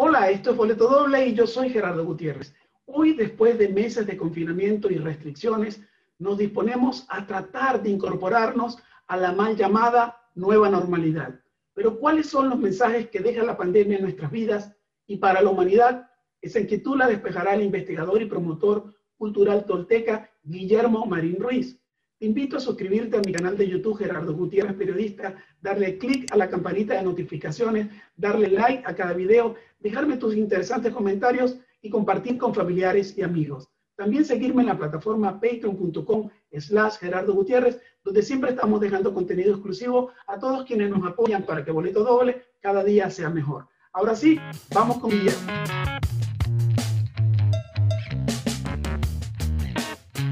Hola, 0.00 0.30
esto 0.30 0.52
es 0.52 0.56
Boleto 0.56 0.86
Doble 0.86 1.26
y 1.26 1.34
yo 1.34 1.44
soy 1.44 1.70
Gerardo 1.70 2.04
Gutiérrez. 2.04 2.54
Hoy, 2.86 3.14
después 3.14 3.58
de 3.58 3.68
meses 3.68 4.06
de 4.06 4.16
confinamiento 4.16 4.88
y 4.88 4.96
restricciones, 4.96 5.80
nos 6.20 6.38
disponemos 6.38 7.04
a 7.08 7.26
tratar 7.26 7.82
de 7.82 7.90
incorporarnos 7.90 8.78
a 9.08 9.16
la 9.16 9.32
mal 9.32 9.56
llamada 9.56 10.22
nueva 10.36 10.70
normalidad. 10.70 11.40
Pero 11.74 11.98
¿cuáles 11.98 12.28
son 12.28 12.48
los 12.48 12.60
mensajes 12.60 13.10
que 13.10 13.18
deja 13.18 13.42
la 13.42 13.56
pandemia 13.56 13.96
en 13.96 14.04
nuestras 14.04 14.30
vidas 14.30 14.72
y 15.08 15.16
para 15.16 15.42
la 15.42 15.50
humanidad? 15.50 16.08
Esa 16.40 16.60
inquietud 16.60 16.96
la 16.96 17.08
despejará 17.08 17.54
el 17.54 17.62
investigador 17.62 18.22
y 18.22 18.26
promotor 18.26 18.94
cultural 19.16 19.64
tolteca 19.64 20.30
Guillermo 20.44 21.06
Marín 21.06 21.40
Ruiz. 21.40 21.76
Te 22.18 22.26
invito 22.26 22.56
a 22.56 22.60
suscribirte 22.60 23.16
a 23.16 23.20
mi 23.20 23.32
canal 23.32 23.56
de 23.56 23.68
YouTube 23.68 23.98
Gerardo 23.98 24.34
Gutiérrez 24.34 24.74
Periodista, 24.74 25.36
darle 25.60 25.98
clic 25.98 26.32
a 26.32 26.36
la 26.36 26.50
campanita 26.50 26.94
de 26.94 27.04
notificaciones, 27.04 27.88
darle 28.16 28.48
like 28.48 28.82
a 28.84 28.94
cada 28.96 29.12
video, 29.12 29.54
dejarme 29.78 30.16
tus 30.16 30.34
interesantes 30.34 30.92
comentarios 30.92 31.58
y 31.80 31.90
compartir 31.90 32.36
con 32.36 32.52
familiares 32.52 33.16
y 33.16 33.22
amigos. 33.22 33.68
También 33.94 34.24
seguirme 34.24 34.62
en 34.62 34.68
la 34.68 34.76
plataforma 34.76 35.40
patreon.com 35.40 36.28
slash 36.58 36.96
Gerardo 36.98 37.34
Gutiérrez, 37.34 37.80
donde 38.02 38.24
siempre 38.24 38.50
estamos 38.50 38.80
dejando 38.80 39.14
contenido 39.14 39.52
exclusivo 39.52 40.10
a 40.26 40.40
todos 40.40 40.64
quienes 40.64 40.90
nos 40.90 41.06
apoyan 41.06 41.44
para 41.44 41.64
que 41.64 41.70
Boleto 41.70 42.02
Doble 42.02 42.46
cada 42.60 42.82
día 42.82 43.10
sea 43.10 43.30
mejor. 43.30 43.68
Ahora 43.92 44.16
sí, 44.16 44.40
vamos 44.74 44.98
con 44.98 45.10
Guillermo. 45.10 45.52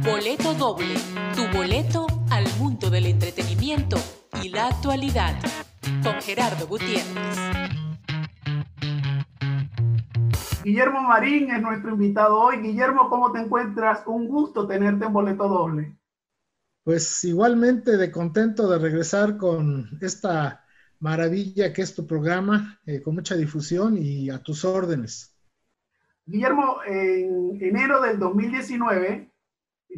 Boleto 0.06 0.54
doble, 0.54 0.94
tu 1.34 1.58
boleto 1.58 2.06
al 2.30 2.44
mundo 2.60 2.90
del 2.90 3.06
entretenimiento 3.06 3.96
y 4.40 4.50
la 4.50 4.68
actualidad, 4.68 5.34
con 6.04 6.22
Gerardo 6.22 6.68
Gutiérrez. 6.68 7.36
Guillermo 10.62 11.02
Marín 11.02 11.50
es 11.50 11.60
nuestro 11.60 11.90
invitado 11.90 12.38
hoy. 12.38 12.58
Guillermo, 12.58 13.10
¿cómo 13.10 13.32
te 13.32 13.40
encuentras? 13.40 14.04
Un 14.06 14.28
gusto 14.28 14.68
tenerte 14.68 15.06
en 15.06 15.12
Boleto 15.12 15.48
Doble. 15.48 15.98
Pues 16.84 17.24
igualmente 17.24 17.96
de 17.96 18.12
contento 18.12 18.70
de 18.70 18.78
regresar 18.78 19.36
con 19.36 19.98
esta 20.00 20.64
maravilla 21.00 21.72
que 21.72 21.82
es 21.82 21.96
tu 21.96 22.06
programa, 22.06 22.78
eh, 22.86 23.02
con 23.02 23.16
mucha 23.16 23.34
difusión 23.34 23.98
y 23.98 24.30
a 24.30 24.40
tus 24.40 24.64
órdenes. 24.64 25.36
Guillermo, 26.24 26.76
en 26.86 27.58
enero 27.60 28.00
del 28.00 28.20
2019 28.20 29.32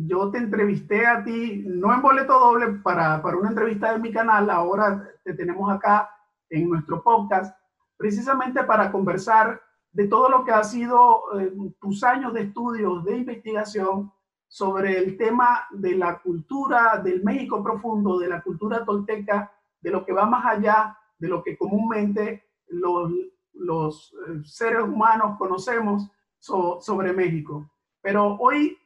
yo 0.06 0.30
te 0.30 0.38
entrevisté 0.38 1.06
a 1.06 1.24
ti, 1.24 1.64
no 1.66 1.92
en 1.92 2.02
boleto 2.02 2.38
doble, 2.38 2.80
para, 2.82 3.20
para 3.22 3.36
una 3.36 3.50
entrevista 3.50 3.92
de 3.92 3.98
mi 3.98 4.12
canal, 4.12 4.50
ahora 4.50 5.08
te 5.24 5.34
tenemos 5.34 5.70
acá 5.70 6.10
en 6.50 6.68
nuestro 6.68 7.02
podcast, 7.02 7.56
precisamente 7.96 8.62
para 8.64 8.92
conversar 8.92 9.60
de 9.92 10.06
todo 10.06 10.28
lo 10.28 10.44
que 10.44 10.52
ha 10.52 10.62
sido 10.62 11.22
eh, 11.38 11.52
tus 11.80 12.04
años 12.04 12.32
de 12.34 12.42
estudios, 12.42 13.04
de 13.04 13.16
investigación 13.16 14.12
sobre 14.46 14.98
el 14.98 15.16
tema 15.16 15.66
de 15.70 15.96
la 15.96 16.18
cultura 16.20 16.98
del 16.98 17.22
México 17.22 17.62
profundo, 17.62 18.18
de 18.18 18.28
la 18.28 18.42
cultura 18.42 18.84
tolteca, 18.84 19.52
de 19.80 19.90
lo 19.90 20.04
que 20.04 20.12
va 20.12 20.26
más 20.26 20.44
allá 20.46 20.96
de 21.18 21.28
lo 21.28 21.42
que 21.42 21.56
comúnmente 21.56 22.44
los, 22.68 23.12
los 23.52 24.14
eh, 24.28 24.40
seres 24.44 24.82
humanos 24.82 25.36
conocemos 25.38 26.08
sobre 26.38 27.12
México. 27.12 27.68
Pero 28.00 28.36
hoy 28.36 28.78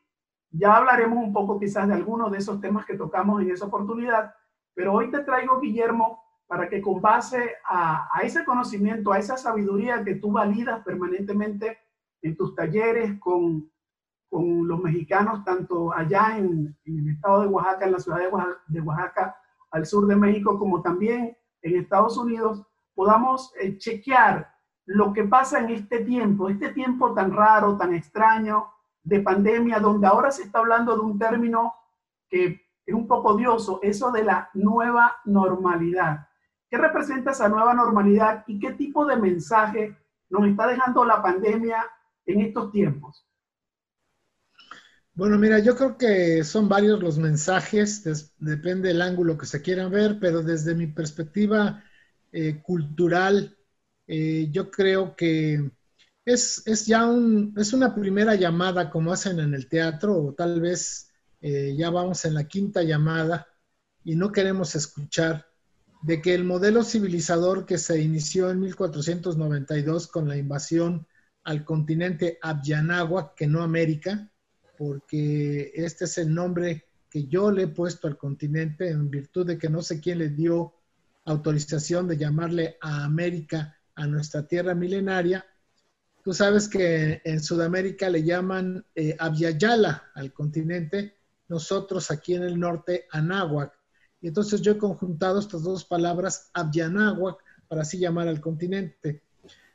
ya 0.52 0.76
hablaremos 0.76 1.18
un 1.18 1.32
poco 1.32 1.58
quizás 1.58 1.88
de 1.88 1.94
algunos 1.94 2.30
de 2.30 2.38
esos 2.38 2.60
temas 2.60 2.84
que 2.84 2.96
tocamos 2.96 3.40
en 3.42 3.50
esa 3.50 3.66
oportunidad, 3.66 4.34
pero 4.74 4.92
hoy 4.92 5.10
te 5.10 5.20
traigo, 5.20 5.60
Guillermo, 5.60 6.22
para 6.46 6.68
que 6.68 6.82
con 6.82 7.00
base 7.00 7.54
a, 7.64 8.08
ese 8.22 8.44
conocimiento, 8.44 9.12
a 9.12 9.18
esa 9.18 9.36
sabiduría 9.36 10.04
que 10.04 10.16
tú 10.16 10.30
validas 10.32 10.84
permanentemente 10.84 11.78
en 12.20 12.36
tus 12.36 12.54
talleres 12.54 13.18
con, 13.18 13.70
con 14.28 14.68
los 14.68 14.80
mexicanos, 14.80 15.42
tanto 15.44 15.92
allá 15.94 16.36
en, 16.36 16.76
el 16.84 17.08
estado 17.08 17.42
de 17.42 17.48
Oaxaca, 17.48 17.86
en 17.86 17.92
la 17.92 17.98
ciudad 17.98 18.18
de 18.66 18.80
Oaxaca, 18.80 19.36
al 19.70 19.86
sur 19.86 20.06
de 20.06 20.16
México, 20.16 20.58
como 20.58 20.82
también 20.82 21.36
en 21.62 21.76
Estados 21.76 22.18
Unidos, 22.18 22.62
podamos 22.94 23.54
eh, 23.58 23.78
chequear 23.78 24.52
lo 24.84 25.12
que 25.12 25.24
pasa 25.24 25.60
en 25.60 25.70
este 25.70 26.00
tiempo, 26.00 26.48
este 26.48 26.70
tiempo 26.70 27.14
tan 27.14 27.32
raro, 27.32 27.76
tan 27.78 27.94
extraño, 27.94 28.66
de 29.02 29.20
pandemia, 29.20 29.80
donde 29.80 30.06
ahora 30.06 30.30
se 30.30 30.44
está 30.44 30.60
hablando 30.60 30.94
de 30.94 31.02
un 31.02 31.18
término 31.18 31.74
que 32.28 32.62
es 32.84 32.94
un 32.94 33.06
poco 33.06 33.30
odioso, 33.30 33.80
eso 33.82 34.10
de 34.10 34.24
la 34.24 34.50
nueva 34.54 35.16
normalidad. 35.24 36.28
¿Qué 36.70 36.78
representa 36.78 37.32
esa 37.32 37.48
nueva 37.48 37.74
normalidad 37.74 38.44
y 38.46 38.58
qué 38.58 38.72
tipo 38.72 39.04
de 39.04 39.16
mensaje 39.16 39.96
nos 40.30 40.46
está 40.46 40.66
dejando 40.66 41.04
la 41.04 41.20
pandemia 41.20 41.84
en 42.26 42.40
estos 42.40 42.72
tiempos? 42.72 43.26
Bueno, 45.14 45.38
mira, 45.38 45.58
yo 45.58 45.76
creo 45.76 45.98
que 45.98 46.42
son 46.42 46.70
varios 46.70 46.98
los 47.00 47.18
mensajes, 47.18 48.32
depende 48.38 48.88
del 48.88 49.02
ángulo 49.02 49.36
que 49.36 49.44
se 49.44 49.60
quieran 49.60 49.90
ver, 49.90 50.16
pero 50.18 50.42
desde 50.42 50.74
mi 50.74 50.86
perspectiva 50.86 51.84
eh, 52.32 52.62
cultural, 52.62 53.58
eh, 54.06 54.48
yo 54.50 54.70
creo 54.70 55.14
que 55.14 55.70
es, 56.24 56.62
es 56.66 56.86
ya 56.86 57.06
un, 57.06 57.54
es 57.56 57.72
una 57.72 57.94
primera 57.94 58.34
llamada 58.34 58.90
como 58.90 59.12
hacen 59.12 59.40
en 59.40 59.54
el 59.54 59.68
teatro, 59.68 60.16
o 60.16 60.34
tal 60.34 60.60
vez 60.60 61.10
eh, 61.40 61.74
ya 61.76 61.90
vamos 61.90 62.24
en 62.24 62.34
la 62.34 62.44
quinta 62.44 62.82
llamada 62.82 63.46
y 64.04 64.14
no 64.14 64.30
queremos 64.30 64.74
escuchar 64.74 65.46
de 66.02 66.20
que 66.20 66.34
el 66.34 66.44
modelo 66.44 66.82
civilizador 66.82 67.64
que 67.64 67.78
se 67.78 68.00
inició 68.00 68.50
en 68.50 68.60
1492 68.60 70.08
con 70.08 70.28
la 70.28 70.36
invasión 70.36 71.06
al 71.44 71.64
continente 71.64 72.38
Abyanáhuac, 72.42 73.34
que 73.34 73.46
no 73.46 73.62
América, 73.62 74.30
porque 74.78 75.72
este 75.74 76.04
es 76.04 76.18
el 76.18 76.34
nombre 76.34 76.86
que 77.08 77.26
yo 77.26 77.50
le 77.50 77.64
he 77.64 77.68
puesto 77.68 78.08
al 78.08 78.16
continente 78.16 78.88
en 78.88 79.10
virtud 79.10 79.46
de 79.46 79.58
que 79.58 79.68
no 79.68 79.82
sé 79.82 80.00
quién 80.00 80.18
le 80.18 80.30
dio 80.30 80.74
autorización 81.24 82.08
de 82.08 82.16
llamarle 82.16 82.78
a 82.80 83.04
América 83.04 83.76
a 83.94 84.06
nuestra 84.06 84.46
tierra 84.46 84.74
milenaria, 84.74 85.44
Tú 86.22 86.32
sabes 86.32 86.68
que 86.68 87.20
en 87.24 87.42
Sudamérica 87.42 88.08
le 88.08 88.22
llaman 88.22 88.84
eh, 88.94 89.16
al 89.18 90.32
continente, 90.32 91.16
nosotros 91.48 92.10
aquí 92.12 92.34
en 92.34 92.44
el 92.44 92.58
norte 92.58 93.06
Anáhuac. 93.10 93.72
Y 94.20 94.28
entonces 94.28 94.60
yo 94.60 94.72
he 94.72 94.78
conjuntado 94.78 95.40
estas 95.40 95.64
dos 95.64 95.84
palabras, 95.84 96.50
Abyanáhuac, 96.54 97.38
para 97.66 97.82
así 97.82 97.98
llamar 97.98 98.28
al 98.28 98.40
continente. 98.40 99.24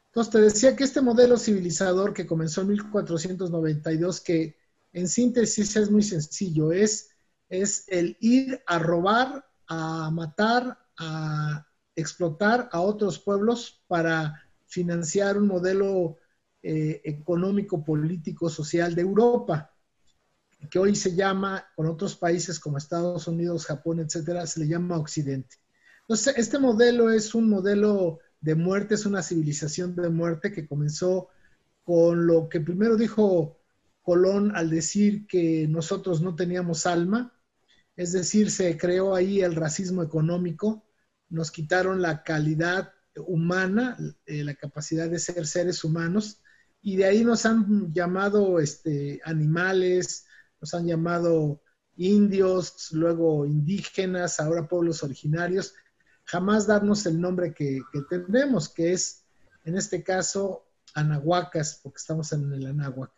Entonces 0.06 0.32
te 0.32 0.40
decía 0.40 0.76
que 0.76 0.86
este 0.86 1.02
modelo 1.02 1.38
civilizador 1.38 2.14
que 2.14 2.26
comenzó 2.26 2.62
en 2.62 2.70
1492, 2.70 4.22
que 4.22 4.58
en 4.94 5.10
síntesis 5.10 5.76
es 5.76 5.92
muy 5.92 6.02
sencillo, 6.02 6.72
es, 6.72 7.10
es 7.50 7.84
el 7.88 8.16
ir 8.22 8.64
a 8.66 8.80
robar, 8.80 9.46
a 9.68 10.10
matar, 10.12 10.80
a 10.98 11.68
explotar 11.94 12.70
a 12.72 12.80
otros 12.80 13.20
pueblos 13.20 13.84
para 13.88 14.50
financiar 14.66 15.38
un 15.38 15.48
modelo 15.48 16.18
eh, 16.70 17.00
económico, 17.06 17.82
político, 17.82 18.50
social 18.50 18.94
de 18.94 19.02
Europa, 19.02 19.74
que 20.70 20.80
hoy 20.80 20.98
se 20.98 21.16
llama, 21.16 21.66
con 21.78 21.88
otros 21.88 22.18
países 22.18 22.60
como 22.60 22.78
Estados 22.78 23.26
Unidos, 23.30 23.66
Japón, 23.66 24.02
etcétera, 24.02 24.46
se 24.46 24.60
le 24.60 24.68
llama 24.68 24.98
Occidente. 24.98 25.56
Entonces, 26.02 26.34
este 26.36 26.60
modelo 26.60 27.10
es 27.10 27.34
un 27.34 27.48
modelo 27.48 28.20
de 28.42 28.56
muerte, 28.56 28.96
es 28.96 29.06
una 29.06 29.24
civilización 29.24 29.96
de 29.96 30.10
muerte 30.10 30.52
que 30.52 30.68
comenzó 30.68 31.30
con 31.86 32.28
lo 32.28 32.50
que 32.50 32.60
primero 32.60 32.98
dijo 32.98 33.62
Colón 34.02 34.54
al 34.54 34.70
decir 34.70 35.26
que 35.26 35.70
nosotros 35.70 36.22
no 36.22 36.36
teníamos 36.36 36.86
alma, 36.86 37.34
es 37.96 38.12
decir, 38.12 38.52
se 38.52 38.78
creó 38.78 39.16
ahí 39.16 39.40
el 39.40 39.56
racismo 39.56 40.04
económico, 40.04 40.84
nos 41.30 41.50
quitaron 41.50 42.02
la 42.02 42.24
calidad 42.24 42.92
humana, 43.26 43.98
eh, 44.26 44.44
la 44.44 44.56
capacidad 44.56 45.10
de 45.10 45.20
ser 45.20 45.48
seres 45.48 45.86
humanos, 45.86 46.42
y 46.88 46.96
de 46.96 47.04
ahí 47.04 47.26
nos 47.26 47.46
han 47.46 47.92
llamado 47.94 48.62
este, 48.62 49.20
animales, 49.26 50.26
nos 50.62 50.74
han 50.74 50.88
llamado 50.88 51.62
indios, 51.98 52.94
luego 52.94 53.46
indígenas, 53.46 54.40
ahora 54.40 54.70
pueblos 54.70 55.04
originarios, 55.04 55.74
jamás 56.24 56.66
darnos 56.66 57.06
el 57.06 57.20
nombre 57.20 57.54
que, 57.54 57.82
tenemos, 58.10 58.70
que 58.70 58.94
es 58.94 59.26
en 59.66 59.78
este 59.78 60.02
caso 60.02 60.66
anahuacas, 60.94 61.82
porque 61.84 61.98
estamos 61.98 62.32
en 62.32 62.54
el 62.54 62.66
anáhuac. 62.68 63.12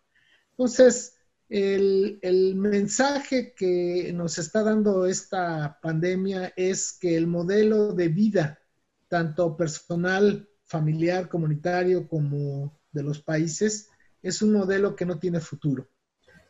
Entonces, 0.50 1.18
el, 1.48 2.18
el, 2.24 2.56
mensaje 2.56 3.54
que 3.54 4.12
nos 4.16 4.40
está 4.40 4.64
dando 4.64 5.06
esta 5.06 5.78
pandemia 5.80 6.54
es 6.56 6.94
que 6.94 7.16
el 7.16 7.28
modelo 7.28 7.94
de 7.94 8.08
vida, 8.08 8.60
tanto 9.08 9.56
personal, 9.56 10.50
familiar, 10.64 11.30
comunitario, 11.30 12.08
como 12.08 12.79
de 12.92 13.04
los 13.04 13.22
países 13.22 13.90
es 14.22 14.42
un 14.42 14.54
modelo 14.54 14.96
que 14.96 15.06
no 15.06 15.20
tiene 15.20 15.40
futuro 15.40 15.90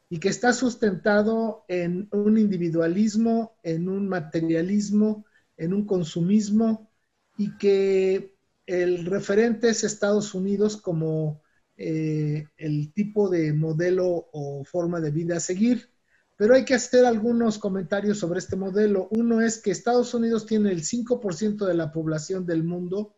y 0.10 0.20
que 0.20 0.30
está 0.30 0.54
sustentado 0.54 1.66
en 1.68 2.10
un 2.12 2.38
individualismo, 2.38 3.58
en 3.62 3.88
un 3.90 4.08
materialismo, 4.08 5.26
en 5.56 5.74
un 5.74 5.86
consumismo 5.86 6.90
y 7.38 7.56
que 7.58 8.36
el 8.66 9.06
referente 9.06 9.70
es 9.70 9.84
Estados 9.84 10.34
Unidos 10.34 10.78
como 10.78 11.42
eh, 11.78 12.48
el 12.58 12.92
tipo 12.94 13.30
de 13.30 13.54
modelo 13.54 14.30
o 14.32 14.64
forma 14.64 15.00
de 15.00 15.12
vida 15.12 15.38
a 15.38 15.40
seguir. 15.40 15.92
Pero 16.38 16.56
hay 16.56 16.66
que 16.66 16.74
hacer 16.74 17.06
algunos 17.06 17.60
comentarios 17.60 18.18
sobre 18.20 18.40
este 18.40 18.56
modelo. 18.56 19.10
Uno 19.12 19.42
es 19.42 19.60
que 19.60 19.72
Estados 19.72 20.14
Unidos 20.14 20.46
tiene 20.46 20.72
el 20.72 20.84
5% 20.84 21.66
de 21.66 21.74
la 21.74 21.92
población 21.92 22.46
del 22.46 22.64
mundo 22.64 23.16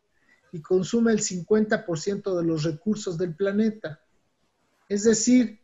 y 0.51 0.61
consume 0.61 1.11
el 1.11 1.19
50% 1.19 2.37
de 2.37 2.43
los 2.43 2.63
recursos 2.63 3.17
del 3.17 3.35
planeta. 3.35 4.01
Es 4.89 5.03
decir, 5.03 5.59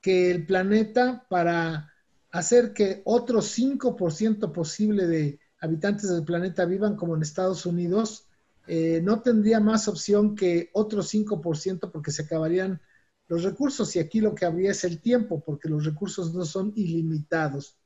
que 0.00 0.30
el 0.30 0.46
planeta 0.46 1.26
para 1.28 1.92
hacer 2.30 2.72
que 2.72 3.02
otro 3.04 3.40
5% 3.40 4.52
posible 4.52 5.06
de 5.06 5.40
habitantes 5.60 6.10
del 6.10 6.24
planeta 6.24 6.64
vivan 6.64 6.96
como 6.96 7.14
en 7.14 7.22
Estados 7.22 7.66
Unidos, 7.66 8.26
eh, 8.66 9.00
no 9.02 9.20
tendría 9.20 9.60
más 9.60 9.88
opción 9.88 10.34
que 10.34 10.70
otro 10.72 11.02
5% 11.02 11.90
porque 11.90 12.12
se 12.12 12.22
acabarían 12.22 12.80
los 13.28 13.42
recursos 13.42 13.94
y 13.94 13.98
aquí 13.98 14.20
lo 14.20 14.34
que 14.34 14.46
habría 14.46 14.70
es 14.70 14.84
el 14.84 15.00
tiempo 15.00 15.42
porque 15.44 15.68
los 15.68 15.84
recursos 15.84 16.34
no 16.34 16.44
son 16.44 16.72
ilimitados. 16.74 17.76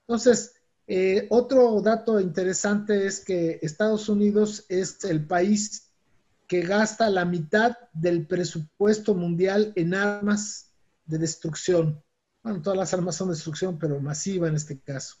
Entonces, 0.00 0.54
eh, 0.86 1.26
otro 1.30 1.80
dato 1.80 2.20
interesante 2.20 3.06
es 3.06 3.24
que 3.24 3.58
Estados 3.62 4.08
Unidos 4.08 4.66
es 4.68 5.02
el 5.04 5.26
país 5.26 5.90
que 6.46 6.60
gasta 6.60 7.08
la 7.08 7.24
mitad 7.24 7.76
del 7.94 8.26
presupuesto 8.26 9.14
mundial 9.14 9.72
en 9.76 9.94
armas 9.94 10.72
de 11.06 11.18
destrucción. 11.18 12.02
Bueno, 12.42 12.60
todas 12.60 12.78
las 12.78 12.92
armas 12.92 13.16
son 13.16 13.28
de 13.28 13.34
destrucción, 13.34 13.78
pero 13.78 13.98
masiva 14.00 14.48
en 14.48 14.56
este 14.56 14.78
caso. 14.78 15.16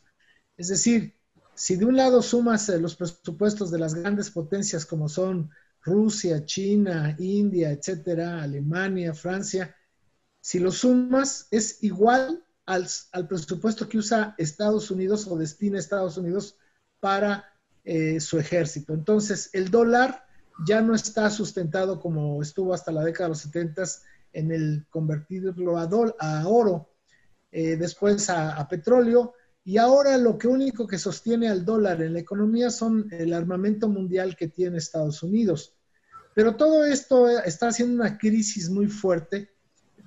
Es 0.56 0.68
decir, 0.68 1.18
si 1.54 1.76
de 1.76 1.86
un 1.86 1.96
lado 1.96 2.20
sumas 2.20 2.68
eh, 2.68 2.78
los 2.78 2.96
presupuestos 2.96 3.70
de 3.70 3.78
las 3.78 3.94
grandes 3.94 4.30
potencias 4.30 4.84
como 4.84 5.08
son 5.08 5.50
Rusia, 5.80 6.44
China, 6.44 7.16
India, 7.18 7.70
etcétera, 7.70 8.42
Alemania, 8.42 9.14
Francia, 9.14 9.74
si 10.40 10.58
lo 10.58 10.70
sumas 10.70 11.48
es 11.50 11.82
igual 11.82 12.43
al, 12.66 12.86
presupuesto 13.28 13.88
que 13.88 13.98
usa 13.98 14.34
Estados 14.38 14.90
Unidos 14.90 15.26
o 15.26 15.36
destina 15.36 15.78
Estados 15.78 16.16
Unidos 16.16 16.56
para 17.00 17.52
eh, 17.84 18.20
su 18.20 18.38
ejército. 18.38 18.94
Entonces, 18.94 19.50
el 19.52 19.70
dólar 19.70 20.24
ya 20.66 20.80
no 20.80 20.94
está 20.94 21.30
sustentado 21.30 22.00
como 22.00 22.40
estuvo 22.42 22.72
hasta 22.72 22.92
la 22.92 23.04
década 23.04 23.26
de 23.26 23.30
los 23.30 23.40
70 23.40 23.82
en 24.32 24.50
el 24.52 24.86
convertirlo 24.90 25.78
a, 25.78 25.88
a 26.18 26.48
oro, 26.48 26.90
eh, 27.52 27.76
después 27.76 28.28
a 28.30 28.66
petróleo, 28.68 29.34
y 29.64 29.78
ahora 29.78 30.18
lo 30.18 30.36
que 30.36 30.46
único 30.46 30.86
que 30.86 30.98
sostiene 30.98 31.48
al 31.48 31.64
dólar 31.64 32.02
en 32.02 32.12
la 32.12 32.18
economía 32.18 32.70
son 32.70 33.08
el 33.10 33.32
armamento 33.32 33.88
mundial 33.88 34.36
que 34.36 34.48
tiene 34.48 34.76
Estados 34.76 35.22
Unidos. 35.22 35.74
Pero 36.34 36.56
todo 36.56 36.84
esto 36.84 37.28
está 37.40 37.68
haciendo 37.68 38.02
una 38.02 38.18
crisis 38.18 38.68
muy 38.68 38.88
fuerte, 38.88 39.53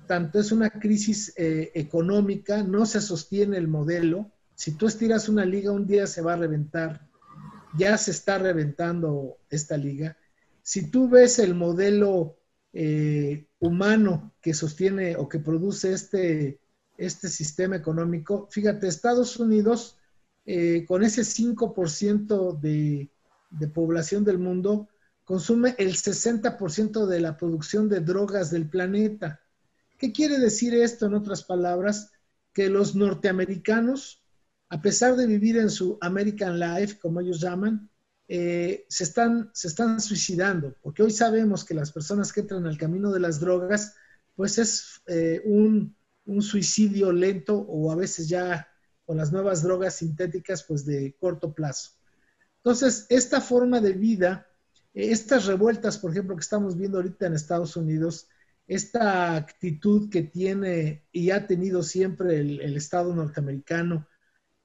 tanto 0.08 0.40
es 0.40 0.50
una 0.50 0.70
crisis 0.70 1.32
eh, 1.36 1.70
económica, 1.74 2.64
no 2.64 2.84
se 2.86 3.00
sostiene 3.00 3.58
el 3.58 3.68
modelo. 3.68 4.32
Si 4.56 4.72
tú 4.72 4.88
estiras 4.88 5.28
una 5.28 5.44
liga, 5.44 5.70
un 5.70 5.86
día 5.86 6.08
se 6.08 6.22
va 6.22 6.32
a 6.32 6.36
reventar. 6.36 7.06
Ya 7.78 7.96
se 7.96 8.10
está 8.10 8.38
reventando 8.38 9.38
esta 9.48 9.76
liga. 9.76 10.16
Si 10.62 10.90
tú 10.90 11.08
ves 11.08 11.38
el 11.38 11.54
modelo 11.54 12.38
eh, 12.72 13.46
humano 13.60 14.34
que 14.40 14.54
sostiene 14.54 15.16
o 15.16 15.28
que 15.28 15.38
produce 15.38 15.92
este, 15.92 16.60
este 16.96 17.28
sistema 17.28 17.76
económico. 17.76 18.46
Fíjate, 18.50 18.86
Estados 18.88 19.38
Unidos, 19.38 19.96
eh, 20.44 20.84
con 20.86 21.02
ese 21.02 21.22
5% 21.22 22.58
de, 22.60 23.10
de 23.50 23.68
población 23.68 24.24
del 24.24 24.38
mundo, 24.38 24.88
consume 25.24 25.74
el 25.78 25.94
60% 25.94 27.06
de 27.06 27.20
la 27.20 27.36
producción 27.36 27.88
de 27.88 28.00
drogas 28.00 28.50
del 28.50 28.68
planeta. 28.68 29.40
¿Qué 29.98 30.12
quiere 30.12 30.38
decir 30.38 30.74
esto, 30.74 31.06
en 31.06 31.14
otras 31.14 31.42
palabras? 31.42 32.12
Que 32.52 32.70
los 32.70 32.94
norteamericanos, 32.94 34.24
a 34.68 34.80
pesar 34.80 35.16
de 35.16 35.26
vivir 35.26 35.58
en 35.58 35.70
su 35.70 35.98
American 36.00 36.58
Life, 36.58 36.98
como 36.98 37.20
ellos 37.20 37.40
llaman, 37.40 37.90
eh, 38.28 38.86
se, 38.88 39.04
están, 39.04 39.50
se 39.52 39.68
están 39.68 40.00
suicidando, 40.00 40.76
porque 40.82 41.02
hoy 41.02 41.10
sabemos 41.10 41.64
que 41.64 41.74
las 41.74 41.92
personas 41.92 42.32
que 42.32 42.40
entran 42.40 42.66
al 42.66 42.78
camino 42.78 43.10
de 43.10 43.20
las 43.20 43.40
drogas, 43.40 43.94
pues 44.36 44.58
es 44.58 45.02
eh, 45.06 45.42
un, 45.44 45.96
un 46.26 46.42
suicidio 46.42 47.10
lento 47.10 47.56
o 47.58 47.90
a 47.90 47.96
veces 47.96 48.28
ya 48.28 48.68
con 49.04 49.16
las 49.16 49.32
nuevas 49.32 49.62
drogas 49.62 49.94
sintéticas, 49.94 50.62
pues 50.62 50.84
de 50.84 51.16
corto 51.18 51.54
plazo. 51.54 51.92
Entonces, 52.58 53.06
esta 53.08 53.40
forma 53.40 53.80
de 53.80 53.94
vida, 53.94 54.46
estas 54.92 55.46
revueltas, 55.46 55.96
por 55.96 56.10
ejemplo, 56.10 56.36
que 56.36 56.42
estamos 56.42 56.76
viendo 56.76 56.98
ahorita 56.98 57.26
en 57.26 57.34
Estados 57.34 57.76
Unidos, 57.76 58.28
esta 58.68 59.34
actitud 59.34 60.08
que 60.10 60.22
tiene 60.22 61.02
y 61.10 61.30
ha 61.30 61.46
tenido 61.48 61.82
siempre 61.82 62.38
el, 62.38 62.76
Estado 62.76 63.14
norteamericano, 63.14 64.06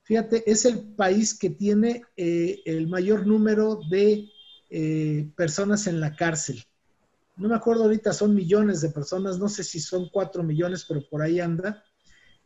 fíjate, 0.04 0.44
es 0.46 0.66
el 0.66 0.94
país 0.96 1.38
que 1.38 1.50
tiene 1.50 2.04
eh, 2.16 2.62
el 2.66 2.88
mayor 2.88 3.26
número 3.26 3.80
de 3.90 4.30
eh, 4.70 5.32
personas 5.36 5.88
en 5.88 6.00
la 6.00 6.16
cárcel 6.16 6.64
no 7.36 7.50
me 7.50 7.56
acuerdo 7.56 7.84
ahorita, 7.84 8.14
son 8.14 8.36
millones 8.36 8.82
de 8.82 8.90
personas, 8.90 9.40
no 9.40 9.50
sé 9.50 9.64
si 9.64 9.80
son 9.80 10.10
cuatro 10.10 10.44
millones, 10.44 10.86
pero 10.88 11.08
por 11.08 11.22
ahí 11.22 11.40
anda. 11.40 11.84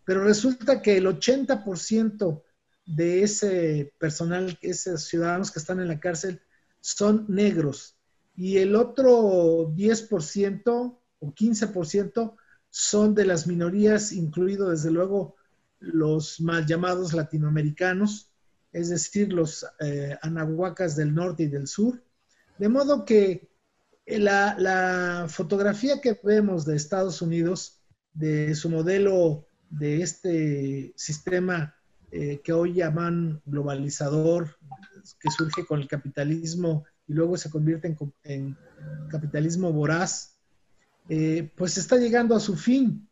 Pero 0.06 0.24
resulta 0.24 0.82
que 0.82 0.98
el 0.98 1.08
80% 1.08 2.42
de 2.86 3.24
ese 3.24 3.94
personal, 3.98 4.58
esos 4.62 5.04
ciudadanos 5.04 5.52
que 5.52 5.60
están 5.60 5.82
en 5.82 5.90
la 5.90 6.00
cárcel, 6.00 6.42
son 6.80 7.26
negros. 7.28 7.98
Y 8.36 8.58
el 8.58 8.76
otro 8.76 9.74
10% 9.76 11.00
o 11.20 11.34
15% 11.34 12.36
son 12.70 13.16
de 13.16 13.26
las 13.26 13.48
minorías, 13.48 14.12
incluido 14.12 14.70
desde 14.70 14.92
luego 14.92 15.36
los 15.80 16.40
mal 16.40 16.66
llamados 16.66 17.14
latinoamericanos, 17.14 18.32
es 18.72 18.90
decir, 18.90 19.32
los 19.32 19.66
eh, 19.80 20.18
anahuacas 20.22 20.96
del 20.96 21.14
norte 21.14 21.44
y 21.44 21.48
del 21.48 21.68
sur. 21.68 22.04
De 22.58 22.70
modo 22.70 23.06
que 23.06 23.50
la, 24.06 25.28
fotografía 25.30 26.02
que 26.02 26.20
vemos 26.24 26.66
de 26.66 26.76
Estados 26.76 27.22
Unidos, 27.22 27.82
de 28.14 28.56
su 28.56 28.70
modelo 28.70 29.48
de 29.70 30.02
este 30.02 30.94
sistema 30.96 31.76
eh, 32.12 32.42
que 32.44 32.54
hoy 32.54 32.74
llaman 32.74 33.42
globalizador, 33.46 34.58
que 35.20 35.30
surge 35.30 35.66
con 35.66 35.82
el 35.82 35.88
capitalismo 35.88 36.86
y 37.06 37.14
luego 37.14 37.38
se 37.38 37.50
convierte 37.50 37.96
en, 38.24 38.58
capitalismo 39.10 39.72
voraz, 39.72 40.37
eh, 41.10 41.52
pues 41.56 41.78
está 41.78 41.98
llegando 41.98 42.36
a 42.36 42.40
su 42.40 42.56
fin. 42.56 43.08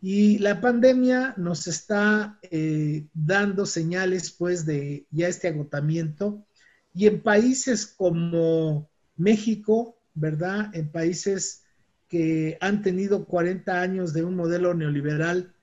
Y 0.00 0.38
la 0.38 0.60
pandemia 0.60 1.34
nos 1.38 1.66
está 1.66 2.38
eh, 2.42 3.06
dando 3.14 3.64
señales 3.64 4.30
pues 4.30 4.66
de 4.66 5.06
ya 5.10 5.28
este 5.28 5.48
agotamiento. 5.48 6.46
Y 6.92 7.06
en 7.06 7.22
países 7.22 7.86
como 7.86 8.90
México, 9.16 9.96
¿verdad? 10.14 10.74
En 10.74 10.90
países 10.90 11.64
que 12.08 12.58
han 12.60 12.82
tenido 12.82 13.24
40 13.24 13.80
años 13.80 14.12
de 14.12 14.24
un 14.24 14.36
modelo 14.36 14.74
neoliberal. 14.74 15.54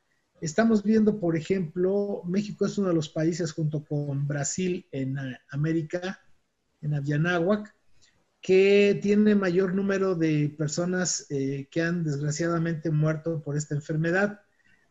Estamos 0.42 0.84
viendo, 0.84 1.20
por 1.20 1.38
ejemplo, 1.38 2.24
México 2.26 2.66
es 2.66 2.78
uno 2.78 2.90
de 2.90 2.96
los 2.96 3.10
países 3.10 3.52
junto 3.52 3.86
con 3.86 4.28
Brasil 4.28 4.88
en 4.92 5.18
América, 5.50 6.20
en 6.82 6.96
Avianáhuac, 6.96 7.74
que 8.42 9.00
tiene 9.02 9.36
mayor 9.36 9.76
número 9.76 10.16
de 10.16 10.54
personas 10.58 11.28
eh, 11.30 11.68
que 11.70 11.82
han 11.82 12.04
desgraciadamente 12.04 12.90
muerto 12.90 13.42
por 13.42 13.56
esta 13.56 13.76
enfermedad. 13.76 14.42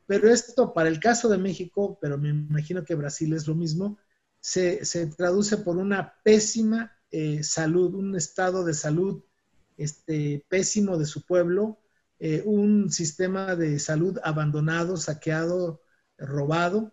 Pero 0.07 0.31
esto, 0.31 0.73
para 0.73 0.89
el 0.89 1.01
caso 1.01 1.29
de 1.29 1.39
México, 1.39 1.99
pero 2.01 2.17
me 2.17 2.29
imagino 2.29 2.85
que 2.85 2.95
Brasil 2.95 3.33
es 3.33 3.47
lo 3.49 3.55
mismo, 3.55 3.99
se, 4.41 4.81
traduce 5.17 5.59
por 5.59 5.77
una 5.77 6.15
pésima 6.23 6.93
eh, 7.11 7.43
salud, 7.43 7.95
un 7.95 8.17
estado 8.17 8.65
de 8.65 8.75
salud 8.75 9.23
este, 9.77 10.45
pésimo 10.49 10.97
de 10.97 11.07
su 11.07 11.27
pueblo, 11.27 11.79
eh, 12.19 12.43
un 12.45 12.91
sistema 12.91 13.57
de 13.57 13.79
salud 13.79 14.19
abandonado, 14.23 14.97
saqueado, 14.97 15.83
robado. 16.19 16.93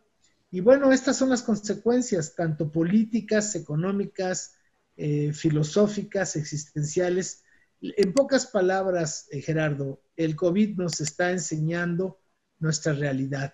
Y 0.49 0.61
bueno, 0.61 0.91
estas 0.91 1.17
son 1.17 1.29
las 1.29 1.43
consecuencias, 1.43 2.35
tanto 2.35 2.71
políticas, 2.71 3.53
económicas, 3.55 4.56
eh, 4.97 5.31
filosóficas, 5.33 6.35
existenciales. 6.35 7.43
En 7.81 8.13
pocas 8.13 8.47
palabras, 8.47 9.27
eh, 9.31 9.41
Gerardo, 9.41 10.01
el 10.15 10.35
COVID 10.35 10.77
nos 10.77 10.99
está 10.99 11.31
enseñando 11.31 12.19
nuestra 12.59 12.93
realidad 12.93 13.53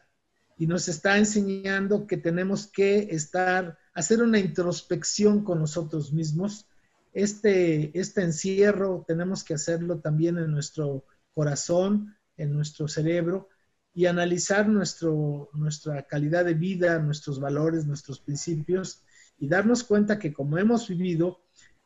y 0.57 0.67
nos 0.67 0.87
está 0.87 1.17
enseñando 1.17 2.07
que 2.07 2.17
tenemos 2.17 2.67
que 2.67 3.09
estar, 3.11 3.77
hacer 3.93 4.23
una 4.23 4.39
introspección 4.39 5.43
con 5.43 5.59
nosotros 5.59 6.13
mismos 6.13 6.67
este, 7.13 7.97
este 7.97 8.23
encierro 8.23 9.05
tenemos 9.07 9.43
que 9.43 9.53
hacerlo 9.53 9.99
también 9.99 10.37
en 10.39 10.51
nuestro 10.51 11.05
corazón, 11.33 12.15
en 12.37 12.53
nuestro 12.53 12.87
cerebro 12.87 13.49
y 13.93 14.07
analizar 14.07 14.67
nuestra 14.67 16.03
calidad 16.07 16.45
de 16.45 16.55
vida, 16.55 16.97
nuestros 16.97 17.39
valores, 17.39 17.85
nuestros 17.85 18.19
principios 18.19 19.03
y 19.43 19.47
darnos 19.49 19.83
cuenta 19.83 20.19
que 20.19 20.31
como 20.31 20.57
hemos 20.57 20.87
vivido, 20.87 21.41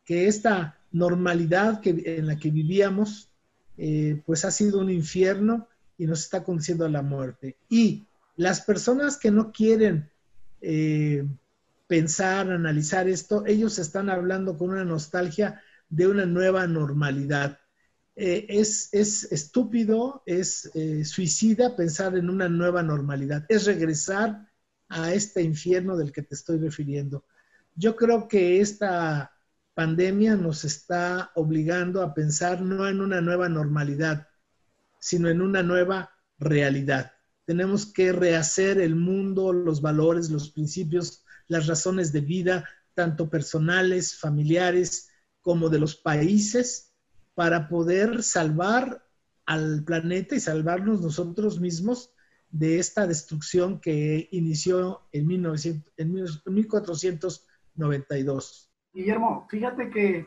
que 0.06 0.28
esta 0.28 0.78
normalidad 0.92 1.82
que, 1.82 2.04
en 2.06 2.28
la 2.28 2.38
que 2.38 2.52
vivíamos, 2.52 3.32
eh, 3.78 4.22
pues 4.28 4.46
ha 4.46 4.52
sido 4.52 4.80
un 4.80 4.92
infierno 4.92 5.68
y 5.98 6.06
nos 6.06 6.20
está 6.20 6.44
conduciendo 6.44 6.86
a 6.86 6.90
la 6.90 7.02
muerte. 7.02 7.58
Y 7.68 8.06
las 8.36 8.62
personas 8.62 9.18
que 9.18 9.32
no 9.32 9.52
quieren 9.52 10.12
eh, 10.62 11.26
pensar, 11.88 12.52
analizar 12.52 13.10
esto, 13.10 13.44
ellos 13.48 13.80
están 13.80 14.12
hablando 14.12 14.56
con 14.56 14.70
una 14.70 14.86
nostalgia 14.86 15.60
de 15.90 16.08
una 16.08 16.28
nueva 16.28 16.68
normalidad. 16.68 17.58
Eh, 18.16 18.46
es, 18.50 18.94
estúpido, 18.94 20.22
es 20.28 20.70
suicida 21.06 21.76
pensar 21.76 22.16
en 22.16 22.30
una 22.30 22.50
nueva 22.50 22.84
normalidad, 22.84 23.48
es 23.50 23.66
regresar 23.66 24.48
a 24.90 25.12
este 25.12 25.42
infierno 25.42 25.98
del 25.98 26.12
que 26.12 26.22
te 26.22 26.36
estoy 26.36 26.60
refiriendo. 26.60 27.26
Yo 27.80 27.96
creo 27.96 28.28
que 28.28 28.60
esta 28.60 29.32
pandemia 29.76 30.36
nos 30.36 30.66
está 30.66 31.32
obligando 31.36 32.02
a 32.02 32.16
pensar 32.16 32.60
no 32.60 32.88
en 32.88 33.02
una 33.02 33.22
nueva 33.22 33.50
normalidad, 33.50 34.28
sino 35.00 35.30
en 35.30 35.44
una 35.44 35.62
nueva 35.62 36.10
realidad. 36.40 37.12
Tenemos 37.46 37.86
que 37.86 38.12
rehacer 38.14 38.80
el 38.80 38.96
mundo, 38.96 39.54
los 39.54 39.80
valores, 39.80 40.32
los 40.32 40.50
principios, 40.50 41.24
las 41.48 41.68
razones 41.68 42.12
de 42.12 42.22
vida, 42.22 42.68
tanto 42.96 43.30
personales, 43.30 44.18
familiares, 44.18 45.10
como 45.42 45.70
de 45.70 45.78
los 45.78 45.96
países, 45.96 46.96
para 47.36 47.70
poder 47.70 48.24
salvar 48.24 49.06
al 49.46 49.84
planeta 49.84 50.34
y 50.34 50.40
salvarnos 50.40 51.00
nosotros 51.02 51.60
mismos 51.60 52.10
de 52.50 52.80
esta 52.80 53.06
destrucción 53.06 53.80
que 53.80 54.30
inició 54.32 55.08
en, 55.12 55.28
1900, 55.28 55.94
en 55.96 56.54
1492. 57.78 58.72
Guillermo, 58.94 59.48
fíjate 59.50 59.90
que 59.90 60.26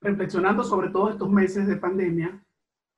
reflexionando 0.00 0.64
sobre 0.64 0.88
todos 0.88 1.12
estos 1.12 1.30
meses 1.30 1.66
de 1.66 1.76
pandemia, 1.76 2.42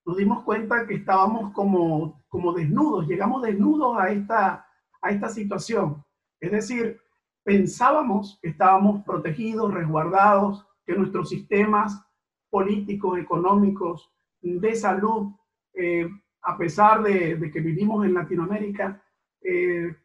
nos 0.05 0.17
dimos 0.17 0.43
cuenta 0.45 0.87
que 0.87 0.95
estábamos 0.95 1.53
como, 1.53 2.23
como 2.29 2.53
desnudos, 2.53 3.07
llegamos 3.07 3.43
desnudos 3.43 3.99
a 3.99 4.11
esta, 4.11 4.67
a 5.01 5.11
esta 5.11 5.29
situación. 5.29 6.05
Es 6.41 6.51
decir, 6.51 7.01
pensábamos 7.45 8.39
que 8.41 8.49
estábamos 8.49 9.05
protegidos, 9.05 9.73
resguardados, 9.73 10.67
que 10.85 10.95
nuestros 10.95 11.29
sistemas 11.29 12.05
políticos, 12.51 13.19
económicos, 13.19 14.11
de 14.41 14.75
salud, 14.75 15.33
eh, 15.75 16.09
a 16.43 16.59
pesar 16.59 17.03
de, 17.03 17.51
que 17.53 17.61
vivimos 17.61 18.05
en 18.05 18.15
Latinoamérica, 18.15 19.03
eh, 19.41 19.97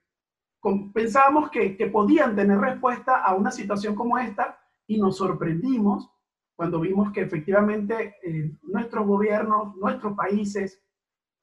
pensábamos 0.94 1.50
que, 1.50 1.76
que 1.78 1.88
podían 1.88 2.36
tener 2.36 2.60
respuesta 2.60 3.24
a 3.24 3.36
una 3.36 3.52
situación 3.52 3.96
como 3.96 4.18
esta 4.18 4.60
y 4.88 5.00
nos 5.00 5.18
sorprendimos 5.18 6.10
cuando 6.58 6.80
vimos 6.80 7.12
que 7.12 7.22
efectivamente 7.22 8.16
eh, 8.24 8.52
nuestros 8.64 9.06
gobiernos, 9.06 9.76
nuestros 9.76 10.18
países, 10.18 10.84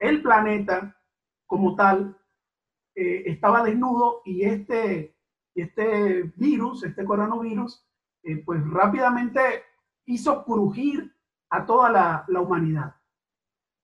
el 0.00 0.20
planeta 0.20 1.00
como 1.46 1.76
tal, 1.76 2.18
eh, 2.96 3.22
estaba 3.26 3.62
desnudo 3.62 4.22
y 4.24 4.42
este, 4.42 5.16
este 5.54 6.32
virus, 6.34 6.82
este 6.82 7.04
coronavirus, 7.04 7.86
eh, 8.24 8.42
pues 8.44 8.60
rápidamente 8.68 9.40
hizo 10.06 10.44
crujir 10.44 11.14
a 11.50 11.64
toda 11.64 11.90
la, 11.90 12.24
la 12.26 12.40
humanidad. 12.40 12.96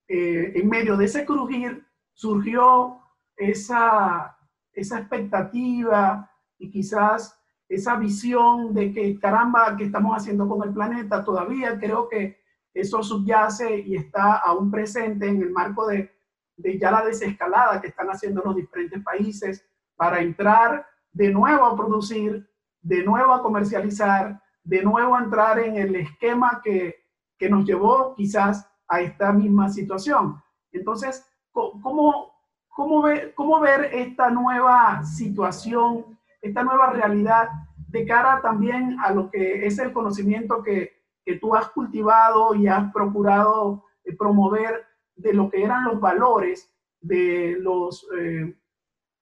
en 0.09 0.69
medio 0.69 0.97
de 0.97 1.05
ese 1.05 1.25
crujir 1.25 1.87
surgió 2.13 2.99
esa, 3.37 4.37
esa 4.73 4.99
expectativa 4.99 6.31
y 6.59 6.71
quizás 6.71 7.39
esa 7.69 7.97
visión 7.97 8.75
de 8.75 8.93
que 8.93 9.19
caramba, 9.19 9.77
¿qué 9.77 9.85
estamos 9.85 10.17
haciendo 10.17 10.49
con 10.49 10.67
el 10.67 10.75
planeta? 10.75 11.25
Todavía 11.25 11.79
creo 11.79 12.09
que 12.09 12.41
eso 12.75 13.03
subyace 13.03 13.79
y 13.79 13.97
está 13.97 14.37
aún 14.37 14.71
presente 14.71 15.29
en 15.29 15.43
el 15.43 15.51
marco 15.51 15.87
de, 15.87 16.13
de 16.57 16.79
ya 16.79 16.91
la 16.91 17.05
desescalada 17.05 17.81
que 17.81 17.89
están 17.89 18.09
haciendo 18.09 18.43
los 18.45 18.57
diferentes 18.57 19.03
países 19.03 19.67
para 19.97 20.21
entrar 20.21 20.87
de 21.13 21.31
nuevo 21.31 21.65
a 21.65 21.77
producir, 21.77 22.49
de 22.81 23.03
nuevo 23.05 23.33
a 23.33 23.43
comercializar, 23.43 24.41
de 24.63 24.83
nuevo 24.83 25.17
a 25.17 25.23
entrar 25.23 25.59
en 25.59 25.77
el 25.77 25.95
esquema 25.97 26.61
que, 26.63 27.07
que 27.39 27.49
nos 27.49 27.65
llevó 27.65 28.15
quizás 28.15 28.69
a 28.89 29.01
esta 29.01 29.33
misma 29.33 29.69
situación. 29.69 30.43
Entonces, 30.73 31.27
¿cómo, 31.53 32.30
cómo, 32.71 33.03
ver, 33.03 33.35
cómo 33.35 33.61
ver 33.61 33.91
esta 33.93 34.31
nueva 34.31 35.05
situación 35.05 36.19
esta 36.43 36.63
nueva 36.63 36.91
realidad 36.91 37.49
de 37.89 38.07
cara 38.07 38.41
también 38.41 38.99
a 39.01 39.13
lo 39.13 39.31
que 39.31 39.67
es 39.67 39.79
el 39.79 39.93
conocimiento 39.93 40.63
que, 40.63 40.99
tú 41.41 41.55
has 41.55 41.69
cultivado 41.69 42.57
y 42.57 42.67
has 42.67 42.93
procurado 42.93 43.85
eh, 44.03 44.17
promover 44.17 44.85
de 45.15 45.33
lo 45.33 45.49
que 45.49 45.63
eran 45.63 45.85
los 45.85 46.01
valores 46.01 46.75
de 47.01 47.57
los 47.61 48.05
eh, 48.19 48.53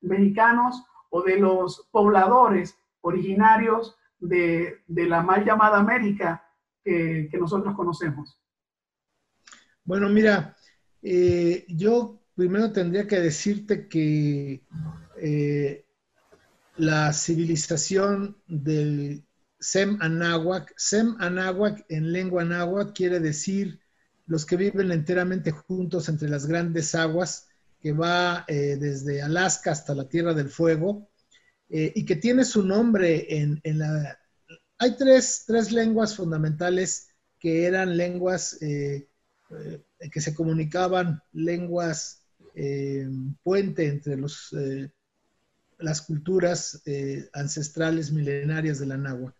mexicanos 0.00 0.82
o 1.10 1.20
de 1.20 1.38
los 1.38 1.86
pobladores 1.90 2.78
originarios 3.02 3.94
de, 4.20 4.82
la 4.86 5.22
mal 5.22 5.44
llamada 5.44 5.76
América 5.76 6.42
que, 6.82 7.28
nosotros 7.38 7.74
conocemos. 7.74 8.40
Bueno, 9.84 10.08
mira, 10.08 10.56
eh, 11.02 11.66
yo 11.68 12.17
primero 12.38 12.70
tendría 12.70 13.04
que 13.04 13.18
decirte 13.18 13.88
que 13.88 14.62
la 16.76 17.12
civilización 17.12 18.36
del 18.46 19.24
Sem 19.58 19.98
Anáhuac. 20.00 20.72
Sem 20.76 21.16
Anáhuac 21.18 21.84
en 21.88 22.12
lengua 22.12 22.44
náhuatl 22.44 22.92
quiere 22.92 23.18
decir 23.18 23.80
los 24.26 24.46
que 24.46 24.56
viven 24.56 24.92
enteramente 24.92 25.50
juntos 25.50 26.08
entre 26.08 26.28
las 26.28 26.46
grandes 26.46 26.94
aguas, 26.94 27.48
que 27.80 27.92
va 27.92 28.44
eh, 28.46 28.76
desde 28.78 29.20
Alaska 29.20 29.72
hasta 29.72 29.94
la 29.94 30.08
Tierra 30.08 30.32
del 30.32 30.48
Fuego, 30.48 31.10
eh, 31.68 31.92
y 31.92 32.04
que 32.04 32.14
tiene 32.14 32.44
su 32.44 32.62
nombre 32.62 33.26
en, 33.36 33.60
la... 33.64 34.16
Hay 34.78 34.96
tres, 34.96 35.72
lenguas 35.72 36.14
fundamentales 36.14 37.08
que 37.40 37.66
eran 37.66 37.96
lenguas 37.96 38.62
eh, 38.62 39.08
que 40.12 40.20
se 40.20 40.34
comunicaban, 40.34 41.20
lenguas 41.32 42.27
puente 43.42 43.86
entre 43.86 44.16
los 44.16 44.52
las 45.78 46.02
culturas 46.02 46.82
eh, 46.86 47.28
ancestrales 47.32 48.12
milenarias 48.12 48.78
de 48.78 48.86
la 48.86 48.96
náhuatl. 48.96 49.36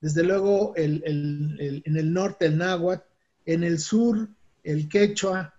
Desde 0.00 0.22
luego, 0.22 0.72
en 0.76 1.02
el 1.04 2.12
norte 2.12 2.46
el 2.46 2.56
náhuatl, 2.56 3.04
en 3.44 3.64
el 3.64 3.78
sur 3.78 4.28
el 4.62 4.88
quechua, 4.88 5.54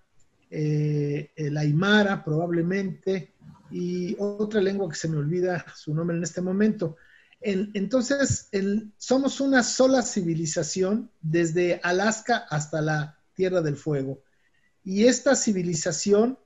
eh, 0.49 1.31
el 1.35 1.57
aymara 1.57 2.23
probablemente, 2.23 3.33
y 3.69 4.15
otra 4.19 4.59
lengua 4.61 4.89
que 4.89 4.95
se 4.95 5.07
me 5.07 5.17
olvida 5.17 5.65
su 5.75 5.93
nombre 5.93 6.17
en 6.17 6.23
este 6.23 6.41
momento. 6.41 6.97
entonces, 7.39 8.49
somos 8.97 9.39
una 9.39 9.63
sola 9.63 10.01
civilización 10.01 11.09
desde 11.21 11.79
Alaska 11.83 12.45
hasta 12.49 12.81
la 12.81 13.17
Tierra 13.33 13.61
del 13.61 13.77
Fuego. 13.77 14.21
Y 14.83 15.05
esta 15.05 15.35
civilización 15.35 16.37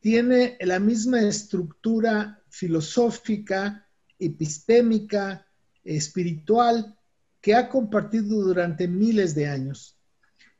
tiene 0.00 0.56
la 0.60 0.80
misma 0.80 1.20
estructura 1.20 2.42
filosófica, 2.48 3.86
epistémica, 4.18 5.46
espiritual, 5.84 6.96
que 7.40 7.54
ha 7.54 7.68
compartido 7.68 8.40
durante 8.40 8.88
miles 8.88 9.34
de 9.34 9.46
años. 9.46 9.96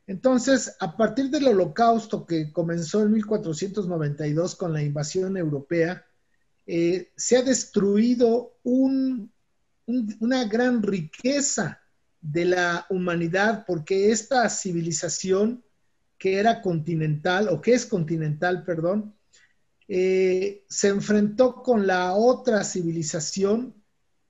Entonces, 0.06 0.76
a 0.80 0.96
partir 0.96 1.30
del 1.30 1.48
holocausto 1.48 2.26
que 2.26 2.52
comenzó 2.52 3.02
en 3.02 3.12
1492 3.12 4.56
con 4.56 4.72
la 4.72 4.82
invasión 4.82 5.36
europea, 5.36 6.04
eh, 6.66 7.10
se 7.16 7.36
ha 7.36 7.42
destruido 7.42 8.56
una 8.64 10.44
gran 10.44 10.82
riqueza 10.82 11.80
de 12.20 12.44
la 12.44 12.86
humanidad 12.90 13.64
porque 13.66 14.10
esta 14.10 14.48
civilización 14.48 15.64
que 16.18 16.38
era 16.38 16.60
continental, 16.60 17.48
o 17.48 17.60
que 17.60 17.72
es 17.72 17.86
continental, 17.86 18.62
perdón, 18.64 19.14
eh, 19.92 20.62
se 20.68 20.86
enfrentó 20.86 21.64
con 21.64 21.84
la 21.84 22.12
otra 22.12 22.62
civilización 22.62 23.74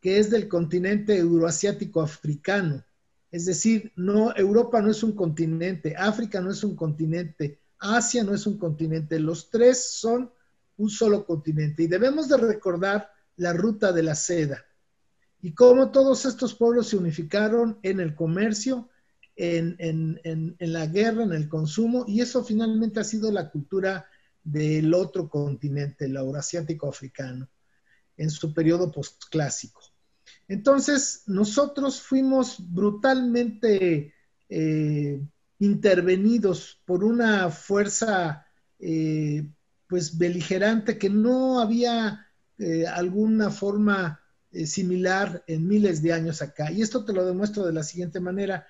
que 0.01 0.19
es 0.19 0.31
del 0.31 0.49
continente 0.49 1.19
euroasiático 1.19 2.01
africano. 2.01 2.83
Es 3.31 3.45
decir, 3.45 3.93
no, 3.95 4.35
Europa 4.35 4.81
no 4.81 4.91
es 4.91 5.03
un 5.03 5.13
continente, 5.13 5.95
África 5.99 6.41
no 6.41 6.51
es 6.51 6.65
un 6.65 6.75
continente, 6.75 7.61
Asia 7.79 8.25
no 8.25 8.35
es 8.35 8.47
un 8.47 8.57
continente, 8.57 9.21
los 9.21 9.51
tres 9.51 9.93
son 9.99 10.33
un 10.79 10.89
solo 10.89 11.27
continente. 11.27 11.83
Y 11.83 11.89
debemos 11.89 12.31
de 12.31 12.39
recordar 12.39 13.11
la 13.37 13.53
ruta 13.53 13.93
de 13.93 14.03
la 14.03 14.15
seda 14.15 14.65
y 15.43 15.53
cómo 15.53 15.91
todos 15.91 16.25
estos 16.25 16.55
pueblos 16.55 16.89
se 16.89 16.97
unificaron 16.97 17.79
en 17.83 18.01
el 18.01 18.15
comercio, 18.15 18.89
en, 19.37 19.77
en 19.79 20.73
la 20.73 20.87
guerra, 20.87 21.23
en 21.23 21.33
el 21.33 21.51
consumo, 21.51 22.07
y 22.09 22.23
eso 22.23 22.43
finalmente 22.43 23.01
ha 23.01 23.05
sido 23.05 23.31
la 23.31 23.51
cultura 23.51 24.07
del 24.43 24.95
otro 24.95 25.29
continente, 25.29 26.07
el 26.07 26.17
euroasiático 26.17 26.89
africano, 26.89 27.49
en 28.17 28.31
su 28.31 28.53
periodo 28.53 28.91
postclásico. 28.91 29.81
Entonces, 30.49 31.23
nosotros 31.27 32.01
fuimos 32.01 32.57
brutalmente 32.73 34.15
eh, 34.49 35.23
intervenidos 35.59 36.81
por 36.85 37.05
una 37.05 37.51
fuerza 37.51 38.47
eh, 38.79 39.47
pues 39.87 40.17
beligerante 40.17 40.99
que 40.99 41.11
no 41.11 41.61
había 41.61 42.27
eh, 42.59 42.87
alguna 42.87 43.51
forma 43.51 44.21
similar 44.65 45.45
en 45.47 45.69
miles 45.69 46.03
de 46.03 46.13
años 46.13 46.43
acá. 46.43 46.73
Y 46.73 46.83
esto 46.83 47.05
te 47.05 47.13
lo 47.13 47.25
demuestro 47.25 47.65
de 47.65 47.73
la 47.73 47.85
siguiente 47.85 48.19
manera. 48.19 48.67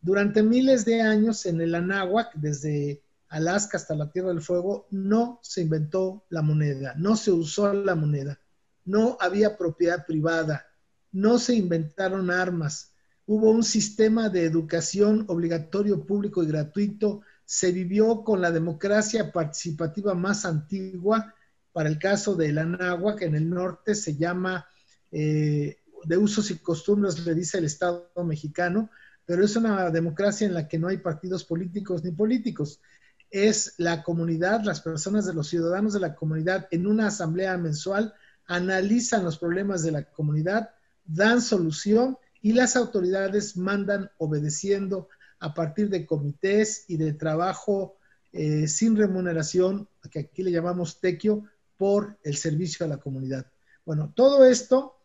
Durante 0.00 0.42
miles 0.42 0.84
de 0.84 1.02
años 1.02 1.46
en 1.46 1.60
el 1.60 1.76
Anáhuac, 1.76 2.34
desde 2.34 3.00
Alaska 3.30 3.76
hasta 3.76 3.94
la 3.94 4.10
Tierra 4.10 4.28
del 4.28 4.42
Fuego, 4.42 4.86
no 4.90 5.40
se 5.42 5.62
inventó 5.62 6.26
la 6.28 6.42
moneda, 6.42 6.94
no 6.96 7.16
se 7.16 7.30
usó 7.30 7.72
la 7.72 7.94
moneda, 7.94 8.38
no 8.84 9.16
había 9.20 9.56
propiedad 9.56 10.04
privada, 10.04 10.66
no 11.12 11.38
se 11.38 11.54
inventaron 11.54 12.30
armas, 12.30 12.92
hubo 13.26 13.50
un 13.50 13.62
sistema 13.62 14.28
de 14.28 14.44
educación 14.44 15.24
obligatorio, 15.28 16.04
público 16.04 16.42
y 16.42 16.46
gratuito, 16.46 17.22
se 17.44 17.72
vivió 17.72 18.24
con 18.24 18.40
la 18.40 18.50
democracia 18.50 19.32
participativa 19.32 20.14
más 20.14 20.44
antigua, 20.44 21.34
para 21.72 21.88
el 21.88 21.98
caso 21.98 22.34
de 22.34 22.52
la 22.52 23.16
que 23.16 23.26
en 23.26 23.36
el 23.36 23.48
norte 23.48 23.94
se 23.94 24.16
llama 24.16 24.66
eh, 25.12 25.78
de 26.04 26.16
usos 26.16 26.50
y 26.50 26.58
costumbres, 26.58 27.24
le 27.24 27.34
dice 27.34 27.58
el 27.58 27.64
Estado 27.64 28.10
mexicano, 28.24 28.90
pero 29.24 29.44
es 29.44 29.54
una 29.54 29.90
democracia 29.90 30.46
en 30.46 30.54
la 30.54 30.66
que 30.66 30.78
no 30.78 30.88
hay 30.88 30.96
partidos 30.96 31.44
políticos 31.44 32.02
ni 32.02 32.10
políticos. 32.10 32.80
Es 33.30 33.74
la 33.78 34.02
comunidad, 34.02 34.62
las 34.62 34.80
personas 34.80 35.26
de 35.26 35.34
los 35.34 35.48
ciudadanos 35.48 35.92
de 35.92 36.00
la 36.00 36.14
comunidad 36.14 36.68
en 36.70 36.86
una 36.86 37.08
asamblea 37.08 37.56
mensual 37.56 38.14
analizan 38.46 39.24
los 39.24 39.38
problemas 39.38 39.82
de 39.82 39.92
la 39.92 40.04
comunidad, 40.04 40.70
dan 41.04 41.40
solución 41.40 42.18
y 42.42 42.52
las 42.52 42.74
autoridades 42.74 43.56
mandan 43.56 44.10
obedeciendo 44.18 45.08
a 45.38 45.54
partir 45.54 45.88
de 45.88 46.06
comités 46.06 46.84
y 46.88 46.96
de 46.96 47.12
trabajo 47.12 47.96
eh, 48.32 48.68
sin 48.68 48.96
remuneración, 48.96 49.88
que 50.10 50.20
aquí 50.20 50.42
le 50.42 50.52
llamamos 50.52 51.00
tequio, 51.00 51.44
por 51.76 52.18
el 52.24 52.36
servicio 52.36 52.84
a 52.84 52.88
la 52.90 52.98
comunidad. 52.98 53.46
Bueno, 53.86 54.12
todo 54.14 54.44
esto 54.44 54.98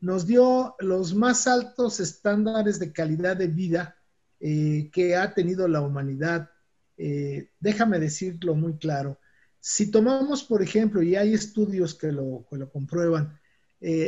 nos 0.00 0.26
dio 0.26 0.76
los 0.78 1.14
más 1.14 1.46
altos 1.46 2.00
estándares 2.00 2.78
de 2.78 2.90
calidad 2.90 3.36
de 3.36 3.48
vida 3.48 3.96
eh, 4.40 4.90
que 4.92 5.14
ha 5.14 5.34
tenido 5.34 5.68
la 5.68 5.82
humanidad. 5.82 6.50
Eh, 6.96 7.50
déjame 7.60 7.98
decirlo 7.98 8.54
muy 8.54 8.76
claro. 8.78 9.18
Si 9.60 9.90
tomamos, 9.90 10.44
por 10.44 10.62
ejemplo, 10.62 11.02
y 11.02 11.16
hay 11.16 11.34
estudios 11.34 11.94
que 11.94 12.12
lo, 12.12 12.46
que 12.50 12.56
lo 12.56 12.70
comprueban, 12.70 13.38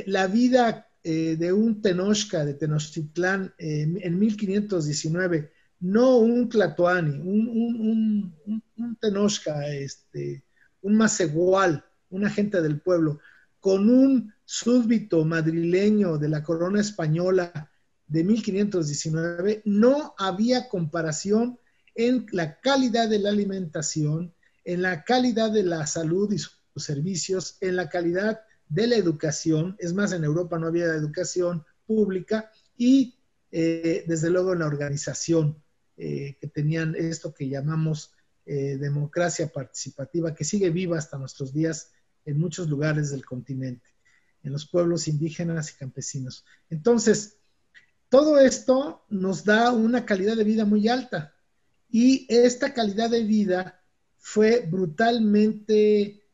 la 0.06 0.28
vida 0.28 0.86
eh, 1.06 1.36
de 1.36 1.52
un 1.52 1.82
Tenochca 1.82 2.46
de 2.46 2.54
Tenochtitlán 2.54 3.52
en 3.58 4.18
1519, 4.18 5.52
no 5.80 6.16
un 6.16 6.48
Tlatoani, 6.48 7.18
un, 7.18 8.34
un, 8.76 8.96
Tenochca, 8.96 9.68
este, 9.68 10.44
un 10.80 10.96
Macegual, 10.96 11.84
un 12.08 12.24
agente 12.24 12.62
del 12.62 12.80
pueblo, 12.80 13.20
con 13.60 13.90
un 13.90 14.32
súbdito 14.46 15.26
madrileño 15.26 16.16
de 16.16 16.30
la 16.30 16.42
corona 16.42 16.80
española 16.80 17.70
de 18.06 18.24
1519, 18.24 19.60
no 19.66 20.14
había 20.16 20.70
comparación 20.70 21.58
en 21.94 22.26
la 22.32 22.60
calidad 22.60 23.08
de 23.08 23.18
la 23.18 23.30
alimentación, 23.30 24.34
en 24.64 24.82
la 24.82 25.04
calidad 25.04 25.52
de 25.52 25.62
la 25.62 25.86
salud 25.86 26.32
y 26.32 26.38
sus 26.38 26.52
servicios, 26.76 27.56
en 27.60 27.76
la 27.76 27.88
calidad 27.88 28.40
de 28.68 28.86
la 28.86 28.96
educación, 28.96 29.76
es 29.78 29.92
más, 29.92 30.12
en 30.12 30.24
Europa 30.24 30.58
no 30.58 30.66
había 30.66 30.86
educación 30.86 31.64
pública 31.86 32.50
y 32.76 33.16
eh, 33.52 34.04
desde 34.06 34.30
luego 34.30 34.52
en 34.52 34.60
la 34.60 34.66
organización 34.66 35.62
eh, 35.96 36.36
que 36.40 36.48
tenían 36.48 36.96
esto 36.96 37.32
que 37.32 37.48
llamamos 37.48 38.12
eh, 38.46 38.76
democracia 38.78 39.48
participativa, 39.48 40.34
que 40.34 40.44
sigue 40.44 40.70
viva 40.70 40.98
hasta 40.98 41.18
nuestros 41.18 41.52
días 41.52 41.92
en 42.24 42.38
muchos 42.38 42.68
lugares 42.68 43.10
del 43.10 43.24
continente, 43.24 43.86
en 44.42 44.52
los 44.52 44.66
pueblos 44.66 45.06
indígenas 45.06 45.70
y 45.70 45.78
campesinos. 45.78 46.44
Entonces, 46.70 47.36
todo 48.08 48.40
esto 48.40 49.04
nos 49.08 49.44
da 49.44 49.72
una 49.72 50.04
calidad 50.04 50.36
de 50.36 50.44
vida 50.44 50.64
muy 50.64 50.88
alta 50.88 51.33
y 51.96 52.26
esta 52.28 52.74
calidad 52.74 53.08
de 53.08 53.22
vida 53.22 53.80
fue 54.16 54.66
brutalmente 54.68 56.24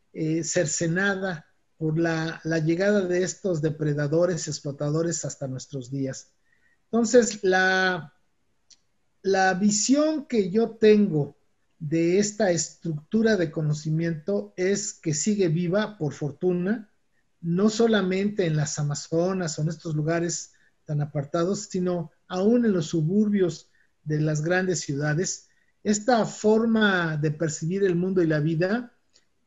cercenada 0.43 1.45
por 1.77 1.99
la, 1.99 2.41
llegada 2.65 3.03
de 3.03 3.23
estos 3.23 3.61
depredadores, 3.61 4.49
explotadores 4.49 5.23
hasta 5.27 5.49
nuestros 5.49 5.91
días. 5.91 6.33
Entonces, 6.85 7.45
la, 7.45 8.15
la 9.21 9.53
visión 9.53 10.25
que 10.25 10.49
yo 10.49 10.79
tengo 10.79 11.37
de 11.79 12.19
esta 12.19 12.51
estructura 12.53 13.37
de 13.37 13.51
conocimiento 13.51 14.55
es 14.57 14.95
que 14.95 15.13
sigue 15.13 15.49
viva, 15.49 15.99
por 15.99 16.15
fortuna, 16.15 16.91
no 17.43 17.69
solamente 17.69 18.47
en 18.47 18.57
las 18.57 18.79
Amazonas 18.79 19.59
o 19.59 19.63
en 19.63 19.69
estos 19.69 19.95
lugares 19.95 20.55
tan 20.87 21.03
apartados, 21.03 21.69
sino 21.71 22.13
aún 22.29 22.65
en 22.65 22.73
los 22.73 22.87
suburbios 22.87 23.69
de 24.05 24.23
las 24.23 24.41
grandes 24.41 24.81
ciudades. 24.81 25.49
Esta 25.83 26.27
forma 26.27 27.17
de 27.17 27.31
percibir 27.31 27.85
el 27.85 27.97
mundo 27.97 28.23
y 28.23 28.27
la 28.27 28.41
vida 28.41 28.93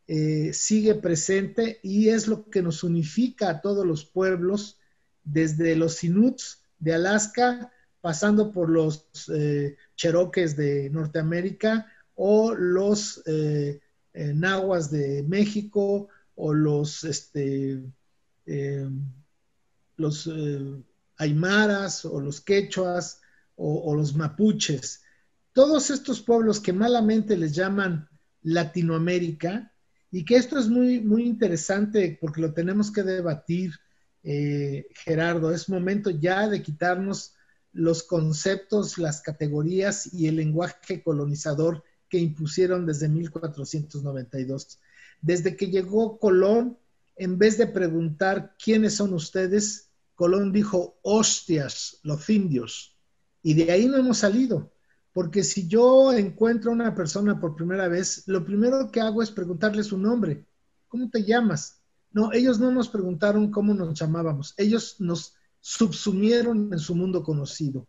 eh, 0.08 0.52
sigue 0.52 0.96
presente 0.96 1.80
y 1.84 2.10
es 2.10 2.28
lo 2.28 2.50
que 2.50 2.62
nos 2.62 2.84
unifica 2.84 3.50
a 3.50 3.62
todos 3.62 3.86
los 3.86 4.04
pueblos, 4.04 4.80
desde 5.24 5.76
los 5.76 6.04
Inuits 6.04 6.62
de 6.80 6.96
Alaska, 6.96 7.72
pasando 8.02 8.52
por 8.52 8.70
los 8.70 9.08
eh, 9.34 9.78
Cherokees 9.96 10.58
de 10.58 10.90
Norteamérica 10.90 11.88
o 12.16 12.54
los 12.54 13.22
eh, 13.26 13.80
Nahuas 14.14 14.92
de 14.92 15.24
México 15.24 16.10
o 16.36 16.54
los, 16.54 17.04
este, 17.04 17.82
los 19.96 20.30
Aymaras 21.18 22.06
o 22.06 22.20
los 22.20 22.42
Quechuas 22.42 23.22
o 23.56 23.96
los 23.96 24.16
Mapuches. 24.16 25.03
Todos 25.54 25.90
estos 25.90 26.22
pueblos 26.22 26.60
que 26.60 26.74
malamente 26.74 27.38
les 27.38 27.54
llaman 27.54 28.10
Latinoamérica, 28.42 29.74
y 30.14 30.24
que 30.26 30.36
esto 30.36 30.60
es 30.60 30.70
muy, 30.70 31.02
muy 31.02 31.24
interesante 31.24 32.20
porque 32.22 32.40
lo 32.40 32.54
tenemos 32.54 32.92
que 32.92 33.02
debatir, 33.02 33.74
eh, 34.22 34.86
Gerardo. 34.94 35.52
Es 35.52 35.68
momento 35.68 36.12
ya 36.12 36.48
de 36.48 36.62
quitarnos 36.62 37.34
los 37.72 38.04
conceptos, 38.04 39.00
las 39.00 39.22
categorías 39.22 40.14
y 40.14 40.28
el 40.28 40.36
lenguaje 40.36 41.02
colonizador 41.02 41.84
que 42.08 42.20
impusieron 42.20 42.86
desde 42.86 43.10
1492. 43.10 44.80
Desde 45.20 45.58
que 45.58 45.72
llegó 45.72 46.20
Colón, 46.20 46.78
en 47.16 47.40
vez 47.40 47.58
de 47.58 47.66
preguntar 47.66 48.56
quiénes 48.64 48.94
son 48.94 49.16
ustedes, 49.16 49.90
Colón 50.14 50.52
dijo, 50.52 51.00
hostias, 51.02 51.98
los 52.04 52.30
indios. 52.30 52.96
Y 53.42 53.56
de 53.56 53.72
ahí 53.72 53.88
no 53.88 53.98
hemos 53.98 54.20
salido. 54.20 54.72
Porque 55.14 55.44
si 55.44 55.68
yo 55.68 56.12
encuentro 56.12 56.72
a 56.72 56.74
una 56.74 56.96
persona 56.96 57.40
por 57.40 57.56
primera 57.56 57.88
vez, 57.88 58.24
lo 58.26 58.44
primero 58.44 58.92
que 58.92 59.00
hago 59.00 59.22
es 59.22 59.32
preguntarle 59.32 59.84
su 59.84 59.98
nombre. 59.98 60.46
¿Cómo 60.88 61.10
te 61.10 61.24
llamas? 61.24 61.82
No, 62.12 62.34
ellos 62.34 62.60
no 62.60 62.72
nos 62.72 62.90
preguntaron 62.90 63.52
cómo 63.52 63.74
nos 63.74 63.98
llamábamos. 63.98 64.56
Ellos 64.58 64.98
nos 65.00 65.36
subsumieron 65.60 66.74
en 66.74 66.80
su 66.80 66.96
mundo 66.96 67.24
conocido. 67.24 67.88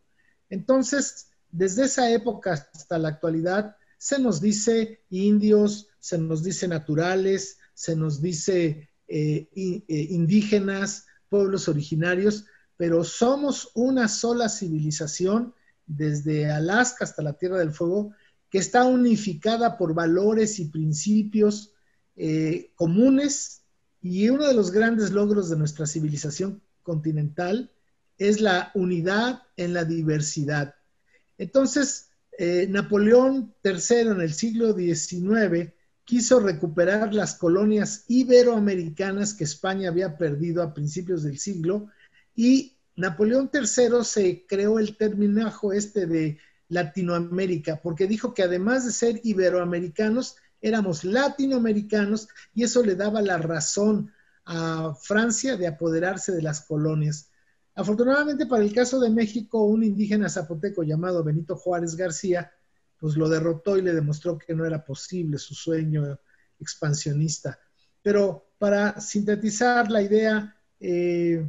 Entonces, 0.51 1.31
desde 1.51 1.85
esa 1.85 2.11
época 2.11 2.53
hasta 2.53 2.99
la 2.99 3.09
actualidad, 3.09 3.77
se 3.99 4.19
nos 4.19 4.41
dice 4.41 5.03
indios, 5.09 5.89
se 5.99 6.19
nos 6.19 6.43
dice 6.43 6.69
naturales, 6.69 7.59
se 7.73 7.97
nos 7.97 8.21
dice 8.21 8.91
eh, 9.09 9.49
eh, 9.55 10.07
indígenas, 10.11 11.07
pueblos 11.29 11.69
originarios, 11.69 12.45
pero 12.77 13.03
somos 13.03 13.71
una 13.75 14.09
sola 14.09 14.49
civilización 14.49 15.55
desde 15.87 16.51
Alaska 16.51 17.05
hasta 17.05 17.23
la 17.23 17.35
Tierra 17.35 17.59
del 17.59 17.73
Fuego, 17.73 18.13
que 18.51 18.59
está 18.59 18.85
unificada 18.85 19.77
por 19.77 19.95
valores 19.95 20.59
y 20.59 20.67
principios 20.67 21.73
eh, 22.17 22.71
comunes. 22.75 23.63
Y 24.01 24.29
uno 24.29 24.47
de 24.47 24.55
los 24.55 24.71
grandes 24.71 25.11
logros 25.11 25.49
de 25.51 25.57
nuestra 25.57 25.87
civilización 25.87 26.63
continental 26.83 27.71
es 28.19 28.41
la 28.41 28.71
unidad 28.75 29.43
en 29.57 29.73
la 29.73 29.85
diversidad. 29.85 30.75
Entonces, 31.39 32.11
eh, 32.39 32.67
Napoleón 32.69 33.55
III 33.65 34.11
en 34.11 34.21
el 34.21 34.33
siglo 34.33 34.75
XIX 34.75 35.73
quiso 36.05 36.41
recuperar 36.41 37.15
las 37.15 37.37
colonias 37.37 38.05
iberoamericanas 38.09 39.35
que 39.35 39.45
España 39.45 39.89
había 39.89 40.19
perdido 40.19 40.63
a 40.63 40.75
principios 40.75 41.23
del 41.23 41.39
siglo 41.39 41.89
y 42.35 42.74
Napoleón 42.97 43.51
III 43.53 44.05
se 44.05 44.47
creó 44.47 44.79
el 44.79 44.97
terminajo 44.97 45.73
este 45.73 46.07
de 46.07 46.39
Latinoamérica, 46.69 47.81
porque 47.83 48.07
dijo 48.07 48.35
que 48.35 48.43
además 48.43 48.85
de 48.85 48.93
ser 48.93 49.21
iberoamericanos, 49.25 50.37
éramos 50.61 51.05
latinoamericanos 51.05 52.29
y 52.55 52.65
eso 52.65 52.83
le 52.83 52.95
daba 52.95 53.21
la 53.21 53.39
razón 53.39 54.13
a 54.47 54.95
Francia 54.95 55.57
de 55.57 55.67
apoderarse 55.67 56.33
de 56.33 56.43
las 56.43 56.63
colonias. 56.63 57.31
Afortunadamente 57.75 58.47
para 58.47 58.63
el 58.63 58.73
caso 58.73 59.01
de 59.01 59.11
México, 59.11 59.65
un 59.65 59.83
indígena 59.83 60.29
zapoteco 60.29 60.83
llamado 60.83 61.25
Benito 61.25 61.57
Juárez 61.57 61.97
García, 61.97 62.53
pues 62.99 63.17
lo 63.17 63.29
derrotó 63.29 63.77
y 63.77 63.83
le 63.83 63.93
demostró 63.93 64.39
que 64.39 64.55
no 64.55 64.65
era 64.65 64.85
posible 64.85 65.39
su 65.39 65.55
sueño 65.55 66.19
expansionista. 66.61 67.59
Pero 68.03 68.55
para 68.59 69.01
sintetizar 69.01 69.91
la 69.91 70.03
idea, 70.03 70.57
eh, 70.79 71.47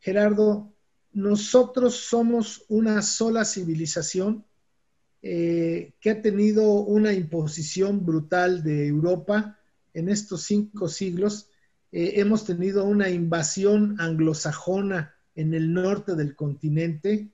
Gerardo, 0.00 0.72
nosotros 1.12 1.96
somos 1.96 2.64
una 2.68 3.02
sola 3.02 3.44
civilización 3.44 4.44
eh, 5.20 5.94
que 6.00 6.10
ha 6.10 6.22
tenido 6.22 6.70
una 6.72 7.12
imposición 7.12 8.06
brutal 8.06 8.62
de 8.62 8.86
Europa 8.86 9.58
en 9.94 10.08
estos 10.08 10.44
cinco 10.44 10.88
siglos. 10.88 11.50
Eh, 11.90 12.14
hemos 12.16 12.44
tenido 12.44 12.84
una 12.84 13.10
invasión 13.10 13.96
anglosajona 14.00 15.14
en 15.34 15.54
el 15.54 15.72
norte 15.72 16.14
del 16.14 16.36
continente 16.36 17.30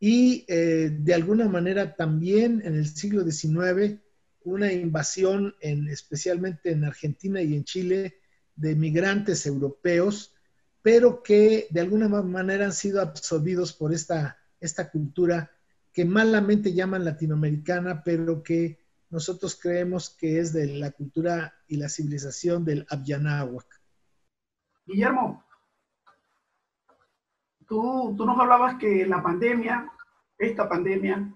y 0.00 0.44
eh, 0.48 0.90
de 0.98 1.14
alguna 1.14 1.48
manera 1.48 1.94
también 1.94 2.62
en 2.64 2.74
el 2.74 2.88
siglo 2.88 3.22
XIX 3.22 4.00
una 4.44 4.72
invasión 4.72 5.54
en, 5.60 5.88
especialmente 5.88 6.72
en 6.72 6.84
Argentina 6.84 7.40
y 7.40 7.54
en 7.54 7.64
Chile 7.64 8.16
de 8.56 8.74
migrantes 8.74 9.46
europeos, 9.46 10.33
pero 10.84 11.22
que 11.22 11.66
de 11.70 11.80
alguna 11.80 12.10
manera 12.10 12.66
han 12.66 12.72
sido 12.74 13.00
absorbidos 13.00 13.72
por 13.72 13.94
esta, 13.94 14.36
esta 14.60 14.90
cultura 14.90 15.50
que 15.90 16.04
malamente 16.04 16.74
llaman 16.74 17.06
latinoamericana, 17.06 18.02
pero 18.04 18.42
que 18.42 18.84
nosotros 19.08 19.58
creemos 19.58 20.10
que 20.10 20.40
es 20.40 20.52
de 20.52 20.66
la 20.66 20.90
cultura 20.90 21.54
y 21.68 21.78
la 21.78 21.88
civilización 21.88 22.66
del 22.66 22.86
Abyanáhuac. 22.90 23.64
Guillermo, 24.84 25.42
tú, 27.66 28.14
tú 28.14 28.26
nos 28.26 28.38
hablabas 28.38 28.76
que 28.76 29.06
la 29.06 29.22
pandemia, 29.22 29.90
esta 30.36 30.68
pandemia 30.68 31.32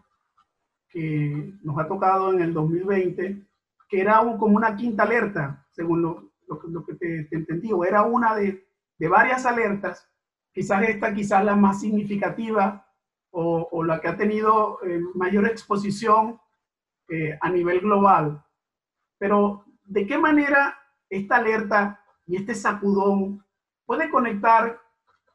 que 0.90 1.54
nos 1.62 1.78
ha 1.78 1.88
tocado 1.88 2.34
en 2.34 2.42
el 2.42 2.52
2020, 2.52 3.46
que 3.88 3.98
era 3.98 4.18
como 4.38 4.58
una 4.58 4.76
quinta 4.76 5.04
alerta, 5.04 5.66
según 5.70 6.02
lo, 6.02 6.32
lo, 6.48 6.84
que 6.84 6.96
te, 6.96 7.24
te, 7.24 7.36
entendí, 7.36 7.72
o 7.72 7.82
era 7.86 8.02
una 8.02 8.36
de, 8.36 8.67
de 8.98 9.08
varias 9.08 9.46
alertas, 9.46 10.08
quizás 10.52 10.82
esta, 10.88 11.14
quizás 11.14 11.44
la 11.44 11.56
más 11.56 11.80
significativa 11.80 12.84
o, 13.30 13.84
la 13.84 14.00
que 14.00 14.08
ha 14.08 14.16
tenido 14.16 14.80
eh, 14.84 15.00
mayor 15.14 15.46
exposición 15.46 16.40
eh, 17.08 17.38
a 17.40 17.48
nivel 17.50 17.80
global. 17.80 18.44
Pero, 19.18 19.64
¿de 19.84 20.06
qué 20.06 20.18
manera 20.18 20.76
esta 21.08 21.36
alerta 21.36 22.04
y 22.26 22.36
este 22.36 22.54
sacudón 22.54 23.44
puede 23.86 24.10
conectar 24.10 24.80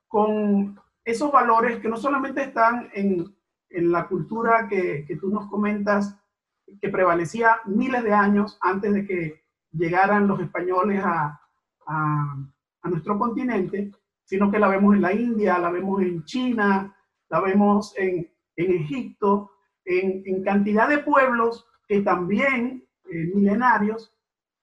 con 0.08 0.80
esos 1.06 1.32
valores 1.32 1.80
que 1.80 1.90
no 1.90 1.98
solamente 1.98 2.44
están 2.44 2.90
en, 2.94 3.36
en 3.70 3.92
la 3.92 4.08
cultura 4.08 4.68
que, 4.68 5.06
que, 5.08 5.16
tú 5.16 5.30
nos 5.30 5.50
comentas, 5.50 6.18
que 6.82 6.90
prevalecía 6.90 7.60
miles 7.66 8.04
de 8.04 8.14
años 8.14 8.58
antes 8.62 8.94
de 8.94 9.06
que 9.06 9.44
llegaran 9.72 10.28
los 10.28 10.40
españoles 10.40 11.04
a, 11.04 11.40
a 12.84 12.90
nuestro 12.90 13.18
continente, 13.18 13.92
sino 14.24 14.52
que 14.52 14.60
la 14.60 14.68
vemos 14.68 14.96
en 14.96 15.02
la 15.02 15.14
India, 15.14 15.58
la 15.58 15.72
vemos 15.72 16.02
en 16.02 16.24
China, 16.26 16.96
la 17.30 17.40
vemos 17.40 17.94
en, 17.98 18.30
Egipto, 18.56 19.52
en, 19.84 20.44
cantidad 20.44 20.88
de 20.88 21.00
pueblos 21.00 21.66
que 21.88 22.02
también, 22.02 22.88
eh, 23.06 23.32
milenarios, 23.34 24.14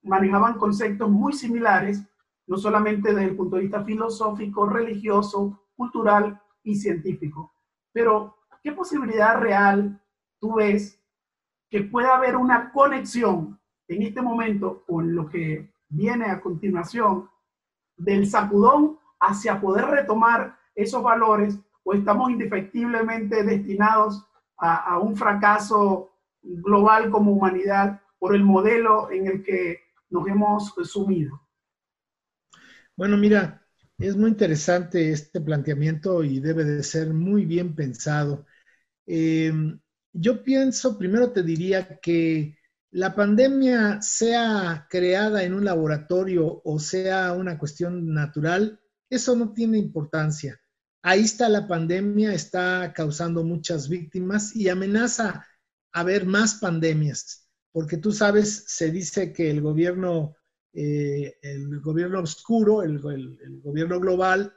manejaban 0.03 0.57
conceptos 0.59 1.11
muy 1.11 1.33
similares, 1.33 2.03
no 2.47 2.57
solamente 2.57 3.11
desde 3.11 3.31
el 3.31 3.37
punto 3.37 3.57
de 3.57 3.63
vista 3.63 3.85
filosófico, 3.85 4.67
religioso, 4.67 5.67
cultural 5.77 6.41
y 6.63 6.77
científico. 6.77 7.53
Pero, 7.93 8.37
¿qué 8.63 8.73
posibilidad 8.73 9.39
real 9.39 10.01
tú 10.39 10.55
ves 10.55 11.03
que 11.69 11.83
pueda 11.83 12.17
haber 12.17 12.37
una 12.37 12.73
conexión 12.73 13.59
en 13.89 14.03
este 14.03 14.23
momento 14.23 14.85
con 14.87 15.15
lo 15.15 15.29
que 15.29 15.73
viene 15.89 16.27
a 16.27 16.41
continuación 16.41 17.29
del 18.01 18.27
sacudón 18.27 18.99
hacia 19.21 19.61
poder 19.61 19.85
retomar 19.87 20.57
esos 20.75 21.03
valores 21.03 21.59
o 21.85 21.95
estamos 21.95 22.31
indefectiblemente 22.31 23.45
destinados 23.45 24.27
a, 24.57 24.99
un 24.99 25.17
fracaso 25.17 26.11
global 26.43 27.11
como 27.11 27.33
humanidad 27.33 28.01
por 28.19 28.35
el 28.35 28.45
modelo 28.45 29.11
en 29.11 29.27
el 29.27 29.43
que 29.43 29.81
nos 30.11 30.27
hemos 30.29 30.75
sumido? 30.85 31.41
Bueno, 32.97 33.17
mira, 33.17 33.67
es 33.99 34.17
muy 34.17 34.31
interesante 34.31 35.11
este 35.11 35.41
planteamiento 35.41 36.23
y 36.23 36.41
debe 36.41 36.65
de 36.65 36.83
ser 36.83 37.15
muy 37.15 37.47
bien 37.47 37.75
pensado. 37.75 38.47
Eh, 39.07 39.53
yo 40.13 40.43
pienso, 40.43 40.99
primero 40.99 41.33
te 41.33 41.43
diría 41.43 41.99
que 42.01 42.59
la 42.93 43.15
pandemia 43.15 44.03
sea 44.03 44.87
creada 44.91 45.45
en 45.45 45.55
un 45.55 45.65
laboratorio 45.65 46.61
o 46.65 46.79
sea 46.79 47.33
una 47.35 47.59
cuestión 47.59 48.13
natural, 48.13 48.81
eso 49.09 49.37
no 49.37 49.53
tiene 49.53 49.79
importancia. 49.79 50.61
Ahí 51.03 51.21
está 51.23 51.49
la 51.49 51.67
pandemia, 51.67 52.35
está 52.35 52.93
causando 52.93 53.43
muchas 53.45 53.89
víctimas 53.89 54.55
y 54.55 54.69
amenaza 54.69 55.47
a 55.93 56.01
haber 56.01 56.27
más 56.27 56.57
pandemias, 56.57 57.49
porque 57.73 57.97
tú 57.97 58.13
sabes, 58.13 58.65
se 58.67 58.91
dice 58.91 59.33
que 59.33 59.51
el 59.51 59.61
gobierno, 59.63 60.37
eh, 60.73 61.39
el 61.43 61.81
gobierno 61.81 62.21
oscuro, 62.21 62.83
el, 62.83 63.01
gobierno 63.63 63.99
global, 63.99 64.53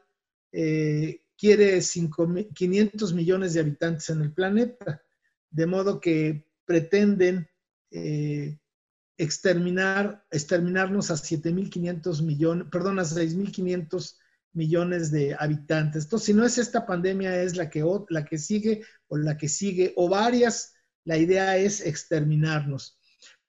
eh, 0.52 1.22
quiere 1.38 1.80
500 1.82 3.14
millones 3.14 3.54
de 3.54 3.60
habitantes 3.60 4.10
en 4.10 4.22
el 4.22 4.34
planeta, 4.34 5.02
de 5.50 5.66
modo 5.66 6.00
que 6.00 6.48
pretenden 6.66 7.48
eh, 7.94 8.58
exterminar, 9.18 10.26
exterminarnos 10.32 11.12
a 11.12 11.14
7.500 11.14 12.24
millones, 12.24 12.68
perdón, 12.72 13.00
a 13.00 13.04
6.500 13.04 14.18
millones 14.54 15.12
de 15.12 15.36
habitantes. 15.38 16.06
Entonces, 16.06 16.26
si 16.26 16.34
no 16.34 16.44
es 16.46 16.58
esta 16.58 16.86
pandemia, 16.86 17.42
es 17.42 17.56
la 17.56 17.70
que, 17.70 17.86
la 18.10 18.26
que 18.26 18.38
sigue 18.40 18.84
o 19.08 19.18
la 19.18 19.38
que 19.38 19.48
sigue, 19.48 19.94
o 19.96 20.10
varias, 20.10 20.74
la 21.06 21.18
idea 21.18 21.56
es 21.58 21.82
exterminarnos. 21.82 23.00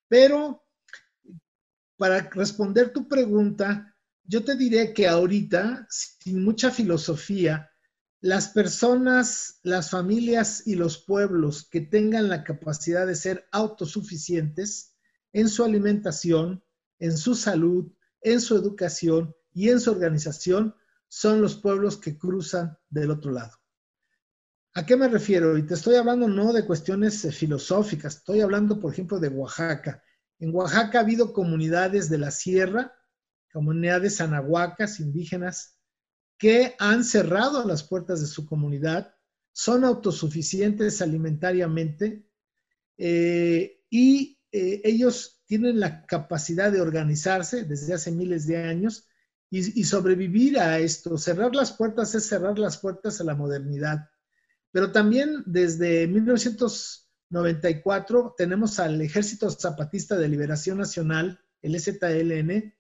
Pero, 0.09 0.63
para 1.97 2.29
responder 2.31 2.93
tu 2.93 3.09
pregunta, 3.09 3.95
yo 4.25 4.45
te 4.45 4.57
diré 4.57 4.93
que 4.93 5.09
ahorita, 5.09 5.87
sin 5.89 6.45
mucha 6.45 6.71
filosofía, 6.71 7.71
las 8.25 8.49
personas, 8.49 9.61
las 9.65 9.91
familias 9.91 10.67
y 10.67 10.77
los 10.77 10.97
pueblos 10.97 11.69
que 11.69 11.83
tengan 11.83 12.31
la 12.31 12.43
capacidad 12.43 13.07
de 13.07 13.17
ser 13.17 13.47
autosuficientes 13.53 14.97
en 15.35 15.51
su 15.51 15.63
alimentación, 15.63 16.65
en 16.99 17.19
su 17.19 17.35
salud, 17.35 17.93
en 18.23 18.41
su 18.41 18.57
educación 18.57 19.37
y 19.53 19.69
en 19.69 19.79
su 19.79 19.91
organización, 19.91 20.75
son 21.07 21.43
los 21.43 21.57
pueblos 21.57 21.99
que 21.99 22.17
cruzan 22.17 22.79
del 22.89 23.11
otro 23.11 23.31
lado. 23.31 23.59
¿A 24.73 24.87
qué 24.87 24.97
me 24.97 25.09
refiero? 25.09 25.59
Y 25.59 25.67
te 25.67 25.75
estoy 25.75 25.97
hablando 25.97 26.27
no 26.27 26.55
de 26.55 26.65
cuestiones 26.65 27.23
eh, 27.27 27.31
filosóficas, 27.31 28.17
estoy 28.17 28.41
hablando, 28.41 28.81
por 28.81 28.91
ejemplo, 28.91 29.21
de 29.21 29.29
Oaxaca. 29.29 30.03
En 30.39 30.55
Oaxaca 30.55 30.97
ha 30.97 31.03
habido 31.03 31.35
comunidades 31.35 32.09
de 32.09 32.17
la 32.17 32.31
sierra, 32.31 32.95
comunidades 33.53 34.23
anahuacas, 34.23 34.99
indígenas, 34.99 35.74
que 36.39 36.75
han 36.79 37.05
cerrado 37.05 37.67
las 37.67 37.83
puertas 37.83 38.21
de 38.21 38.27
su 38.27 38.47
comunidad, 38.47 39.15
son 39.53 39.85
autosuficientes 39.85 41.01
alimentariamente 41.01 42.27
eh, 42.99 43.81
y 43.89 44.39
eh, 44.51 44.83
ellos 44.85 45.43
tienen 45.47 45.81
la 45.81 46.05
capacidad 46.07 46.73
de 46.73 46.81
organizarse 46.81 47.65
desde 47.65 47.93
hace 47.95 48.11
miles 48.11 48.47
de 48.47 48.57
años 48.59 49.09
y, 49.51 49.85
sobrevivir 49.85 50.59
a 50.59 50.79
esto. 50.81 51.17
Cerrar 51.17 51.55
las 51.55 51.71
puertas 51.73 52.13
es 52.17 52.27
cerrar 52.27 52.59
las 52.59 52.79
puertas 52.79 53.21
a 53.21 53.25
la 53.25 53.37
modernidad. 53.37 54.11
Pero 54.73 54.91
también 54.91 55.45
desde 55.47 56.09
1994 56.09 58.35
tenemos 58.37 58.81
al 58.81 59.01
Ejército 59.01 59.49
Zapatista 59.51 60.17
de 60.17 60.29
Liberación 60.29 60.79
Nacional, 60.79 61.41
el 61.63 61.81
ZLN, 61.81 62.75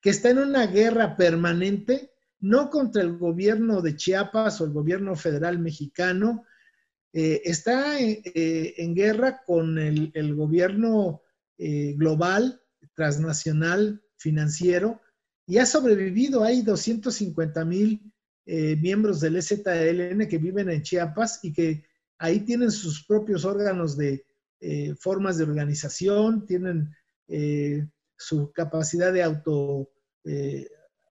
que 0.00 0.10
está 0.10 0.30
en 0.30 0.38
una 0.38 0.66
guerra 0.66 1.14
permanente, 1.16 2.13
no 2.44 2.68
contra 2.68 3.00
el 3.00 3.16
gobierno 3.16 3.80
de 3.80 3.96
Chiapas 3.96 4.60
o 4.60 4.66
el 4.66 4.72
gobierno 4.72 5.16
federal 5.16 5.58
mexicano, 5.58 6.44
eh, 7.10 7.40
está 7.42 7.98
eh, 7.98 8.74
en 8.76 8.94
guerra 8.94 9.40
con 9.46 9.78
el, 9.78 10.34
gobierno 10.34 11.22
eh, 11.56 11.94
global, 11.96 12.60
transnacional, 12.94 14.02
financiero, 14.18 15.00
y 15.46 15.56
ha 15.56 15.64
sobrevivido. 15.64 16.44
Hay 16.44 16.60
250 16.60 17.64
mil 17.64 18.12
miembros 18.46 19.20
del 19.20 19.36
EZLN 19.36 20.28
que 20.28 20.36
viven 20.36 20.68
en 20.68 20.82
Chiapas 20.82 21.42
y 21.42 21.50
que 21.50 21.84
ahí 22.18 22.40
tienen 22.40 22.70
sus 22.70 23.06
propios 23.06 23.46
órganos 23.46 23.96
de 23.96 24.26
formas 25.00 25.38
de 25.38 25.44
organización, 25.44 26.44
tienen 26.44 26.90
su 28.18 28.52
capacidad 28.52 29.14
de 29.14 29.22
auto 29.22 29.88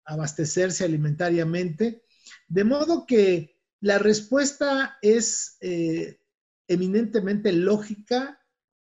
abastecerse 0.05 0.85
alimentariamente 0.85 2.03
De 2.49 2.65
modo 2.65 3.07
que 3.07 3.59
la 3.81 3.99
respuesta 3.99 4.99
es 5.03 5.57
eh, 5.61 6.21
eminentemente 6.69 7.53
lógica 7.53 8.39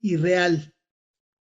y 0.00 0.16
real. 0.16 0.74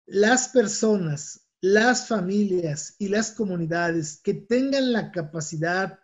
Las 0.07 0.49
personas, 0.49 1.49
las 1.61 2.09
familias 2.09 2.97
y 2.99 3.09
las 3.09 3.33
comunidades 3.33 4.21
que 4.23 4.35
tengan 4.35 4.93
la 4.93 5.11
capacidad 5.11 5.99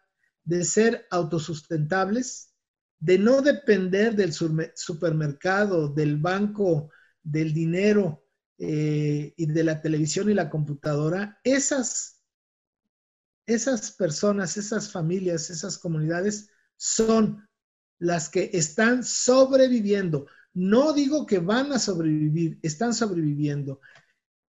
de 0.45 0.65
ser 0.65 1.07
autosustentables, 1.11 2.55
de 2.99 3.19
no 3.19 3.43
depender 3.43 4.15
del 4.15 4.33
supermercado, 4.33 5.89
del 5.89 6.17
banco, 6.17 6.91
del 7.23 7.53
dinero 7.53 8.25
eh, 8.59 9.35
y 9.37 9.47
de 9.47 9.65
la 9.65 9.83
televisión 9.83 10.31
y 10.31 10.35
la 10.35 10.49
computadora, 10.49 11.39
esas, 11.45 12.16
esas 13.47 13.93
personas, 13.93 14.57
esas 14.57 14.91
familias, 14.91 15.51
esas 15.51 15.79
comunidades 15.79 16.49
son 16.77 17.47
las 17.99 18.29
que 18.29 18.51
están 18.53 19.05
sobreviviendo. 19.05 20.27
No 20.53 20.93
digo 20.93 21.27
que 21.27 21.39
van 21.39 21.73
a 21.73 21.79
sobrevivir, 21.79 22.59
están 22.63 22.95
sobreviviendo. 22.95 23.81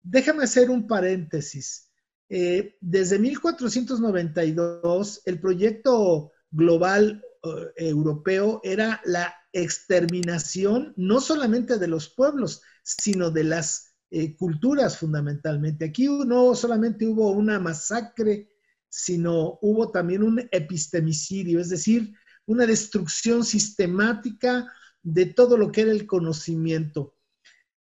Déjame 0.02 0.44
hacer 0.44 0.70
un 0.70 0.88
paréntesis. 0.88 1.90
Eh, 2.30 2.78
desde 2.82 3.20
1492, 3.20 5.22
el 5.26 5.40
proyecto 5.40 6.32
global 6.52 7.24
eh, 7.44 7.72
europeo 7.76 8.60
era 8.64 9.02
la 9.06 9.34
exterminación 9.52 10.94
no 10.98 11.22
solamente 11.22 11.78
de 11.78 11.88
los 11.88 12.10
pueblos, 12.10 12.62
sino 12.84 13.32
de 13.32 13.44
las 13.44 13.96
eh, 14.10 14.36
culturas 14.36 14.98
fundamentalmente. 14.98 15.86
Aquí 15.86 16.08
no 16.08 16.56
solamente 16.56 17.08
hubo 17.08 17.32
una 17.32 17.60
masacre, 17.60 18.50
sino 18.96 19.58
hubo 19.64 19.90
también 19.90 20.22
un 20.22 20.48
epistemicidio, 20.52 21.60
es 21.60 21.70
decir, 21.70 22.14
una 22.46 22.68
destrucción 22.68 23.44
sistemática 23.44 24.72
de 25.02 25.26
todo 25.26 25.58
lo 25.58 25.72
que 25.72 25.82
era 25.82 25.92
el 25.92 26.06
conocimiento. 26.06 27.16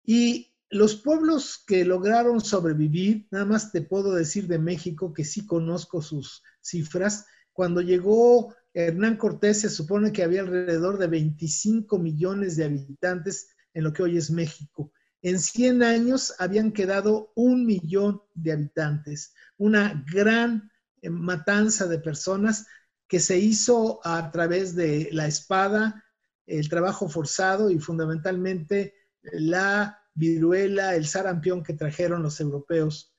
Y 0.03 0.55
los 0.71 0.97
pueblos 0.97 1.63
que 1.67 1.85
lograron 1.85 2.41
sobrevivir, 2.41 3.29
nada 3.31 3.45
más 3.45 3.73
te 3.73 3.83
puedo 3.83 4.15
decir 4.15 4.47
de 4.47 4.59
México 4.59 5.13
que 5.13 5.27
sí 5.27 5.45
conozco 5.45 6.01
sus 6.01 6.43
cifras, 6.63 7.27
cuando 7.53 7.83
llegó 7.83 8.55
Hernán 8.73 9.19
Cortés 9.19 9.61
se 9.61 9.69
supone 9.69 10.13
que 10.13 10.23
había 10.23 10.41
alrededor 10.41 10.97
de 10.97 11.09
25 11.09 11.99
millones 11.99 12.57
de 12.57 12.65
habitantes 12.65 13.51
en 13.75 13.85
lo 13.85 13.93
que 13.93 14.03
hoy 14.03 14.17
es 14.17 14.31
México. 14.31 14.91
En 15.21 15.39
100 15.39 15.83
años 15.83 16.35
habían 16.39 16.73
quedado 16.73 17.33
un 17.37 17.67
millón 17.67 18.23
de 18.35 18.53
habitantes, 18.53 19.35
una 19.59 20.03
gran 20.11 20.72
matanza 21.11 21.87
de 21.87 21.99
personas 21.99 22.67
que 23.09 23.21
se 23.21 23.39
hizo 23.39 24.01
a 24.05 24.31
través 24.31 24.75
de 24.75 25.09
la 25.13 25.27
espada, 25.27 26.05
el 26.47 26.69
trabajo 26.69 27.09
forzado 27.09 27.71
y 27.71 27.79
fundamentalmente 27.79 28.95
la 29.23 29.99
viruela, 30.15 30.95
el 30.95 31.07
sarampión 31.07 31.63
que 31.63 31.75
trajeron 31.75 32.23
los 32.23 32.41
europeos. 32.41 33.15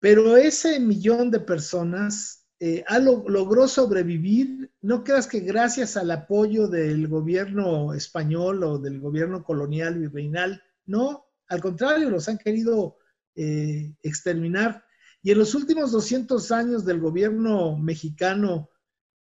Pero 0.00 0.36
ese 0.36 0.80
millón 0.80 1.30
de 1.30 1.40
personas 1.40 2.46
eh, 2.58 2.84
logró 3.26 3.68
sobrevivir. 3.68 4.70
No 4.80 5.04
creas 5.04 5.26
que 5.26 5.40
gracias 5.40 5.96
al 5.96 6.10
apoyo 6.10 6.68
del 6.68 7.08
gobierno 7.08 7.92
español 7.92 8.62
o 8.64 8.78
del 8.78 9.00
gobierno 9.00 9.42
colonial 9.44 9.98
virreinal, 9.98 10.62
no, 10.86 11.26
al 11.48 11.60
contrario, 11.60 12.08
los 12.08 12.28
han 12.28 12.38
querido 12.38 12.98
eh, 13.34 13.94
exterminar. 14.02 14.84
Y 15.22 15.30
en 15.30 15.38
los 15.38 15.54
últimos 15.54 15.92
200 15.92 16.50
años 16.50 16.84
del 16.84 16.98
gobierno 16.98 17.78
mexicano 17.78 18.70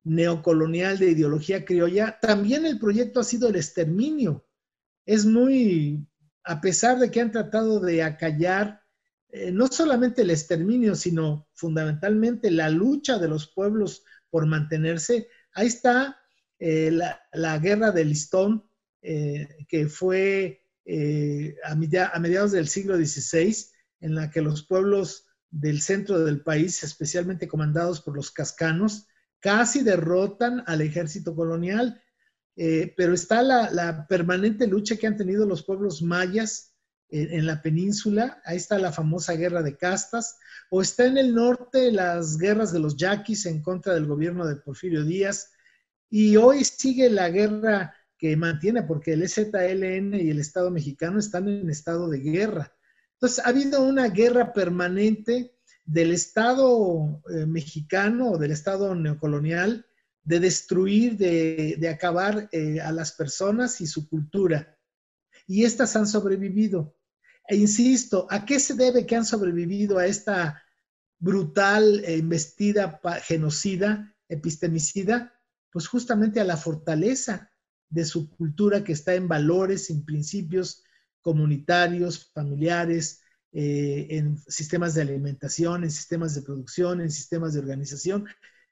neocolonial 0.04 0.98
de 0.98 1.12
ideología 1.12 1.66
criolla, 1.66 2.18
también 2.22 2.66
el 2.66 2.80
proyecto 2.80 3.20
ha 3.20 3.24
sido 3.24 3.50
el 3.50 3.58
exterminio. 3.58 4.48
Es 5.06 5.26
muy, 5.26 6.08
a 6.44 6.62
pesar 6.62 7.00
de 7.00 7.12
que 7.12 7.20
han 7.20 7.32
tratado 7.32 7.82
de 7.82 8.02
acallar 8.02 8.82
eh, 9.32 9.52
no 9.52 9.68
solamente 9.68 10.24
el 10.24 10.32
exterminio, 10.32 10.96
sino 10.96 11.48
fundamentalmente 11.54 12.50
la 12.50 12.70
lucha 12.70 13.20
de 13.20 13.28
los 13.28 13.48
pueblos 13.48 14.04
por 14.30 14.46
mantenerse, 14.46 15.28
ahí 15.54 15.68
está 15.68 16.18
eh, 16.58 16.92
la, 16.92 17.58
guerra 17.60 17.92
de 17.92 18.06
Listón, 18.06 18.68
eh, 19.02 19.48
que 19.68 19.88
fue 19.88 20.66
a, 21.64 21.72
a 21.72 22.20
mediados 22.20 22.52
del 22.52 22.68
siglo 22.68 22.98
XVI, 22.98 23.56
en 24.00 24.16
la 24.16 24.32
que 24.32 24.42
los 24.42 24.66
pueblos 24.66 25.29
del 25.52 25.82
centro 25.82 26.20
del 26.20 26.42
país, 26.42 26.84
especialmente 26.84 27.48
comandados 27.48 28.02
por 28.02 28.16
los 28.16 28.32
cascanos, 28.32 29.08
casi 29.40 29.84
derrotan 29.84 30.64
al 30.68 30.82
ejército 30.82 31.36
colonial, 31.36 32.02
eh, 32.56 32.94
pero 32.98 33.14
está 33.14 33.42
la, 33.42 34.06
permanente 34.08 34.68
lucha 34.68 34.98
que 34.98 35.08
han 35.08 35.18
tenido 35.18 35.46
los 35.46 35.64
pueblos 35.64 36.02
mayas 36.02 36.76
en, 37.12 37.48
la 37.48 37.62
península, 37.64 38.40
ahí 38.46 38.58
está 38.58 38.78
la 38.78 38.92
famosa 38.92 39.34
guerra 39.34 39.64
de 39.64 39.78
castas, 39.78 40.38
o 40.70 40.82
está 40.82 41.06
en 41.06 41.18
el 41.18 41.34
norte 41.34 41.92
las 41.92 42.38
guerras 42.38 42.72
de 42.72 42.80
los 42.80 42.98
yaquis 42.98 43.48
en 43.48 43.64
contra 43.64 43.96
del 43.96 44.06
gobierno 44.06 44.46
de 44.46 44.58
Porfirio 44.58 45.04
Díaz, 45.04 45.52
y 46.12 46.36
hoy 46.36 46.64
sigue 46.64 47.10
la 47.10 47.30
guerra 47.30 47.96
que 48.18 48.36
mantiene, 48.36 48.84
porque 48.84 49.14
el 49.14 49.24
EZLN 49.24 50.14
y 50.14 50.30
el 50.30 50.40
Estado 50.40 50.70
mexicano 50.70 51.18
están 51.18 51.48
en 51.48 51.70
estado 51.70 52.10
de 52.10 52.20
guerra. 52.20 52.74
Entonces, 53.22 53.46
ha 53.46 53.50
habido 53.50 53.84
una 53.84 54.08
guerra 54.08 54.54
permanente 54.54 55.54
del 55.84 56.14
Estado 56.14 57.22
eh, 57.30 57.46
mexicano 57.46 58.32
o 58.32 58.38
del 58.38 58.52
Estado 58.52 58.96
neocolonial 58.96 59.86
de 60.24 60.40
destruir, 60.40 61.18
de, 61.18 61.90
acabar 61.90 62.48
eh, 62.54 62.80
a 62.80 62.94
las 62.94 63.12
personas 63.12 63.82
y 63.82 63.88
su 63.88 64.08
cultura. 64.08 64.78
Y 65.48 65.66
estas 65.66 65.98
han 65.98 66.08
sobrevivido. 66.08 66.96
E 67.46 67.58
insisto, 67.58 68.26
¿a 68.30 68.46
qué 68.46 68.58
se 68.58 68.76
debe 68.76 69.06
que 69.06 69.18
han 69.18 69.26
sobrevivido 69.26 69.98
a 69.98 70.06
esta 70.06 70.64
brutal 71.18 72.00
eh, 72.06 72.20
embestida 72.20 73.02
genocida, 73.24 74.16
epistemicida? 74.30 75.34
Pues 75.74 75.88
justamente 75.90 76.40
a 76.40 76.46
la 76.46 76.56
fortaleza 76.56 77.52
de 77.90 78.06
su 78.06 78.30
cultura 78.30 78.82
que 78.82 78.94
está 78.94 79.14
en 79.14 79.28
valores, 79.28 79.90
en 79.90 80.06
principios 80.06 80.86
comunitarios, 81.22 82.32
familiares, 82.34 83.22
eh, 83.52 84.08
en 84.12 84.38
sistemas 84.38 84.94
de 84.94 85.02
alimentación, 85.02 85.84
en 85.84 85.92
sistemas 85.92 86.36
de 86.36 86.44
producción, 86.44 87.02
en 87.02 87.10
sistemas 87.10 87.54
de 87.54 87.60
organización 87.60 88.26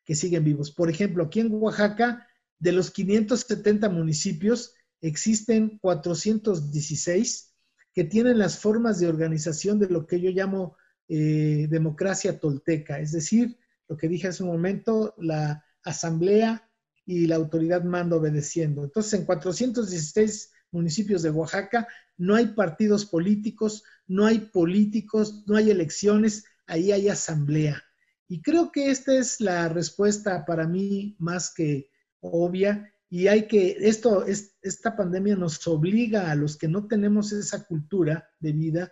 que 0.05 0.15
siguen 0.15 0.43
vivos. 0.43 0.71
Por 0.71 0.89
ejemplo, 0.89 1.23
aquí 1.23 1.39
en 1.39 1.51
Oaxaca, 1.51 2.27
de 2.59 2.71
los 2.71 2.91
570 2.91 3.89
municipios, 3.89 4.73
existen 5.01 5.79
416 5.79 7.53
que 7.93 8.03
tienen 8.03 8.37
las 8.37 8.59
formas 8.59 8.99
de 8.99 9.07
organización 9.07 9.79
de 9.79 9.89
lo 9.89 10.05
que 10.05 10.21
yo 10.21 10.29
llamo 10.29 10.77
eh, 11.09 11.67
democracia 11.69 12.39
tolteca, 12.39 12.99
es 12.99 13.11
decir, 13.11 13.57
lo 13.87 13.97
que 13.97 14.07
dije 14.07 14.27
hace 14.27 14.43
un 14.43 14.49
momento, 14.49 15.15
la 15.17 15.65
asamblea 15.83 16.69
y 17.05 17.25
la 17.25 17.37
autoridad 17.37 17.83
manda 17.83 18.17
obedeciendo. 18.17 18.83
Entonces, 18.83 19.13
en 19.13 19.25
416 19.25 20.51
municipios 20.71 21.23
de 21.23 21.29
Oaxaca 21.29 21.87
no 22.17 22.35
hay 22.35 22.47
partidos 22.47 23.05
políticos, 23.05 23.83
no 24.07 24.25
hay 24.25 24.39
políticos, 24.39 25.43
no 25.47 25.55
hay 25.55 25.71
elecciones, 25.71 26.45
ahí 26.65 26.91
hay 26.91 27.09
asamblea. 27.09 27.83
Y 28.27 28.41
creo 28.41 28.71
que 28.71 28.91
esta 28.91 29.17
es 29.17 29.39
la 29.39 29.69
respuesta 29.69 30.45
para 30.45 30.67
mí 30.67 31.15
más 31.19 31.53
que 31.53 31.89
obvia 32.19 32.93
y 33.09 33.27
hay 33.27 33.47
que, 33.47 33.77
esto, 33.79 34.25
esta 34.25 34.95
pandemia 34.97 35.35
nos 35.35 35.65
obliga 35.67 36.29
a 36.29 36.35
los 36.35 36.57
que 36.57 36.67
no 36.67 36.87
tenemos 36.87 37.31
esa 37.31 37.63
cultura 37.65 38.29
de 38.39 38.51
vida, 38.51 38.91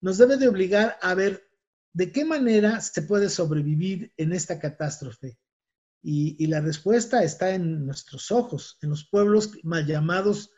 nos 0.00 0.18
debe 0.18 0.36
de 0.36 0.48
obligar 0.48 0.98
a 1.00 1.14
ver 1.14 1.48
de 1.94 2.12
qué 2.12 2.24
manera 2.24 2.80
se 2.80 3.02
puede 3.02 3.30
sobrevivir 3.30 4.12
en 4.18 4.32
esta 4.32 4.58
catástrofe. 4.58 5.38
Y, 6.02 6.36
y 6.38 6.46
la 6.46 6.60
respuesta 6.60 7.24
está 7.24 7.54
en 7.54 7.86
nuestros 7.86 8.30
ojos, 8.30 8.78
en 8.82 8.90
los 8.90 9.08
pueblos 9.08 9.52
mal 9.64 9.86
llamados 9.86 10.50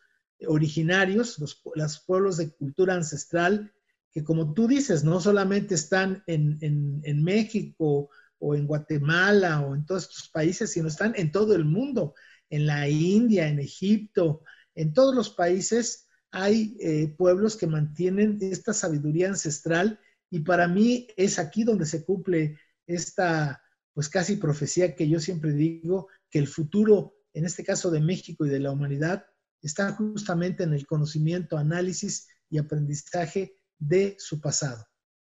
originarios, 0.46 1.38
los, 1.38 2.00
pueblos 2.06 2.36
de 2.36 2.50
cultura 2.50 2.94
ancestral, 2.94 3.72
que 4.12 4.24
como 4.24 4.54
tú 4.54 4.66
dices, 4.66 5.04
no 5.04 5.20
solamente 5.20 5.74
están 5.74 6.22
en, 6.26 6.58
en, 6.60 7.22
México 7.22 8.10
o 8.38 8.54
en 8.54 8.66
Guatemala 8.66 9.60
o 9.60 9.74
en 9.74 9.84
todos 9.86 10.04
estos 10.04 10.28
países, 10.30 10.72
sino 10.72 10.88
están 10.88 11.14
en 11.16 11.30
todo 11.30 11.54
el 11.54 11.64
mundo, 11.64 12.14
en 12.48 12.66
la 12.66 12.88
India, 12.88 13.48
en 13.48 13.60
Egipto, 13.60 14.42
en 14.74 14.92
todos 14.92 15.14
los 15.14 15.30
países 15.30 16.08
hay 16.32 16.76
eh, 16.80 17.08
pueblos 17.16 17.56
que 17.56 17.66
mantienen 17.66 18.38
esta 18.40 18.72
sabiduría 18.72 19.28
ancestral 19.28 19.98
y 20.30 20.40
para 20.40 20.68
mí 20.68 21.08
es 21.16 21.38
aquí 21.38 21.64
donde 21.64 21.86
se 21.86 22.04
cumple 22.04 22.58
esta, 22.86 23.62
pues 23.92 24.08
casi 24.08 24.36
profecía 24.36 24.94
que 24.94 25.08
yo 25.08 25.18
siempre 25.20 25.52
digo, 25.52 26.08
que 26.30 26.38
el 26.38 26.46
futuro, 26.46 27.16
en 27.32 27.44
este 27.44 27.64
caso 27.64 27.90
de 27.90 28.00
México 28.00 28.46
y 28.46 28.48
de 28.48 28.60
la 28.60 28.70
humanidad, 28.70 29.26
está 29.62 29.92
justamente 29.92 30.64
en 30.64 30.72
el 30.72 30.86
conocimiento, 30.86 31.56
análisis 31.56 32.28
y 32.48 32.58
aprendizaje 32.58 33.52
de 33.78 34.14
su 34.18 34.40
pasado. 34.40 34.84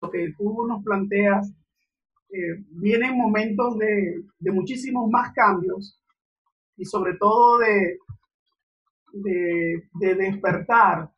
Lo 0.01 0.11
que 0.11 0.33
tú 0.37 0.67
nos 0.67 0.83
planteas 0.83 1.53
eh, 2.29 2.63
vienen 2.71 3.17
momentos 3.17 3.77
de, 3.77 4.23
muchísimos 4.51 5.09
más 5.09 5.31
cambios 5.33 6.01
y 6.75 6.85
sobre 6.85 7.15
todo 7.15 7.59
de, 7.59 7.99
despertar 9.93 11.11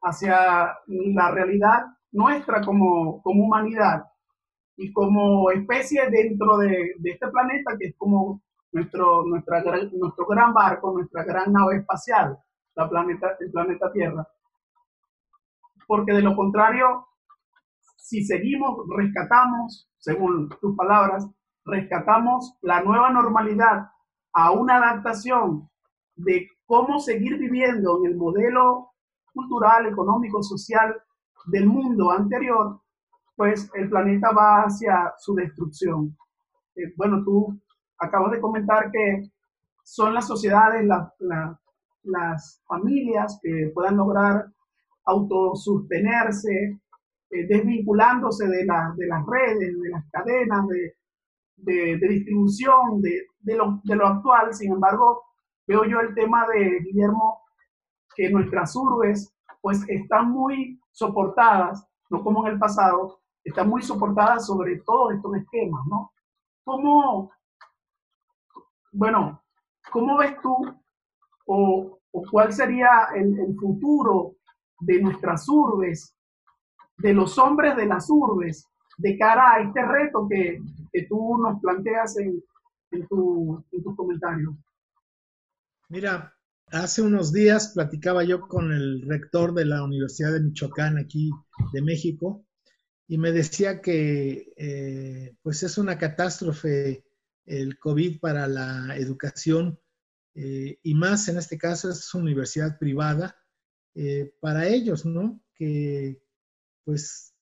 hacia 0.00 0.74
la 0.86 1.30
realidad 1.30 1.84
nuestra 2.10 2.62
como, 2.62 3.20
como 3.22 3.44
humanidad 3.44 4.04
y 4.76 4.90
como 4.92 5.50
especie 5.50 6.08
dentro 6.10 6.56
de, 6.58 6.94
este 7.04 7.28
planeta 7.28 7.76
que 7.78 7.88
es 7.88 7.94
como 7.96 8.42
nuestro, 8.72 9.24
nuestra, 9.26 9.62
nuestro 9.92 10.26
gran 10.26 10.54
barco, 10.54 10.92
nuestra 10.92 11.24
gran 11.24 11.52
nave 11.52 11.76
espacial, 11.76 12.38
la 12.74 12.88
planeta, 12.88 13.36
el 13.40 13.50
planeta 13.50 13.92
Tierra. 13.92 14.26
Porque 15.86 16.12
de 16.12 16.22
lo 16.22 16.34
contrario, 16.36 17.06
si 17.96 18.24
seguimos, 18.24 18.86
rescatamos, 18.96 19.90
según 19.98 20.48
tus 20.60 20.76
palabras, 20.76 21.28
rescatamos 21.64 22.56
la 22.62 22.82
nueva 22.82 23.10
normalidad 23.10 23.90
a 24.32 24.50
una 24.52 24.76
adaptación 24.76 25.68
de 26.16 26.48
cómo 26.66 26.98
seguir 26.98 27.38
viviendo 27.38 27.98
en 27.98 28.12
el 28.12 28.16
modelo 28.16 28.92
cultural, 29.32 29.86
económico, 29.86 30.42
social 30.42 30.94
del 31.46 31.66
mundo 31.66 32.10
anterior, 32.10 32.80
pues 33.36 33.70
el 33.74 33.88
planeta 33.88 34.30
va 34.32 34.62
hacia 34.62 35.12
su 35.18 35.34
destrucción. 35.34 36.16
Eh, 36.76 36.92
bueno, 36.96 37.22
tú 37.24 37.58
acabas 37.98 38.32
de 38.32 38.40
comentar 38.40 38.90
que 38.90 39.30
son 39.82 40.14
las 40.14 40.26
sociedades, 40.26 40.86
las 42.04 42.62
familias 42.66 43.38
que 43.42 43.70
puedan 43.74 43.96
lograr 43.96 44.46
autosostenerse, 45.04 46.78
eh, 47.30 47.46
desvinculándose 47.46 48.46
de, 48.46 48.58
de, 48.58 49.06
las 49.06 49.26
redes, 49.26 49.80
de 49.80 49.88
las 49.88 50.04
cadenas 50.10 50.66
de, 50.68 51.96
de, 51.98 52.08
distribución, 52.08 53.00
de, 53.00 53.56
lo, 53.56 53.80
de 53.84 53.96
lo 53.96 54.06
actual. 54.06 54.54
Sin 54.54 54.72
embargo, 54.72 55.22
veo 55.66 55.84
yo 55.84 56.00
el 56.00 56.14
tema 56.14 56.46
de 56.48 56.80
Guillermo, 56.80 57.40
que 58.14 58.30
nuestras 58.30 58.74
urbes 58.76 59.34
pues 59.60 59.82
están 59.88 60.30
muy 60.30 60.80
soportadas, 60.90 61.86
no 62.10 62.22
como 62.22 62.46
en 62.46 62.54
el 62.54 62.58
pasado, 62.58 63.20
están 63.44 63.68
muy 63.68 63.82
soportadas 63.82 64.46
sobre 64.46 64.80
todos 64.84 65.14
estos 65.14 65.34
esquemas, 65.36 65.86
¿no? 65.88 66.12
¿Cómo, 66.64 67.30
bueno, 68.92 69.42
cómo 69.90 70.18
ves 70.18 70.36
tú 70.42 70.81
o, 71.46 71.98
o 72.10 72.22
cuál 72.30 72.52
sería 72.52 73.08
el, 73.14 73.54
futuro 73.58 74.36
de 74.80 75.00
nuestras 75.00 75.48
urbes, 75.48 76.14
de 76.98 77.14
los 77.14 77.38
hombres 77.38 77.76
de 77.76 77.86
las 77.86 78.08
urbes, 78.10 78.66
de 78.98 79.16
cara 79.18 79.54
a 79.54 79.62
este 79.62 79.84
reto 79.84 80.26
que, 80.28 80.60
que 80.92 81.06
tú 81.06 81.38
nos 81.38 81.60
planteas 81.60 82.16
en, 82.18 82.42
en, 82.90 83.06
tu, 83.08 83.64
en 83.72 83.82
tus 83.82 83.96
comentarios? 83.96 84.54
Mira, 85.88 86.34
hace 86.70 87.02
unos 87.02 87.32
días 87.32 87.72
platicaba 87.74 88.24
yo 88.24 88.46
con 88.48 88.72
el 88.72 89.02
rector 89.02 89.54
de 89.54 89.64
la 89.64 89.82
Universidad 89.82 90.32
de 90.32 90.40
Michoacán 90.40 90.98
aquí 90.98 91.30
de 91.72 91.82
México 91.82 92.44
y 93.08 93.18
me 93.18 93.32
decía 93.32 93.80
que 93.80 94.52
eh, 94.56 95.34
pues 95.42 95.62
es 95.62 95.76
una 95.78 95.98
catástrofe 95.98 97.04
el 97.44 97.78
COVID 97.78 98.20
para 98.20 98.46
la 98.46 98.96
educación 98.96 99.78
eh, 100.34 100.78
y 100.82 100.94
más 100.94 101.28
en 101.28 101.38
este 101.38 101.58
caso 101.58 101.90
es 101.90 102.12
una 102.14 102.24
universidad 102.24 102.78
privada 102.78 103.36
eh, 103.94 104.34
para 104.40 104.66
ellos, 104.68 105.04
¿no? 105.04 105.42
Que 105.54 106.22
pues 106.84 107.34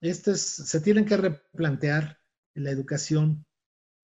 este 0.00 0.34
se 0.34 0.80
tienen 0.80 1.04
que 1.04 1.16
replantear 1.16 2.18
la 2.54 2.70
educación 2.70 3.46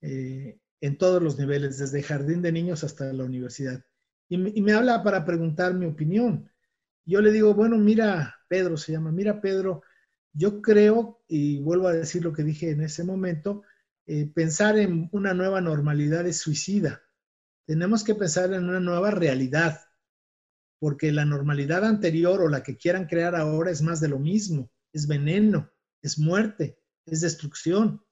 en 0.01 0.97
todos 0.97 1.21
los 1.23 1.39
niveles, 1.39 1.79
desde 1.79 2.03
jardín 2.03 2.41
de 2.41 2.53
niños 2.53 2.85
hasta 2.85 3.13
la 3.13 3.25
universidad. 3.25 3.85
Y 4.29 4.37
me, 4.37 4.73
habla 4.73 5.03
para 5.03 5.25
preguntar 5.25 5.75
mi 5.75 5.87
opinión. 5.87 6.51
Yo 7.07 7.23
le 7.23 7.33
digo, 7.33 7.55
bueno, 7.55 7.79
mira, 7.79 8.37
Pedro 8.49 8.77
se 8.77 8.93
llama, 8.93 9.11
mira, 9.11 9.41
Pedro, 9.41 9.83
yo 10.35 10.61
creo, 10.61 11.23
y 11.27 11.61
vuelvo 11.61 11.89
a 11.89 11.95
decir 11.95 12.23
lo 12.23 12.33
que 12.35 12.45
dije 12.45 12.71
en 12.71 12.83
ese 12.83 13.05
momento, 13.05 13.63
eh, 14.07 14.27
pensar 14.27 14.79
en 14.79 15.09
una 15.13 15.33
nueva 15.33 15.63
normalidad 15.63 16.27
es 16.27 16.39
suicida. 16.39 17.03
Tenemos 17.69 18.03
que 18.03 18.15
pensar 18.15 18.51
en 18.55 18.67
una 18.67 18.81
nueva 18.81 19.11
realidad, 19.11 19.79
porque 20.81 21.13
la 21.13 21.27
normalidad 21.27 21.85
anterior 21.85 22.41
o 22.41 22.49
la 22.49 22.63
que 22.63 22.79
quieran 22.79 23.05
crear 23.05 23.37
ahora 23.37 23.71
es 23.71 23.83
más 23.83 24.01
de 24.01 24.09
lo 24.09 24.19
mismo, 24.19 24.73
es 24.91 25.07
veneno, 25.07 25.71
es 26.01 26.19
muerte, 26.19 26.79
es 27.05 27.21
destrucción. 27.21 28.03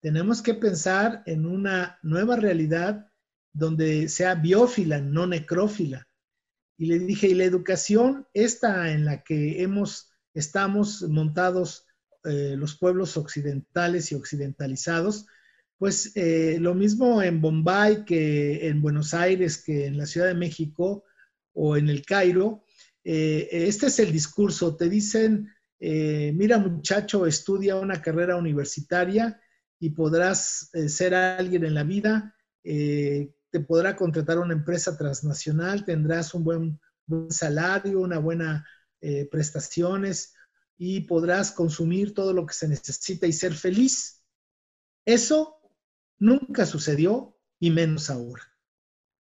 Tenemos 0.00 0.40
que 0.40 0.54
pensar 0.54 1.22
en 1.26 1.44
una 1.44 1.98
nueva 2.02 2.36
realidad 2.36 3.12
donde 3.52 4.08
sea 4.08 4.36
biófila, 4.36 5.02
no 5.02 5.26
necrófila. 5.26 6.08
Y 6.78 6.86
le 6.86 6.98
dije, 6.98 7.28
y 7.28 7.34
la 7.34 7.44
educación, 7.44 8.26
esta 8.32 8.90
en 8.90 9.04
la 9.04 9.22
que 9.22 9.60
hemos 9.62 10.10
estamos 10.32 11.02
montados 11.02 11.86
eh, 12.24 12.54
los 12.56 12.78
pueblos 12.78 13.18
occidentales 13.18 14.12
y 14.12 14.14
occidentalizados, 14.14 15.26
pues 15.78 16.12
eh, 16.16 16.58
lo 16.60 16.74
mismo 16.74 17.22
en 17.22 17.40
Bombay 17.40 18.04
que 18.04 18.68
en 18.68 18.80
Buenos 18.80 19.14
Aires, 19.14 19.62
que 19.62 19.86
en 19.86 19.98
la 19.98 20.06
Ciudad 20.06 20.28
de 20.28 20.34
México 20.34 21.04
o 21.52 21.76
en 21.76 21.88
el 21.88 22.04
Cairo. 22.04 22.64
Eh, 23.02 23.48
este 23.50 23.86
es 23.86 23.98
el 23.98 24.12
discurso. 24.12 24.76
Te 24.76 24.88
dicen, 24.88 25.50
mira 25.80 26.58
muchacho, 26.58 27.26
estudia 27.26 27.76
una 27.76 28.00
carrera 28.00 28.36
universitaria 28.36 29.38
y 29.78 29.90
podrás 29.90 30.70
ser 30.86 31.14
alguien 31.14 31.64
en 31.64 31.74
la 31.74 31.84
vida. 31.84 32.34
te 32.62 33.60
podrá 33.66 33.94
contratar 33.94 34.38
una 34.38 34.54
empresa 34.54 34.96
transnacional, 34.96 35.84
tendrás 35.84 36.32
un 36.32 36.44
buen, 36.44 36.80
buen 37.06 37.30
salario, 37.30 38.00
una 38.00 38.18
buena 38.18 38.64
eh, 39.06 39.28
prestaciones 39.30 40.32
y 40.78 41.02
podrás 41.02 41.52
consumir 41.52 42.14
todo 42.14 42.32
lo 42.32 42.46
que 42.46 42.54
se 42.54 42.66
necesita 42.66 43.26
y 43.26 43.34
ser 43.34 43.52
feliz. 43.52 44.24
Eso 45.04 45.58
nunca 46.18 46.66
sucedió 46.66 47.36
y 47.58 47.70
menos 47.70 48.10
ahora. 48.10 48.42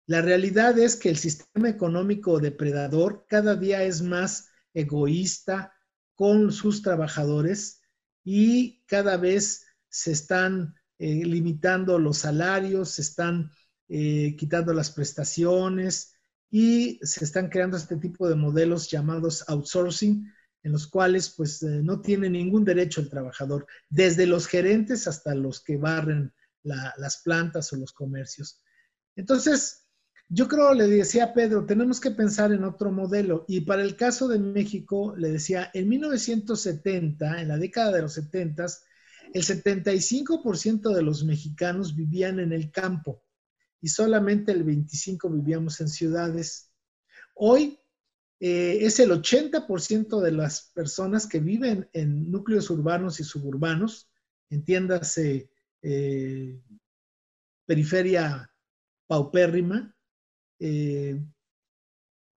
La 0.07 0.23
realidad 0.23 0.79
es 0.79 0.97
que 0.97 1.11
el 1.11 1.17
sistema 1.17 1.69
económico 1.69 2.41
depredador 2.41 3.27
cada 3.29 3.55
día 3.55 3.85
es 3.85 4.03
más 4.03 4.49
egoísta 4.75 5.73
con 6.15 6.53
sus 6.53 6.83
trabajadores 6.83 7.81
y 8.25 8.83
cada 8.87 9.17
vez 9.17 9.67
se 9.89 10.13
están 10.13 10.75
eh, 10.99 11.25
limitando 11.25 11.99
los 11.99 12.19
salarios, 12.19 12.91
se 12.91 13.03
están 13.03 13.51
eh, 13.89 14.37
quitando 14.37 14.73
las 14.73 14.91
prestaciones, 14.91 16.15
y 16.51 16.99
se 17.03 17.25
están 17.25 17.49
creando 17.49 17.77
este 17.77 17.97
tipo 17.97 18.29
de 18.29 18.35
modelos 18.35 18.91
llamados 18.91 19.45
outsourcing, 19.49 20.27
en 20.63 20.73
los 20.73 20.87
cuales 20.89 21.31
pues 21.31 21.63
eh, 21.63 21.81
no 21.83 22.01
tiene 22.01 22.29
ningún 22.29 22.65
derecho 22.65 23.01
el 23.01 23.09
trabajador, 23.09 23.67
desde 23.89 24.27
los 24.27 24.47
gerentes 24.47 25.07
hasta 25.07 25.35
los 25.35 25.61
que 25.61 25.77
barren 25.77 26.33
las 26.63 27.19
plantas 27.19 27.73
o 27.73 27.77
los 27.77 27.93
comercios. 27.93 28.61
Entonces, 29.17 29.87
yo 30.29 30.47
creo, 30.47 30.75
le 30.75 30.87
decía 30.87 31.25
a 31.25 31.35
Pedro, 31.35 31.67
tenemos 31.67 32.01
que 32.01 32.13
pensar 32.13 32.53
en 32.53 32.65
otro 32.65 32.93
modelo. 32.93 33.45
Y 33.49 33.63
para 33.63 33.83
el 33.83 33.97
caso 33.97 34.29
de 34.29 34.39
México, 34.39 35.15
le 35.17 35.31
decía, 35.31 35.71
en 35.75 35.89
1970, 35.89 37.43
en 37.43 37.49
la 37.49 37.59
década 37.59 37.93
de 37.93 38.03
los 38.03 38.13
70, 38.15 38.67
el 39.35 39.43
75% 39.43 40.95
de 40.95 41.03
los 41.03 41.25
mexicanos 41.25 41.97
vivían 41.97 42.39
en 42.41 42.53
el 42.53 42.71
campo 42.71 43.23
y 43.81 43.89
solamente 43.89 44.53
el 44.53 44.65
25 44.65 45.31
vivíamos 45.31 45.81
en 45.81 45.89
ciudades. 45.89 46.71
Hoy 47.35 47.79
eh, 48.39 48.79
es 48.83 49.01
el 49.01 49.11
80% 49.11 50.21
de 50.21 50.33
las 50.33 50.71
personas 50.75 51.27
que 51.27 51.41
viven 51.41 51.89
en 51.93 52.31
núcleos 52.31 52.71
urbanos 52.71 53.21
y 53.21 53.25
suburbanos, 53.25 54.11
entiéndase 54.49 55.51
eh, 55.83 56.61
periferia 57.67 58.51
paupérrima, 59.07 59.95
eh, 60.59 61.21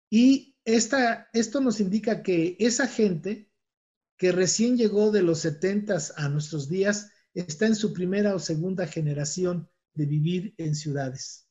y 0.10 0.56
esta, 0.64 1.30
esto 1.34 1.60
nos 1.60 1.80
indica 1.80 2.24
que 2.24 2.56
esa 2.60 2.88
gente 2.88 3.50
que 4.18 4.32
recién 4.32 4.78
llegó 4.78 5.12
de 5.12 5.24
los 5.24 5.40
70 5.40 5.98
a 6.16 6.30
nuestros 6.30 6.70
días 6.70 7.12
está 7.34 7.66
en 7.66 7.76
su 7.76 7.94
primera 7.94 8.36
o 8.36 8.40
segunda 8.40 8.88
generación 8.88 9.70
de 9.94 10.06
vivir 10.06 10.54
en 10.58 10.76
ciudades. 10.76 11.48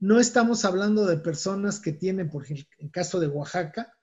No 0.00 0.20
estamos 0.20 0.64
hablando 0.64 1.06
de 1.06 1.18
personas 1.18 1.80
que 1.80 1.92
tienen, 1.92 2.30
por 2.30 2.44
ejemplo, 2.44 2.66
en 2.78 2.88
caso 2.88 3.18
de 3.18 3.28
Oaxaca, 3.28 3.94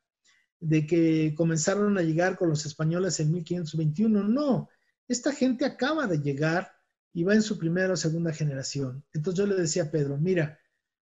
de 0.59 0.87
que 0.87 1.33
comenzaron 1.35 1.97
a 1.97 2.01
llegar 2.01 2.37
con 2.37 2.49
los 2.49 2.65
españoles 2.65 3.19
en 3.19 3.31
1521. 3.31 4.23
No, 4.23 4.69
esta 5.07 5.31
gente 5.31 5.65
acaba 5.65 6.07
de 6.07 6.19
llegar 6.19 6.74
y 7.15 7.23
va 7.23 7.33
en 7.33 7.41
su 7.41 7.57
primera 7.57 7.93
o 7.93 7.97
segunda 7.97 8.33
generación. 8.33 9.05
Entonces 9.13 9.39
yo 9.39 9.47
le 9.47 9.55
decía 9.55 9.83
a 9.83 9.89
Pedro, 9.89 10.17
mira, 10.17 10.59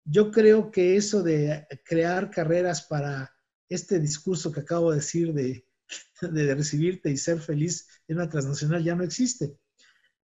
yo 0.03 0.30
creo 0.30 0.70
que 0.70 0.96
eso 0.96 1.22
de 1.22 1.66
crear 1.84 2.30
carreras 2.30 2.82
para 2.82 3.30
este 3.68 4.01
discurso 4.01 4.51
que 4.51 4.61
acabo 4.61 4.90
de 4.90 4.96
decir 4.96 5.34
de, 5.34 5.66
de 6.22 6.55
recibirte 6.55 7.11
y 7.11 7.18
ser 7.18 7.38
feliz 7.38 7.86
en 8.09 8.16
una 8.16 8.30
transnacional 8.30 8.82
ya 8.82 8.94
no 8.96 9.05
existe. 9.05 9.59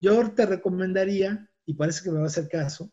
yo 0.02 0.32
te 0.34 0.44
recomendaría, 0.44 1.50
y 1.64 1.72
parece 1.72 2.04
que 2.04 2.10
me 2.10 2.18
va 2.18 2.24
a 2.24 2.26
hacer 2.26 2.46
caso, 2.46 2.92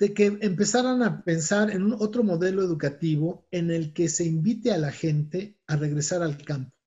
de 0.00 0.12
que 0.12 0.36
empezaran 0.40 1.04
a 1.04 1.22
pensar 1.22 1.70
en 1.70 1.92
otro 1.92 2.24
modelo 2.24 2.62
educativo 2.62 3.46
en 3.52 3.70
el 3.70 3.92
que 3.92 4.08
se 4.08 4.24
invite 4.24 4.72
a 4.72 4.78
la 4.78 4.90
gente 4.90 5.56
a 5.68 5.76
regresar 5.76 6.24
al 6.24 6.42
campo. 6.44 6.77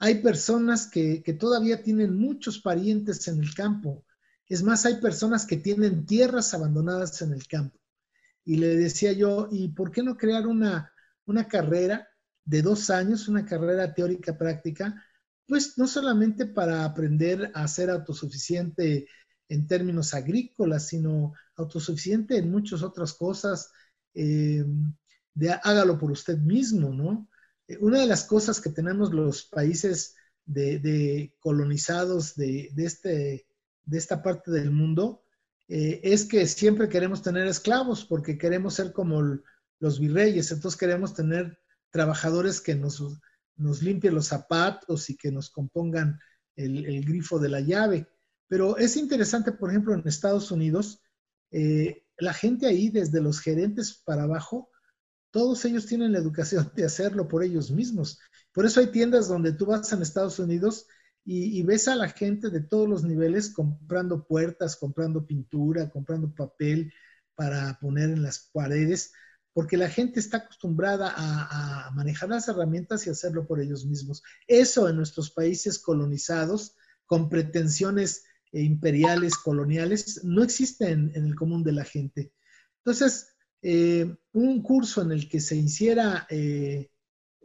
Hay 0.00 0.22
personas 0.22 0.88
que, 0.88 1.22
que 1.22 1.34
todavía 1.34 1.82
tienen 1.82 2.18
muchos 2.18 2.58
parientes 2.58 3.28
en 3.28 3.40
el 3.40 3.54
campo. 3.54 4.04
Es 4.48 4.62
más, 4.62 4.84
hay 4.84 4.96
personas 4.96 5.46
que 5.46 5.58
tienen 5.58 6.04
tierras 6.06 6.52
abandonadas 6.54 7.22
en 7.22 7.32
el 7.32 7.46
campo. 7.46 7.78
Y 8.44 8.56
le 8.56 8.76
decía 8.76 9.12
yo, 9.12 9.48
¿y 9.52 9.68
por 9.68 9.92
qué 9.92 10.02
no 10.02 10.16
crear 10.16 10.46
una, 10.46 10.92
una 11.26 11.46
carrera 11.46 12.08
de 12.44 12.62
dos 12.62 12.90
años, 12.90 13.28
una 13.28 13.44
carrera 13.44 13.94
teórica 13.94 14.36
práctica? 14.36 15.04
Pues 15.46 15.78
no 15.78 15.86
solamente 15.86 16.46
para 16.46 16.84
aprender 16.84 17.52
a 17.54 17.68
ser 17.68 17.90
autosuficiente 17.90 19.06
en 19.48 19.66
términos 19.66 20.14
agrícolas, 20.14 20.88
sino 20.88 21.34
autosuficiente 21.56 22.38
en 22.38 22.50
muchas 22.50 22.82
otras 22.82 23.12
cosas. 23.14 23.70
Eh, 24.14 24.64
de 25.34 25.52
hágalo 25.52 25.98
por 25.98 26.10
usted 26.10 26.38
mismo, 26.38 26.90
¿no? 26.90 27.29
Eh, 27.70 27.78
una 27.80 28.00
de 28.00 28.06
las 28.06 28.24
cosas 28.24 28.60
que 28.60 28.70
tenemos 28.70 29.12
los 29.12 29.44
países 29.44 30.16
de, 30.44 31.32
colonizados 31.38 32.34
de, 32.34 32.72
este, 32.76 33.46
de 33.84 33.98
esta 33.98 34.22
parte 34.22 34.50
del 34.50 34.72
mundo 34.72 35.22
eh, 35.68 36.00
es 36.02 36.24
que 36.24 36.46
siempre 36.48 36.88
queremos 36.88 37.22
tener 37.22 37.46
esclavos 37.46 38.04
porque 38.04 38.36
queremos 38.36 38.74
ser 38.74 38.92
como 38.92 39.22
los 39.78 40.00
virreyes, 40.00 40.50
entonces 40.50 40.78
queremos 40.78 41.14
tener 41.14 41.60
trabajadores 41.90 42.60
que 42.60 42.74
nos, 42.74 43.00
nos 43.56 43.82
limpien 43.82 44.14
los 44.14 44.26
zapatos 44.26 45.08
y 45.08 45.16
que 45.16 45.30
nos 45.30 45.50
compongan 45.50 46.18
el 46.56 47.04
grifo 47.06 47.38
de 47.38 47.48
la 47.48 47.60
llave. 47.60 48.06
Pero 48.50 48.76
es 48.76 48.96
interesante, 48.96 49.52
por 49.52 49.70
ejemplo, 49.70 49.94
en 49.94 50.02
Estados 50.06 50.50
Unidos, 50.50 51.00
eh, 51.52 52.04
la 52.18 52.34
gente 52.34 52.66
ahí, 52.66 52.90
desde 52.90 53.20
los 53.20 53.40
gerentes 53.40 54.02
para 54.04 54.24
abajo, 54.24 54.69
todos 55.30 55.64
ellos 55.64 55.86
tienen 55.86 56.12
la 56.12 56.18
educación 56.18 56.70
de 56.74 56.84
hacerlo 56.84 57.28
por 57.28 57.42
ellos 57.44 57.70
mismos. 57.70 58.18
Por 58.52 58.66
eso 58.66 58.80
hay 58.80 58.88
tiendas 58.88 59.28
donde 59.28 59.52
tú 59.52 59.66
vas 59.66 59.92
en 59.92 60.02
Estados 60.02 60.38
Unidos 60.38 60.86
y, 61.24 61.62
ves 61.62 61.86
a 61.86 61.94
la 61.94 62.08
gente 62.08 62.50
de 62.50 62.60
todos 62.60 62.88
los 62.88 63.04
niveles 63.04 63.50
comprando 63.50 64.26
puertas, 64.26 64.76
comprando 64.76 65.26
pintura, 65.26 65.90
comprando 65.90 66.34
papel 66.34 66.92
para 67.34 67.78
poner 67.78 68.10
en 68.10 68.22
las 68.22 68.50
paredes, 68.52 69.12
porque 69.52 69.76
la 69.76 69.88
gente 69.88 70.18
está 70.18 70.38
acostumbrada 70.38 71.12
a, 71.16 71.90
manejar 71.94 72.30
las 72.30 72.48
herramientas 72.48 73.06
y 73.06 73.10
hacerlo 73.10 73.46
por 73.46 73.60
ellos 73.60 73.84
mismos. 73.84 74.22
Eso 74.48 74.88
en 74.88 74.96
nuestros 74.96 75.30
países 75.30 75.78
colonizados, 75.78 76.76
con 77.06 77.28
pretensiones 77.28 78.24
e 78.52 78.62
imperiales, 78.62 79.36
coloniales, 79.36 80.24
no 80.24 80.42
existen 80.42 81.12
en 81.14 81.26
el 81.26 81.34
común 81.34 81.62
de 81.62 81.72
la 81.72 81.84
gente. 81.84 82.32
Entonces, 82.78 83.29
eh, 83.62 84.16
un 84.32 84.62
curso 84.62 85.02
en 85.02 85.12
el 85.12 85.28
que 85.28 85.40
se 85.40 85.56
hiciera, 85.56 86.26
eh, 86.30 86.90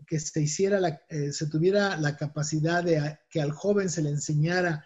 que 0.07 0.20
se 0.20 0.41
hiciera, 0.41 1.01
eh, 1.09 1.32
se 1.32 1.47
tuviera 1.47 1.97
la 1.97 2.16
capacidad 2.16 2.84
de 2.84 3.20
que 3.30 3.41
al 3.41 3.51
joven 3.51 3.89
se 3.89 4.01
le 4.01 4.09
enseñara 4.09 4.86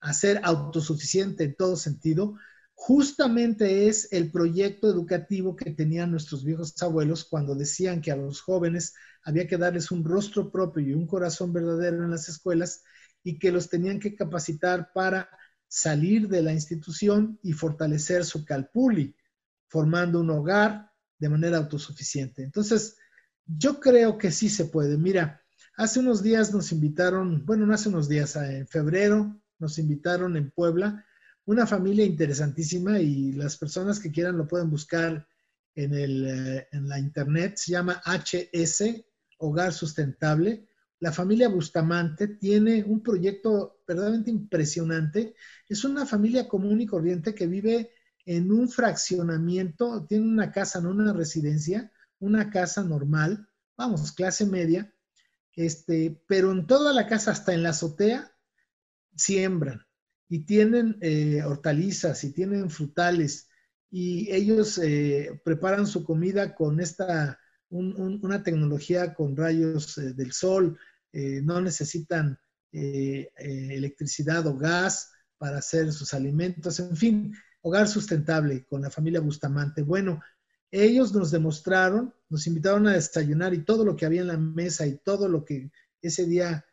a 0.00 0.12
ser 0.12 0.40
autosuficiente 0.42 1.44
en 1.44 1.56
todo 1.56 1.76
sentido, 1.76 2.36
justamente 2.74 3.88
es 3.88 4.12
el 4.12 4.30
proyecto 4.30 4.88
educativo 4.90 5.56
que 5.56 5.70
tenían 5.70 6.10
nuestros 6.10 6.44
viejos 6.44 6.74
abuelos 6.82 7.24
cuando 7.24 7.54
decían 7.54 8.00
que 8.00 8.10
a 8.10 8.16
los 8.16 8.40
jóvenes 8.42 8.94
había 9.22 9.46
que 9.46 9.56
darles 9.56 9.90
un 9.90 10.04
rostro 10.04 10.50
propio 10.50 10.82
y 10.86 10.92
un 10.92 11.06
corazón 11.06 11.52
verdadero 11.52 12.04
en 12.04 12.10
las 12.10 12.28
escuelas 12.28 12.82
y 13.22 13.38
que 13.38 13.52
los 13.52 13.70
tenían 13.70 13.98
que 13.98 14.14
capacitar 14.14 14.92
para 14.92 15.30
salir 15.66 16.28
de 16.28 16.42
la 16.42 16.52
institución 16.52 17.38
y 17.42 17.52
fortalecer 17.52 18.24
su 18.24 18.44
calpuli, 18.44 19.16
formando 19.74 20.20
un 20.20 20.30
hogar 20.30 20.88
de 21.18 21.28
manera 21.28 21.56
autosuficiente. 21.56 22.44
Entonces, 22.44 22.96
yo 23.44 23.80
creo 23.80 24.16
que 24.18 24.30
sí 24.30 24.48
se 24.48 24.66
puede. 24.66 24.96
Mira, 24.96 25.42
hace 25.76 25.98
unos 25.98 26.22
días 26.22 26.54
nos 26.54 26.70
invitaron, 26.70 27.44
bueno, 27.44 27.66
no 27.66 27.74
hace 27.74 27.88
unos 27.88 28.08
días, 28.08 28.36
en 28.36 28.68
febrero 28.68 29.36
nos 29.58 29.80
invitaron 29.80 30.36
en 30.36 30.52
Puebla 30.52 31.04
una 31.44 31.66
familia 31.66 32.04
interesantísima 32.04 33.00
y 33.00 33.32
las 33.32 33.56
personas 33.56 33.98
que 33.98 34.12
quieran 34.12 34.38
lo 34.38 34.46
pueden 34.46 34.70
buscar 34.70 35.26
en, 35.74 35.92
el, 35.92 36.24
eh, 36.24 36.68
en 36.70 36.88
la 36.88 37.00
internet. 37.00 37.54
Se 37.56 37.72
llama 37.72 38.00
HS, 38.06 39.04
Hogar 39.38 39.72
Sustentable 39.72 40.68
la 41.04 41.12
familia 41.12 41.50
Bustamante 41.50 42.28
tiene 42.28 42.82
un 42.82 43.02
proyecto 43.02 43.82
verdaderamente 43.86 44.30
impresionante. 44.30 45.34
Es 45.68 45.84
una 45.84 46.06
familia 46.06 46.48
común 46.48 46.80
y 46.80 46.86
corriente 46.86 47.34
que 47.34 47.46
vive 47.46 47.90
en 48.26 48.50
un 48.50 48.68
fraccionamiento, 48.68 50.06
tiene 50.06 50.24
una 50.24 50.50
casa, 50.50 50.80
no 50.80 50.90
una 50.90 51.12
residencia, 51.12 51.92
una 52.18 52.50
casa 52.50 52.82
normal, 52.82 53.48
vamos, 53.76 54.12
clase 54.12 54.46
media, 54.46 54.92
este, 55.54 56.20
pero 56.26 56.52
en 56.52 56.66
toda 56.66 56.92
la 56.92 57.06
casa, 57.06 57.32
hasta 57.32 57.52
en 57.52 57.62
la 57.62 57.70
azotea, 57.70 58.32
siembran 59.16 59.86
y 60.28 60.40
tienen 60.40 60.96
eh, 61.00 61.42
hortalizas 61.44 62.24
y 62.24 62.32
tienen 62.32 62.70
frutales 62.70 63.48
y 63.90 64.32
ellos 64.32 64.78
eh, 64.78 65.40
preparan 65.44 65.86
su 65.86 66.04
comida 66.04 66.54
con 66.54 66.80
esta, 66.80 67.38
una 67.68 68.42
tecnología 68.42 69.14
con 69.14 69.36
rayos 69.36 69.98
eh, 69.98 70.14
del 70.14 70.32
sol, 70.32 70.78
no 71.12 71.60
necesitan 71.60 72.36
electricidad 72.72 74.44
o 74.48 74.56
gas 74.56 75.12
para 75.38 75.58
hacer 75.58 75.92
sus 75.92 76.12
alimentos, 76.12 76.80
en 76.80 76.96
fin, 76.96 77.36
hogar 77.64 77.88
sustentable 77.88 78.64
con 78.66 78.82
la 78.82 78.90
familia 78.90 79.20
Bustamante. 79.20 79.82
Bueno, 79.82 80.22
ellos 80.70 81.14
nos 81.14 81.30
demostraron, 81.30 82.14
nos 82.28 82.46
invitaron 82.46 82.86
a 82.86 82.92
desayunar 82.92 83.54
y 83.54 83.64
todo 83.64 83.84
lo 83.84 83.96
que 83.96 84.06
había 84.06 84.20
en 84.20 84.28
la 84.28 84.38
mesa 84.38 84.86
y 84.86 84.96
todo 84.98 85.28
lo 85.28 85.44
que 85.44 85.70
ese 86.00 86.26
día 86.26 86.64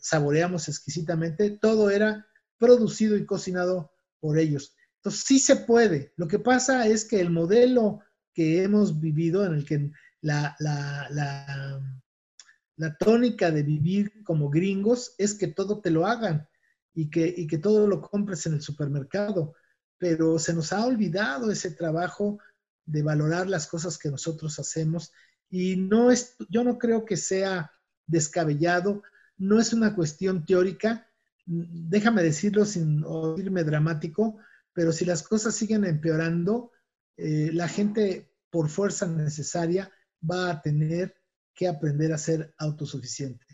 saboreamos 0.00 0.68
exquisitamente, 0.68 1.50
todo 1.50 1.90
era 1.90 2.26
producido 2.58 3.16
y 3.16 3.24
cocinado 3.24 3.92
por 4.20 4.38
ellos. 4.38 4.74
Entonces, 4.96 5.22
sí 5.24 5.38
se 5.38 5.56
puede. 5.56 6.12
Lo 6.16 6.28
que 6.28 6.38
pasa 6.38 6.86
es 6.86 7.04
que 7.04 7.20
el 7.20 7.30
modelo 7.30 8.00
que 8.32 8.62
hemos 8.62 9.00
vivido, 9.00 9.44
en 9.46 9.54
el 9.54 9.64
que 9.64 9.90
la, 10.20 10.56
la 10.58 11.80
la 12.76 12.96
tónica 12.96 13.50
de 13.50 13.62
vivir 13.62 14.24
como 14.24 14.50
gringos 14.50 15.14
es 15.18 15.34
que 15.34 15.48
todo 15.48 15.80
te 15.80 15.90
lo 15.90 16.06
hagan 16.06 16.48
y 16.94 17.10
que, 17.10 17.46
que 17.46 17.58
todo 17.58 17.86
lo 17.86 18.00
compres 18.00 18.46
en 18.46 18.54
el 18.54 18.62
supermercado. 18.62 19.54
Pero 20.04 20.38
se 20.38 20.52
nos 20.52 20.70
ha 20.74 20.84
olvidado 20.84 21.50
ese 21.50 21.70
trabajo 21.70 22.38
de 22.84 23.02
valorar 23.02 23.48
las 23.48 23.66
cosas 23.66 23.96
que 23.96 24.10
nosotros 24.10 24.58
hacemos 24.58 25.12
y 25.48 25.76
no 25.76 26.10
es, 26.10 26.36
yo 26.50 26.62
no 26.62 26.76
creo 26.76 27.06
que 27.06 27.16
sea 27.16 27.72
descabellado, 28.06 29.02
no 29.38 29.58
es 29.58 29.72
una 29.72 29.94
cuestión 29.94 30.44
teórica, 30.44 31.10
déjame 31.46 32.22
decirlo 32.22 32.66
sin 32.66 33.02
oírme 33.06 33.64
dramático, 33.64 34.36
pero 34.74 34.92
si 34.92 35.06
las 35.06 35.22
cosas 35.22 35.54
siguen 35.54 35.86
empeorando, 35.86 36.70
eh, 37.16 37.48
la 37.54 37.66
gente 37.66 38.30
por 38.50 38.68
fuerza 38.68 39.06
necesaria 39.06 39.90
va 40.30 40.50
a 40.50 40.60
tener 40.60 41.16
que 41.54 41.66
aprender 41.66 42.12
a 42.12 42.18
ser 42.18 42.52
autosuficiente. 42.58 43.46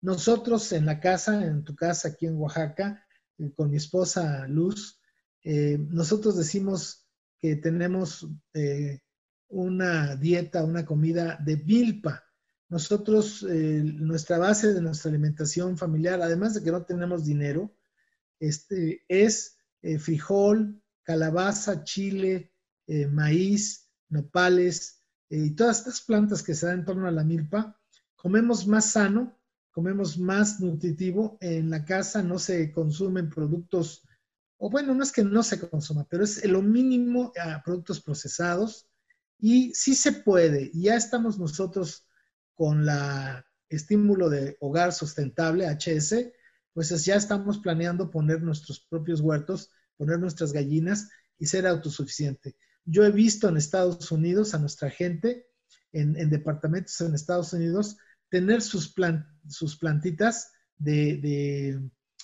Nosotros 0.00 0.72
en 0.72 0.86
la 0.86 1.00
casa, 1.00 1.44
en 1.44 1.64
tu 1.64 1.76
casa 1.76 2.08
aquí 2.08 2.24
en 2.24 2.36
Oaxaca, 2.36 3.04
eh, 3.36 3.52
con 3.54 3.68
mi 3.70 3.76
esposa 3.76 4.48
Luz, 4.48 4.97
eh, 5.44 5.78
nosotros 5.78 6.36
decimos 6.36 7.06
que 7.38 7.56
tenemos 7.56 8.28
eh, 8.54 9.00
una 9.48 10.16
dieta, 10.16 10.64
una 10.64 10.84
comida 10.84 11.38
de 11.44 11.56
vilpa. 11.56 12.24
Nosotros, 12.68 13.42
nuestra 13.42 14.36
base 14.36 14.74
de 14.74 14.82
nuestra 14.82 15.08
alimentación 15.08 15.78
familiar, 15.78 16.20
además 16.20 16.52
de 16.52 16.62
que 16.62 16.70
no 16.70 16.84
tenemos 16.84 17.24
dinero, 17.24 17.74
este, 18.38 19.04
es 19.08 19.56
frijol, 20.00 20.82
calabaza, 21.02 21.82
chile, 21.82 22.52
maíz, 23.10 23.88
nopales, 24.10 24.98
y 25.30 25.50
todas 25.50 25.78
estas 25.78 26.00
plantas 26.00 26.42
que 26.42 26.54
se 26.54 26.66
dan 26.66 26.80
en 26.80 26.84
torno 26.84 27.06
a 27.06 27.10
la 27.10 27.24
milpa, 27.24 27.78
comemos 28.16 28.66
más 28.66 28.92
sano, 28.92 29.38
comemos 29.70 30.18
más 30.18 30.60
nutritivo. 30.60 31.36
En 31.40 31.70
la 31.70 31.84
casa 31.84 32.22
no 32.22 32.38
se 32.38 32.72
consumen 32.72 33.28
productos, 33.28 34.07
o 34.58 34.70
bueno, 34.70 34.94
no 34.94 35.02
es 35.02 35.12
que 35.12 35.24
no 35.24 35.42
se 35.42 35.58
consuma, 35.58 36.06
pero 36.08 36.24
es 36.24 36.44
lo 36.44 36.62
mínimo 36.62 37.32
a 37.40 37.62
productos 37.62 38.00
procesados. 38.00 38.88
Y 39.38 39.72
sí 39.74 39.94
se 39.94 40.12
puede, 40.12 40.70
ya 40.74 40.96
estamos 40.96 41.38
nosotros 41.38 42.06
con 42.54 42.84
la 42.84 43.46
estímulo 43.68 44.28
de 44.28 44.56
hogar 44.60 44.92
sustentable, 44.92 45.66
HS, 45.66 46.32
pues 46.72 47.04
ya 47.04 47.16
estamos 47.16 47.58
planeando 47.58 48.10
poner 48.10 48.42
nuestros 48.42 48.80
propios 48.80 49.20
huertos, 49.20 49.70
poner 49.96 50.18
nuestras 50.18 50.52
gallinas 50.52 51.08
y 51.38 51.46
ser 51.46 51.66
autosuficiente. 51.66 52.56
Yo 52.84 53.04
he 53.04 53.10
visto 53.10 53.48
en 53.48 53.56
Estados 53.56 54.10
Unidos 54.10 54.54
a 54.54 54.58
nuestra 54.58 54.90
gente, 54.90 55.46
en, 55.92 56.30
departamentos 56.30 57.00
en 57.00 57.14
Estados 57.14 57.52
Unidos, 57.52 57.96
tener 58.28 58.62
sus, 58.62 58.94
sus 59.48 59.76
plantitas 59.76 60.52
de, 60.76 61.80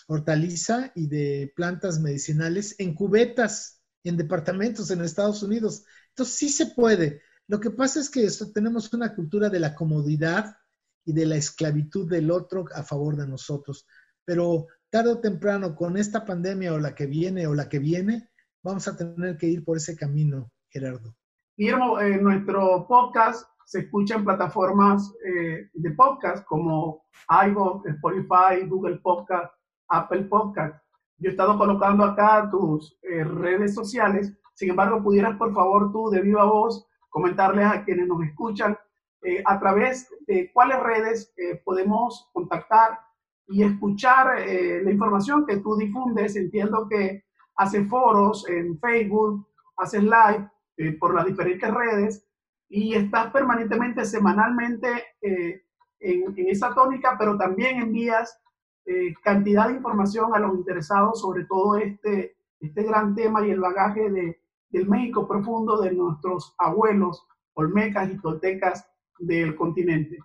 hortaliza 0.07 0.93
y 0.95 1.07
de 1.07 1.53
plantas 1.57 2.01
medicinales 2.01 2.75
en 2.79 2.95
cubetas, 2.95 3.83
en 4.05 4.17
departamentos 4.17 4.91
en 4.91 5.03
Estados 5.03 5.43
Unidos. 5.43 5.85
Entonces 6.11 6.37
sí 6.37 6.49
se 6.49 6.67
puede. 6.67 7.23
Lo 7.47 7.61
que 7.61 7.71
pasa 7.71 8.01
es 8.01 8.11
que 8.11 8.29
tenemos 8.53 8.93
una 8.93 9.15
cultura 9.15 9.49
de 9.49 9.61
la 9.61 9.75
comodidad 9.75 10.57
y 11.05 11.13
de 11.13 11.27
la 11.27 11.37
esclavitud 11.37 12.09
del 12.09 12.31
otro 12.31 12.65
a 12.75 12.83
favor 12.83 13.17
de 13.17 13.27
nosotros. 13.27 13.87
Pero 14.25 14.67
tarde 14.91 15.13
o 15.13 15.21
temprano, 15.21 15.75
con 15.75 15.97
esta 15.97 16.25
pandemia 16.25 16.73
o 16.73 16.79
la 16.79 16.95
que 16.95 17.07
viene 17.07 17.47
o 17.47 17.55
la 17.55 17.69
que 17.69 17.79
viene, 17.79 18.31
vamos 18.63 18.89
a 18.89 18.97
tener 18.97 19.37
que 19.37 19.47
ir 19.47 19.65
por 19.65 19.77
ese 19.77 19.97
camino, 19.97 20.51
Gerardo. 20.69 21.15
Guillermo, 21.57 22.01
eh, 22.01 22.17
nuestro 22.17 22.87
podcast 22.89 23.47
se 23.67 23.81
escucha 23.81 24.17
en 24.17 24.25
plataformas 24.25 25.13
eh, 25.27 25.69
de 25.73 25.91
podcast 25.93 26.45
como 26.47 27.05
iVoox, 27.47 27.87
Spotify, 27.87 28.67
Google 28.67 28.99
Podcast, 28.99 29.55
Apple 29.97 30.25
Podcast. 30.25 30.83
Yo 31.19 31.29
he 31.29 31.33
estado 31.33 31.57
colocando 31.57 32.05
acá 32.05 32.49
tus 32.51 32.99
eh, 33.03 33.25
redes 33.25 33.75
sociales. 33.75 34.33
Sin 34.55 34.71
embargo, 34.71 35.03
pudieras, 35.03 35.37
por 35.37 35.55
favor, 35.55 35.93
tú 35.93 36.11
de 36.11 36.21
viva 36.21 36.45
voz 36.45 36.87
comentarles 37.09 37.67
a 37.67 37.85
quienes 37.85 38.09
nos 38.09 38.23
escuchan 38.25 38.77
eh, 39.23 39.43
a 39.47 39.59
través 39.59 40.09
de 40.27 40.51
cuáles 40.53 40.81
redes 40.81 41.33
eh, 41.37 41.61
podemos 41.65 42.29
contactar 42.33 42.99
y 43.47 43.63
escuchar 43.63 44.39
la 44.39 44.91
información 44.91 45.45
que 45.45 45.59
tú 45.59 45.77
difundes. 45.77 46.35
Entiendo 46.35 46.89
que 46.89 47.25
haces 47.57 47.87
foros 47.91 48.49
en 48.49 48.79
Facebook, 48.81 49.47
haces 49.77 50.03
live 50.03 50.97
por 50.99 51.15
las 51.15 51.27
diferentes 51.27 51.71
redes 51.71 52.27
y 52.71 52.95
estás 52.95 53.31
permanentemente, 53.33 54.07
semanalmente 54.07 54.89
en, 55.21 55.61
en, 56.01 56.49
esa 56.49 56.75
tónica, 56.75 57.17
pero 57.19 57.37
también 57.37 57.83
envías 57.83 58.41
eh, 58.87 59.15
cantidad 59.23 59.69
de 59.69 59.77
información 59.77 60.35
a 60.35 60.39
los 60.39 60.55
interesados 60.55 61.21
sobre 61.21 61.45
todo 61.45 61.77
este, 61.77 62.37
este 62.61 62.83
gran 62.83 63.15
tema 63.15 63.47
y 63.47 63.51
el 63.51 63.61
bagaje 63.61 64.11
de, 64.11 64.41
del 64.71 64.89
México 64.89 65.27
profundo 65.27 65.81
de 65.81 65.93
nuestros 65.93 66.55
abuelos 66.59 67.27
olmecas 67.55 68.11
y 68.11 68.19
toltecas 68.19 68.87
del 69.19 69.55
continente. 69.57 70.19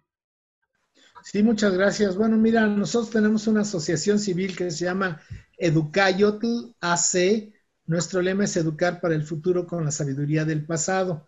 Sí, 1.24 1.43
muchas 1.43 1.74
gracias. 1.74 2.16
Bueno, 2.16 2.38
mira, 2.38 2.68
nosotros 2.68 3.12
tenemos 3.12 3.47
una 3.47 3.62
asociación 3.62 4.20
civil 4.20 4.55
que 4.55 4.72
se 4.72 4.86
llama 4.86 5.22
Educayotl 5.57 6.76
AC. 6.80 7.53
Nuestro 7.86 8.22
lema 8.22 8.45
es 8.45 8.55
educar 8.57 9.01
para 9.01 9.16
el 9.16 9.24
futuro 9.24 9.68
con 9.68 9.84
la 9.86 9.91
sabiduría 9.91 10.45
del 10.45 10.66
pasado. 10.66 11.28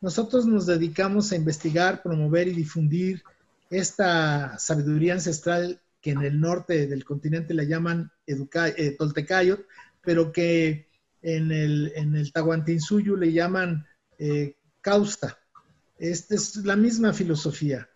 Nosotros 0.00 0.46
nos 0.46 0.66
dedicamos 0.66 1.32
a 1.32 1.36
investigar, 1.36 2.02
promover 2.02 2.48
y 2.48 2.52
difundir 2.52 3.22
esta 3.70 4.58
sabiduría 4.58 5.14
ancestral 5.14 5.80
que 6.06 6.12
en 6.12 6.22
el 6.22 6.40
norte 6.40 6.86
del 6.86 7.04
continente 7.04 7.52
le 7.52 7.66
llaman 7.66 8.12
Educa 8.24 8.68
eh, 8.68 8.94
Toltecayot, 8.96 9.66
pero 10.00 10.30
que 10.30 10.86
en 11.20 11.50
el, 11.50 11.92
en 11.96 12.14
el 12.14 12.32
Tahuantinsuyo 12.32 13.16
le 13.16 13.32
llaman 13.32 13.84
eh, 14.16 14.54
Causta. 14.80 15.36
Esta 15.98 16.36
es 16.36 16.54
la 16.64 16.76
misma 16.76 17.12
filosofía. 17.12 17.88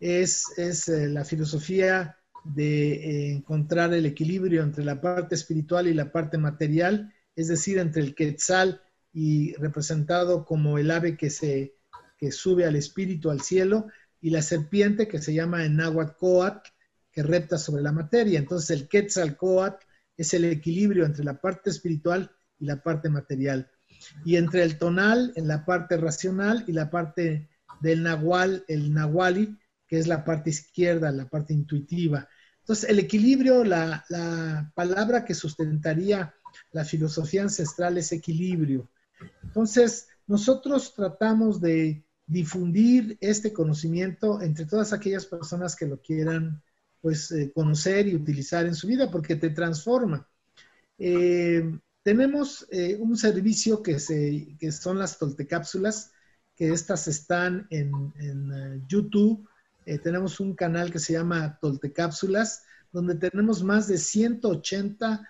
Es, 0.00 0.58
es 0.58 0.88
eh, 0.88 1.08
la 1.08 1.24
filosofía 1.24 2.18
de 2.42 2.94
eh, 2.94 3.32
encontrar 3.34 3.94
el 3.94 4.06
equilibrio 4.06 4.64
entre 4.64 4.84
la 4.84 5.00
parte 5.00 5.36
espiritual 5.36 5.86
y 5.86 5.94
la 5.94 6.10
parte 6.10 6.38
material, 6.38 7.14
es 7.36 7.46
decir, 7.46 7.78
entre 7.78 8.02
el 8.02 8.16
quetzal 8.16 8.82
y 9.12 9.54
representado 9.54 10.44
como 10.44 10.78
el 10.78 10.90
ave 10.90 11.16
que, 11.16 11.30
se, 11.30 11.76
que 12.18 12.32
sube 12.32 12.64
al 12.64 12.74
espíritu, 12.74 13.30
al 13.30 13.40
cielo, 13.40 13.86
y 14.20 14.30
la 14.30 14.42
serpiente 14.42 15.06
que 15.06 15.22
se 15.22 15.32
llama 15.32 15.64
en 15.64 15.76
náhuatl 15.76 16.16
que 17.12 17.22
repta 17.22 17.58
sobre 17.58 17.82
la 17.82 17.92
materia. 17.92 18.38
Entonces 18.38 18.70
el 18.70 18.88
Quetzalcoatl 18.88 19.84
es 20.16 20.34
el 20.34 20.44
equilibrio 20.46 21.04
entre 21.04 21.24
la 21.24 21.40
parte 21.40 21.70
espiritual 21.70 22.30
y 22.58 22.66
la 22.66 22.82
parte 22.82 23.08
material. 23.08 23.70
Y 24.24 24.36
entre 24.36 24.62
el 24.62 24.78
tonal, 24.78 25.32
en 25.36 25.46
la 25.46 25.64
parte 25.64 25.96
racional, 25.96 26.64
y 26.66 26.72
la 26.72 26.90
parte 26.90 27.48
del 27.80 28.02
nahual, 28.02 28.64
el 28.68 28.92
nahuali, 28.92 29.58
que 29.86 29.98
es 29.98 30.06
la 30.06 30.24
parte 30.24 30.50
izquierda, 30.50 31.12
la 31.12 31.28
parte 31.28 31.52
intuitiva. 31.52 32.28
Entonces, 32.60 32.88
el 32.88 32.98
equilibrio, 32.98 33.64
la, 33.64 34.04
la 34.08 34.72
palabra 34.74 35.24
que 35.24 35.34
sustentaría 35.34 36.34
la 36.70 36.84
filosofía 36.84 37.42
ancestral 37.42 37.98
es 37.98 38.12
equilibrio. 38.12 38.88
Entonces, 39.42 40.08
nosotros 40.26 40.94
tratamos 40.94 41.60
de 41.60 42.04
difundir 42.26 43.18
este 43.20 43.52
conocimiento 43.52 44.40
entre 44.40 44.64
todas 44.64 44.92
aquellas 44.92 45.26
personas 45.26 45.76
que 45.76 45.86
lo 45.86 46.00
quieran 46.00 46.62
pues 47.02 47.32
eh, 47.32 47.52
conocer 47.52 48.06
y 48.06 48.14
utilizar 48.14 48.64
en 48.64 48.76
su 48.76 48.86
vida 48.86 49.10
porque 49.10 49.36
te 49.36 49.50
transforma. 49.50 50.26
Eh, 50.96 51.78
tenemos 52.02 52.66
eh, 52.70 52.96
un 52.98 53.16
servicio 53.16 53.82
que, 53.82 53.98
se, 53.98 54.56
que 54.58 54.70
son 54.72 54.98
las 54.98 55.18
toltecápsulas, 55.18 56.12
que 56.54 56.72
estas 56.72 57.08
están 57.08 57.66
en, 57.70 58.12
en 58.20 58.86
YouTube. 58.86 59.48
tenemos 60.02 60.38
un 60.38 60.54
canal 60.54 60.92
que 60.92 60.98
se 60.98 61.14
llama 61.14 61.58
Toltecápsulas, 61.60 62.62
donde 62.92 63.14
tenemos 63.16 63.64
más 63.64 63.88
de 63.88 63.98
180 63.98 65.28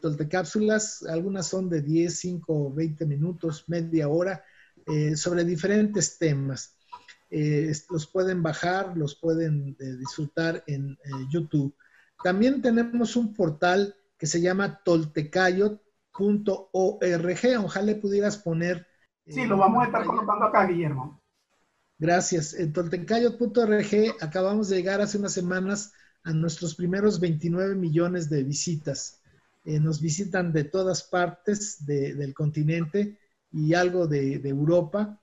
toltecápsulas, 0.00 1.02
algunas 1.02 1.48
son 1.48 1.68
de 1.68 1.82
10, 1.82 2.14
5, 2.16 2.72
20 2.72 3.06
minutos, 3.06 3.64
media 3.66 4.08
hora, 4.08 4.44
sobre 5.16 5.44
diferentes 5.44 6.16
temas. 6.16 6.76
Eh, 7.34 7.72
los 7.88 8.06
pueden 8.06 8.42
bajar, 8.42 8.94
los 8.94 9.14
pueden 9.14 9.74
eh, 9.80 9.96
disfrutar 9.96 10.62
en 10.66 10.98
eh, 11.02 11.10
YouTube. 11.30 11.74
También 12.22 12.60
tenemos 12.60 13.16
un 13.16 13.32
portal 13.32 13.96
que 14.18 14.26
se 14.26 14.42
llama 14.42 14.82
toltecayot.org. 14.84 15.80
Ojalá 17.64 17.86
le 17.86 17.94
pudieras 17.94 18.36
poner. 18.36 18.86
Sí, 19.26 19.46
lo 19.46 19.56
vamos 19.56 19.82
a 19.82 19.86
estar 19.86 20.04
colocando 20.04 20.44
acá, 20.44 20.66
Guillermo. 20.66 21.22
Gracias. 21.98 22.52
En 22.52 22.70
toltecayot.org 22.74 24.14
acabamos 24.20 24.68
de 24.68 24.76
llegar 24.76 25.00
hace 25.00 25.16
unas 25.16 25.32
semanas 25.32 25.94
a 26.24 26.34
nuestros 26.34 26.74
primeros 26.74 27.18
29 27.18 27.76
millones 27.76 28.28
de 28.28 28.42
visitas. 28.42 29.22
nos 29.64 30.02
visitan 30.02 30.52
de 30.52 30.64
todas 30.64 31.04
partes 31.04 31.86
del 31.86 32.34
continente 32.34 33.18
y 33.50 33.72
algo 33.72 34.06
de 34.06 34.34
Europa. 34.46 35.21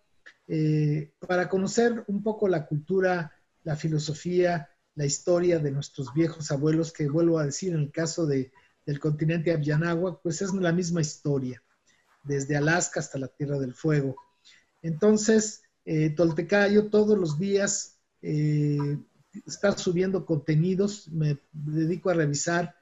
Eh, 0.51 1.13
para 1.19 1.47
conocer 1.47 2.03
un 2.07 2.23
poco 2.23 2.47
la 2.47 2.65
cultura, 2.65 3.31
la 3.63 3.75
filosofía, 3.75 4.67
la 4.95 5.05
historia 5.05 5.59
de 5.59 5.69
nuestros 5.69 6.11
viejos 6.11 6.49
abuelos, 6.49 6.91
que 6.91 7.07
vuelvo 7.07 7.37
a 7.37 7.45
decir, 7.45 7.73
en 7.73 7.81
el 7.81 7.91
caso 7.91 8.25
de, 8.25 8.51
del 8.83 8.99
continente 8.99 9.53
Abyanagua, 9.53 10.19
pues 10.19 10.41
es 10.41 10.51
la 10.55 10.71
misma 10.71 11.01
historia, 11.01 11.61
desde 12.23 12.57
Alaska 12.57 12.99
hasta 12.99 13.19
la 13.19 13.27
Tierra 13.27 13.59
del 13.59 13.75
Fuego. 13.75 14.15
Entonces, 14.81 15.61
eh, 15.85 16.09
Toltecayo 16.09 16.89
todos 16.89 17.15
los 17.15 17.37
días 17.37 17.99
eh, 18.23 18.97
está 19.45 19.77
subiendo 19.77 20.25
contenidos, 20.25 21.09
me 21.09 21.37
dedico 21.51 22.09
a 22.09 22.15
revisar 22.15 22.75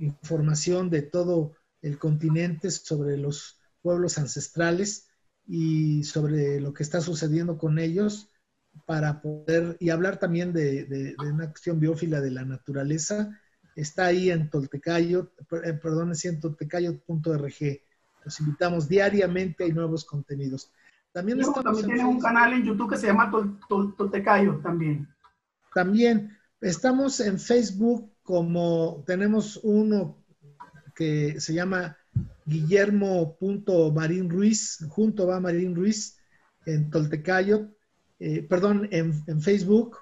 información 0.00 0.90
de 0.90 1.02
todo 1.02 1.52
el 1.80 1.96
continente 1.96 2.68
sobre 2.72 3.16
los 3.16 3.60
pueblos 3.80 4.18
ancestrales 4.18 5.09
y 5.46 6.04
sobre 6.04 6.60
lo 6.60 6.72
que 6.72 6.82
está 6.82 7.00
sucediendo 7.00 7.58
con 7.58 7.78
ellos 7.78 8.30
para 8.86 9.20
poder, 9.20 9.76
y 9.80 9.90
hablar 9.90 10.18
también 10.18 10.52
de, 10.52 11.14
una 11.18 11.44
acción 11.44 11.80
biófila 11.80 12.20
de 12.20 12.30
la 12.30 12.44
naturaleza, 12.44 13.38
está 13.74 14.06
ahí 14.06 14.30
en 14.30 14.50
Toltecayo, 14.50 15.32
eh, 15.64 15.72
perdón, 15.74 16.12
es 16.12 16.24
en 16.24 16.40
toltecayo.org. 16.40 17.80
Los 18.24 18.40
invitamos 18.40 18.88
diariamente, 18.88 19.64
hay 19.64 19.72
nuevos 19.72 20.04
contenidos. 20.04 20.70
También, 21.12 21.40
también 21.40 21.86
tiene 21.86 22.04
un 22.04 22.20
canal 22.20 22.52
en 22.52 22.64
YouTube 22.64 22.90
que 22.90 22.96
se 22.96 23.08
llama 23.08 23.32
Toltecayo 23.68 24.60
también. 24.62 25.08
También 25.74 26.36
estamos 26.60 27.18
en 27.20 27.38
Facebook 27.38 28.12
como 28.22 29.02
tenemos 29.06 29.58
uno 29.62 30.18
que 30.94 31.40
se 31.40 31.54
llama 31.54 31.96
Guillermo.marín 32.44 34.28
Ruiz, 34.28 34.78
junto 34.88 35.26
va 35.26 35.40
Marín 35.40 35.74
Ruiz 35.74 36.18
en 36.66 36.90
Toltecayo, 36.90 37.70
eh, 38.18 38.42
perdón, 38.42 38.88
en, 38.90 39.40
Facebook. 39.40 39.98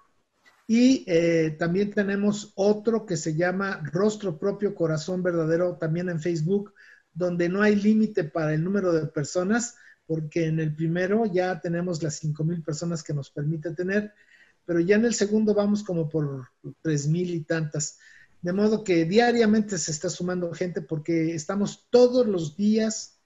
Y 0.67 1.05
eh, 1.07 1.57
también 1.59 1.91
tenemos 1.91 2.53
otro 2.57 3.07
que 3.07 3.17
se 3.17 3.35
llama 3.35 3.83
Rostro 3.93 4.39
Propio 4.39 4.75
Corazón 4.75 5.23
Verdadero, 5.23 5.77
también 5.77 6.09
en 6.09 6.21
Facebook, 6.21 6.75
donde 7.13 7.49
no 7.49 7.63
hay 7.63 7.77
límite 7.77 8.25
para 8.25 8.53
el 8.55 8.63
número 8.63 8.93
de 8.93 9.07
personas, 9.07 9.77
porque 10.07 10.47
en 10.47 10.61
el 10.61 10.75
primero 10.75 11.27
ya 11.27 11.61
tenemos 11.61 12.03
las 12.03 12.23
5.000 12.23 12.65
personas 12.65 13.03
que 13.03 13.15
nos 13.15 13.31
permite 13.31 13.75
tener, 13.75 14.13
pero 14.65 14.81
ya 14.81 14.97
en 14.97 15.05
el 15.05 15.15
segundo 15.15 15.55
vamos 15.55 15.83
como 15.83 16.09
por 16.09 16.49
3.000 16.83 17.31
y 17.31 17.41
tantas. 17.45 17.99
De 18.41 18.53
modo 18.53 18.85
que 18.85 19.05
diariamente 19.05 19.79
se 19.79 19.91
está 19.91 20.09
sumando 20.09 20.53
gente 20.53 20.81
porque 20.81 21.35
estamos 21.35 21.89
todos 21.91 22.27
los 22.27 22.57
días 22.57 23.19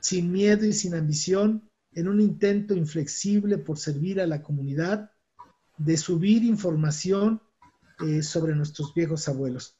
sin 0.00 0.30
miedo 0.30 0.64
y 0.64 0.72
sin 0.72 0.94
ambición 0.94 1.68
en 1.92 2.08
un 2.08 2.20
intento 2.20 2.74
inflexible 2.74 3.58
por 3.58 3.78
servir 3.78 4.20
a 4.20 4.26
la 4.26 4.42
comunidad, 4.42 5.10
de 5.76 5.96
subir 5.96 6.44
información 6.44 7.42
eh, 8.06 8.22
sobre 8.22 8.54
nuestros 8.54 8.94
viejos 8.94 9.28
abuelos. 9.28 9.76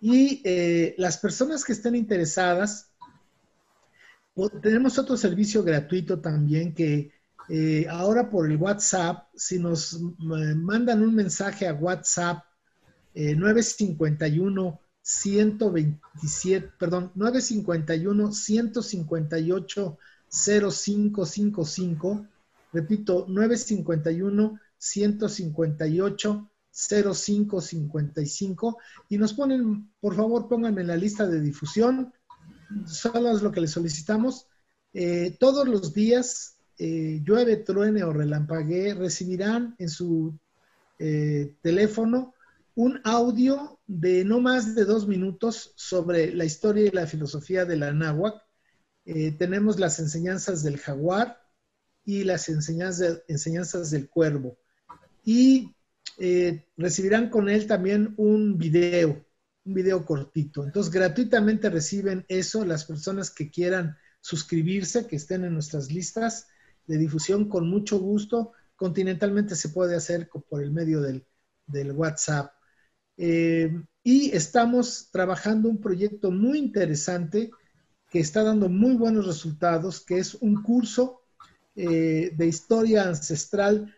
Y 0.00 0.40
eh, 0.44 0.94
las 0.98 1.18
personas 1.18 1.64
que 1.64 1.72
estén 1.72 1.96
interesadas, 1.96 2.92
tenemos 4.62 4.98
otro 4.98 5.16
servicio 5.16 5.64
gratuito 5.64 6.20
también 6.20 6.72
que 6.72 7.10
eh, 7.48 7.86
ahora 7.88 8.30
por 8.30 8.48
el 8.48 8.56
WhatsApp, 8.56 9.28
si 9.34 9.58
nos 9.58 9.98
mandan 10.18 11.02
un 11.02 11.14
mensaje 11.14 11.66
a 11.66 11.74
WhatsApp 11.74 12.44
951 13.14 14.80
127, 15.08 16.72
perdón, 16.78 17.10
951 17.14 18.32
158 18.32 19.98
0555, 20.30 22.26
repito, 22.72 23.24
951 23.26 24.60
158 24.76 26.50
0555 26.70 28.78
y 29.08 29.16
nos 29.16 29.32
ponen, 29.32 29.90
por 29.98 30.14
favor, 30.14 30.46
pónganme 30.46 30.82
en 30.82 30.88
la 30.88 30.96
lista 30.96 31.26
de 31.26 31.40
difusión, 31.40 32.12
solo 32.86 33.34
es 33.34 33.40
lo 33.42 33.50
que 33.50 33.62
les 33.62 33.70
solicitamos. 33.70 34.46
Eh, 34.92 35.38
todos 35.40 35.66
los 35.66 35.94
días, 35.94 36.58
eh, 36.78 37.22
llueve, 37.24 37.56
truene 37.56 38.04
o 38.04 38.12
relampaguee, 38.12 38.92
recibirán 38.94 39.74
en 39.78 39.88
su 39.88 40.38
eh, 40.98 41.54
teléfono 41.62 42.34
un 42.78 43.00
audio 43.02 43.80
de 43.88 44.24
no 44.24 44.40
más 44.40 44.76
de 44.76 44.84
dos 44.84 45.08
minutos 45.08 45.72
sobre 45.74 46.32
la 46.32 46.44
historia 46.44 46.84
y 46.84 46.90
la 46.90 47.08
filosofía 47.08 47.64
de 47.64 47.76
la 47.76 47.92
náhuatl. 47.92 48.38
tenemos 49.36 49.80
las 49.80 49.98
enseñanzas 49.98 50.62
del 50.62 50.78
jaguar 50.78 51.40
y 52.04 52.22
las 52.22 52.48
enseñanzas, 52.48 53.24
enseñanzas 53.26 53.90
del 53.90 54.08
cuervo. 54.08 54.58
Y 55.24 55.74
eh, 56.18 56.68
recibirán 56.76 57.30
con 57.30 57.48
él 57.48 57.66
también 57.66 58.14
un 58.16 58.56
video, 58.58 59.26
un 59.64 59.74
video 59.74 60.06
cortito. 60.06 60.62
Entonces, 60.62 60.92
gratuitamente 60.92 61.70
reciben 61.70 62.24
eso 62.28 62.64
las 62.64 62.84
personas 62.84 63.32
que 63.32 63.50
quieran 63.50 63.96
suscribirse, 64.20 65.08
que 65.08 65.16
estén 65.16 65.42
en 65.42 65.54
nuestras 65.54 65.90
listas 65.90 66.46
de 66.86 66.96
difusión 66.96 67.48
con 67.48 67.68
mucho 67.68 67.98
gusto. 67.98 68.52
Continentalmente 68.76 69.56
se 69.56 69.70
puede 69.70 69.96
hacer 69.96 70.28
por 70.48 70.62
el 70.62 70.70
medio 70.70 71.00
del, 71.00 71.26
WhatsApp. 71.92 72.52
Eh, 73.18 73.82
y 74.04 74.30
estamos 74.30 75.10
trabajando 75.10 75.68
un 75.68 75.80
proyecto 75.80 76.30
muy 76.30 76.58
interesante 76.58 77.50
que 78.08 78.20
está 78.20 78.42
dando 78.42 78.68
muy 78.68 78.94
buenos 78.94 79.26
resultados, 79.26 80.00
que 80.00 80.18
es 80.18 80.34
un 80.34 80.62
curso 80.62 81.20
eh, 81.74 82.32
de 82.34 82.46
historia 82.46 83.04
ancestral 83.04 83.94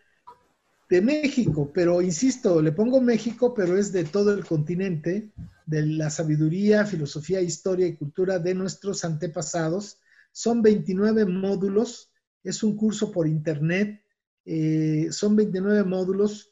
de 0.89 1.01
México, 1.01 1.71
pero 1.73 2.01
insisto, 2.01 2.61
le 2.61 2.73
pongo 2.73 2.99
México, 2.99 3.53
pero 3.53 3.77
es 3.77 3.93
de 3.93 4.03
todo 4.03 4.33
el 4.33 4.43
continente, 4.43 5.31
de 5.65 5.85
la 5.85 6.09
sabiduría, 6.09 6.85
filosofía, 6.85 7.39
historia 7.39 7.87
y 7.87 7.95
cultura 7.95 8.39
de 8.39 8.53
nuestros 8.53 9.05
antepasados. 9.05 9.99
Son 10.33 10.61
29 10.61 11.25
módulos, 11.25 12.11
es 12.43 12.61
un 12.63 12.75
curso 12.75 13.11
por 13.11 13.27
internet, 13.27 14.03
eh, 14.43 15.07
son 15.11 15.37
29 15.37 15.85
módulos 15.85 16.50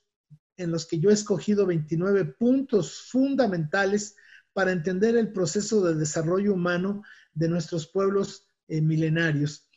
en 0.59 0.71
los 0.71 0.85
que 0.85 0.99
yo 0.99 1.09
he 1.09 1.13
escogido 1.13 1.65
29 1.65 2.25
puntos 2.25 3.07
fundamentales 3.09 4.15
para 4.53 4.71
entender 4.71 5.15
el 5.15 5.31
proceso 5.31 5.81
de 5.83 5.95
desarrollo 5.95 6.53
humano 6.53 7.01
de 7.33 7.47
nuestros 7.47 7.87
pueblos 7.87 8.47
eh, 8.67 8.81
milenarios. 8.81 9.67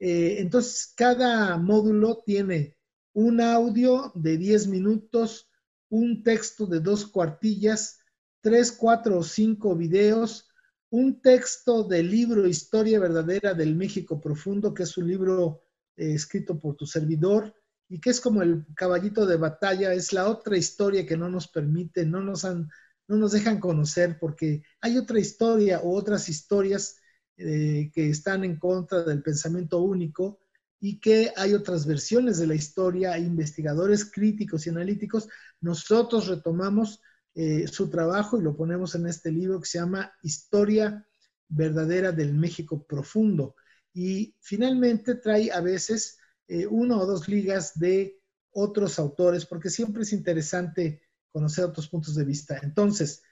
Eh, 0.00 0.36
entonces, 0.38 0.92
cada 0.96 1.56
módulo 1.56 2.22
tiene 2.26 2.76
un 3.12 3.40
audio 3.40 4.10
de 4.16 4.36
10 4.36 4.66
minutos, 4.66 5.48
un 5.88 6.24
texto 6.24 6.66
de 6.66 6.80
dos 6.80 7.06
cuartillas, 7.06 8.00
tres, 8.40 8.72
cuatro 8.72 9.18
o 9.18 9.22
cinco 9.22 9.76
videos, 9.76 10.48
un 10.90 11.20
texto 11.20 11.84
del 11.84 12.10
libro 12.10 12.46
Historia 12.46 12.98
Verdadera 12.98 13.54
del 13.54 13.76
México 13.76 14.20
Profundo, 14.20 14.74
que 14.74 14.82
es 14.82 14.96
un 14.96 15.06
libro 15.06 15.60
eh, 15.96 16.14
escrito 16.14 16.58
por 16.58 16.74
tu 16.74 16.86
servidor 16.86 17.54
y 17.88 18.00
que 18.00 18.10
es 18.10 18.20
como 18.20 18.42
el 18.42 18.66
caballito 18.74 19.26
de 19.26 19.36
batalla, 19.36 19.92
es 19.92 20.12
la 20.12 20.28
otra 20.28 20.56
historia 20.56 21.06
que 21.06 21.16
no 21.16 21.28
nos 21.28 21.48
permite, 21.48 22.06
no 22.06 22.20
nos, 22.20 22.44
han, 22.44 22.68
no 23.08 23.16
nos 23.16 23.32
dejan 23.32 23.60
conocer, 23.60 24.18
porque 24.18 24.62
hay 24.80 24.96
otra 24.98 25.18
historia 25.18 25.80
o 25.80 25.94
otras 25.94 26.28
historias 26.28 26.96
eh, 27.36 27.90
que 27.92 28.10
están 28.10 28.44
en 28.44 28.58
contra 28.58 29.02
del 29.02 29.22
pensamiento 29.22 29.80
único 29.80 30.40
y 30.80 31.00
que 31.00 31.32
hay 31.36 31.54
otras 31.54 31.86
versiones 31.86 32.38
de 32.38 32.46
la 32.46 32.54
historia, 32.54 33.18
investigadores 33.18 34.10
críticos 34.10 34.66
y 34.66 34.70
analíticos. 34.70 35.28
Nosotros 35.60 36.26
retomamos 36.26 37.00
eh, 37.34 37.66
su 37.66 37.88
trabajo 37.90 38.38
y 38.38 38.42
lo 38.42 38.56
ponemos 38.56 38.94
en 38.94 39.06
este 39.06 39.32
libro 39.32 39.60
que 39.60 39.66
se 39.66 39.78
llama 39.78 40.12
Historia 40.22 41.06
verdadera 41.48 42.12
del 42.12 42.34
México 42.34 42.86
profundo. 42.86 43.56
Y 43.92 44.36
finalmente 44.40 45.16
trae 45.16 45.50
a 45.50 45.60
veces 45.60 46.18
eh, 46.48 46.66
una 46.66 46.98
o 46.98 47.06
dos 47.06 47.28
ligas 47.28 47.78
de 47.78 48.20
otros 48.50 48.98
autores, 48.98 49.46
porque 49.46 49.70
siempre 49.70 50.02
es 50.02 50.12
interesante 50.12 51.02
conocer 51.32 51.64
otros 51.64 51.88
puntos 51.88 52.14
de 52.14 52.24
vista. 52.24 52.58
Entonces, 52.62 53.22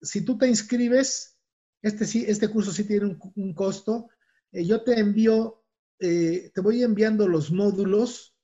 si 0.00 0.24
tú 0.24 0.38
te 0.38 0.46
inscribes, 0.48 1.36
este, 1.80 2.06
sí, 2.06 2.24
este 2.26 2.48
curso 2.48 2.72
sí 2.72 2.84
tiene 2.84 3.18
un, 3.34 3.54
costo, 3.54 4.08
eh, 4.52 4.64
yo 4.64 4.82
te 4.82 4.98
envío 4.98 5.62
eh, 6.04 6.50
te 6.52 6.60
voy 6.60 6.82
enviando 6.82 7.28
los 7.28 7.52
módulos 7.52 8.34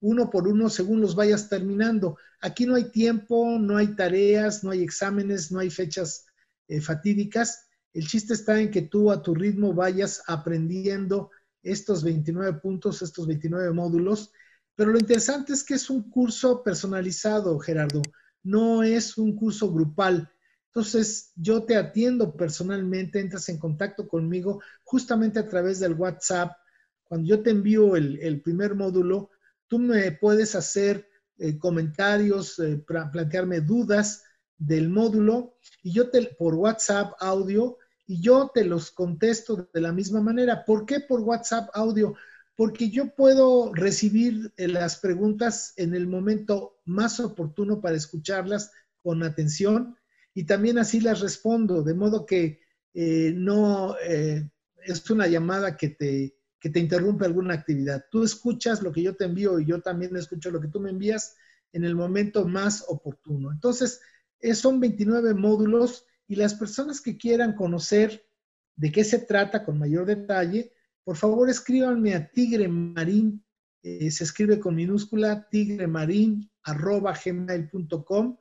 uno 0.00 0.30
por 0.30 0.46
uno 0.46 0.70
según 0.70 1.00
los 1.00 1.16
vayas 1.16 1.48
terminando. 1.48 2.16
Aquí 2.40 2.64
no 2.64 2.76
hay 2.76 2.92
tiempo, 2.92 3.58
no 3.58 3.76
hay 3.76 3.96
tareas, 3.96 4.62
no 4.62 4.70
hay 4.70 4.84
exámenes, 4.84 5.50
no 5.50 5.58
hay 5.58 5.68
fechas 5.68 6.26
eh, 6.68 6.80
fatídicas. 6.80 7.66
El 7.92 8.06
chiste 8.06 8.34
está 8.34 8.60
en 8.60 8.70
que 8.70 8.82
tú 8.82 9.10
a 9.10 9.20
tu 9.20 9.34
ritmo 9.34 9.74
vayas 9.74 10.22
aprendiendo 10.28 11.32
estos 11.62 12.02
29 12.02 12.60
puntos, 12.60 13.02
estos 13.02 13.26
29 13.26 13.72
módulos. 13.72 14.32
Pero 14.74 14.92
lo 14.92 14.98
interesante 14.98 15.52
es 15.52 15.64
que 15.64 15.74
es 15.74 15.90
un 15.90 16.10
curso 16.10 16.62
personalizado, 16.62 17.58
Gerardo, 17.58 18.02
no 18.42 18.82
es 18.82 19.18
un 19.18 19.36
curso 19.36 19.72
grupal. 19.72 20.30
Entonces, 20.66 21.32
yo 21.34 21.64
te 21.64 21.76
atiendo 21.76 22.36
personalmente, 22.36 23.18
entras 23.18 23.48
en 23.48 23.58
contacto 23.58 24.06
conmigo 24.06 24.62
justamente 24.84 25.38
a 25.38 25.48
través 25.48 25.80
del 25.80 25.94
WhatsApp 25.94 26.52
cuando 27.08 27.26
yo 27.26 27.42
te 27.42 27.50
envío 27.50 27.96
el, 27.96 28.42
primer 28.42 28.74
módulo, 28.74 29.30
tú 29.66 29.78
me 29.78 30.12
puedes 30.12 30.54
hacer 30.54 31.08
eh, 31.38 31.58
comentarios, 31.58 32.58
eh, 32.58 32.84
plantearme 32.86 33.62
dudas 33.62 34.24
del 34.58 34.90
módulo 34.90 35.56
y 35.82 35.94
yo 35.94 36.10
te, 36.10 36.22
por 36.38 36.54
WhatsApp 36.54 37.14
audio, 37.18 37.78
y 38.08 38.20
yo 38.20 38.50
te 38.52 38.64
los 38.64 38.90
contesto 38.90 39.70
de 39.72 39.80
la 39.80 39.92
misma 39.92 40.20
manera. 40.20 40.64
¿Por 40.64 40.84
qué 40.84 40.98
por 40.98 41.20
WhatsApp 41.20 41.68
audio? 41.74 42.16
Porque 42.56 42.90
yo 42.90 43.14
puedo 43.14 43.72
recibir 43.72 44.52
eh, 44.56 44.66
las 44.66 44.98
preguntas 44.98 45.74
en 45.76 45.94
el 45.94 46.08
momento 46.08 46.80
más 46.84 47.20
oportuno 47.20 47.80
para 47.80 47.96
escucharlas 47.96 48.72
con 49.00 49.22
atención 49.22 49.96
y 50.34 50.44
también 50.44 50.78
así 50.78 51.00
las 51.00 51.20
respondo, 51.20 51.84
de 51.84 51.94
modo 51.94 52.26
que 52.26 52.60
no 52.94 53.94
es 53.98 55.10
una 55.10 55.28
llamada 55.28 55.76
que 55.76 55.90
te, 55.90 56.34
que 56.60 56.70
te 56.70 56.80
interrumpe 56.80 57.24
alguna 57.24 57.54
actividad. 57.54 58.06
Tú 58.10 58.24
escuchas 58.24 58.82
lo 58.82 58.92
que 58.92 59.02
yo 59.02 59.14
te 59.14 59.24
envío 59.24 59.60
y 59.60 59.66
yo 59.66 59.80
también 59.80 60.16
escucho 60.16 60.50
lo 60.50 60.60
que 60.60 60.68
tú 60.68 60.80
me 60.80 60.90
envías 60.90 61.36
en 61.72 61.84
el 61.84 61.94
momento 61.94 62.46
más 62.46 62.84
oportuno. 62.88 63.52
Entonces, 63.52 64.00
son 64.54 64.80
29 64.80 65.34
módulos 65.34 66.06
y 66.28 66.36
las 66.36 66.54
personas 66.54 67.00
que 67.00 67.16
quieran 67.16 67.54
conocer 67.54 68.24
de 68.76 68.92
qué 68.92 69.02
se 69.02 69.18
trata 69.18 69.64
con 69.64 69.78
mayor 69.78 70.06
detalle, 70.06 70.72
por 71.02 71.16
favor 71.16 71.50
escríbanme 71.50 72.14
a 72.14 72.30
Tigre 72.30 72.68
Marín, 72.68 73.44
eh, 73.82 74.10
se 74.10 74.24
escribe 74.24 74.60
con 74.60 74.74
minúscula, 74.74 75.48
tigremarín, 75.48 76.50
arroba 76.64 77.14
gmail.com 77.24 78.36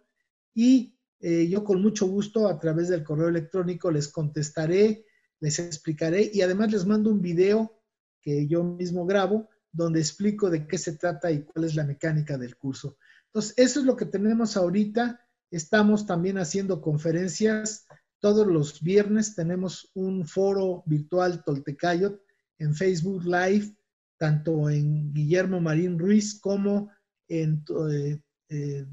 y 0.53 0.99
eh, 1.19 1.47
yo 1.47 1.63
con 1.63 1.81
mucho 1.81 2.07
gusto 2.07 2.47
a 2.47 2.59
través 2.59 2.89
del 2.89 3.03
correo 3.03 3.29
electrónico 3.29 3.89
les 3.89 4.09
contestaré, 4.09 5.05
les 5.39 5.59
explicaré 5.59 6.29
y 6.33 6.41
además 6.41 6.71
les 6.71 6.85
mando 6.85 7.09
un 7.09 7.21
video 7.21 7.81
que 8.21 8.47
yo 8.47 8.63
mismo 8.63 9.05
grabo, 9.05 9.47
donde 9.71 9.99
explico 9.99 10.49
de 10.49 10.67
qué 10.67 10.77
se 10.77 10.97
trata 10.97 11.31
y 11.31 11.43
cuál 11.43 11.65
es 11.65 11.75
la 11.75 11.85
mecánica 11.85 12.38
del 12.38 12.57
curso. 12.57 12.97
Entonces, 13.27 13.53
eso 13.57 13.79
es 13.79 13.85
lo 13.85 13.95
que 13.95 14.05
tenemos 14.05 14.57
ahorita. 14.57 15.26
Estamos 15.52 16.06
también 16.06 16.38
haciendo 16.38 16.82
conferencias. 16.82 17.86
Todos 18.20 18.48
los 18.48 18.82
viernes 18.82 19.36
tenemos 19.36 19.91
un 19.93 20.28
foro 20.28 20.84
virtual 20.86 21.43
Toltecayot 21.43 22.20
en 22.60 22.76
Facebook 22.76 23.24
Live, 23.26 23.76
tanto 24.18 24.70
en 24.70 25.14
Guillermo 25.14 25.62
Marín 25.62 26.00
Ruiz 26.00 26.39
como 26.39 26.91
en 27.28 27.64
eh, 27.91 28.20
eh, 28.50 28.86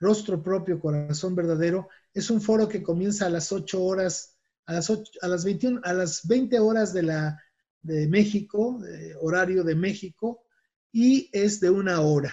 Rostro 0.00 0.42
Propio, 0.42 0.80
Corazón 0.80 1.34
Verdadero. 1.34 1.88
Es 2.12 2.30
un 2.30 2.40
foro 2.40 2.68
que 2.68 2.82
comienza 2.82 3.26
a 3.26 3.30
las 3.30 3.52
8 3.52 3.82
horas, 3.82 4.36
a 4.66 4.74
las, 4.74 4.90
8, 4.90 5.12
a 5.22 5.28
las 5.28 5.44
21, 5.44 5.80
a 5.84 5.92
las 5.92 6.26
20 6.26 6.58
horas 6.58 6.92
de 6.92 7.02
la 7.02 7.40
de 7.82 8.08
México, 8.08 8.80
horario 9.20 9.62
de 9.62 9.74
México, 9.74 10.44
y 10.90 11.28
es 11.32 11.60
de 11.60 11.70
una 11.70 12.00
hora. 12.00 12.32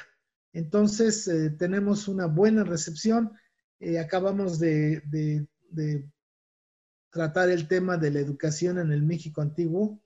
Entonces, 0.54 1.28
eh, 1.28 1.50
tenemos 1.50 2.08
una 2.08 2.28
buena 2.28 2.64
recepción. 2.64 3.32
Eh, 3.82 3.98
acabamos 3.98 4.60
de, 4.60 5.02
tratar 7.10 7.50
el 7.50 7.68
tema 7.68 7.98
de 7.98 8.12
la 8.12 8.20
educación 8.20 8.78
en 8.78 8.92
el 8.92 9.02
México 9.02 9.42
antiguo 9.42 10.00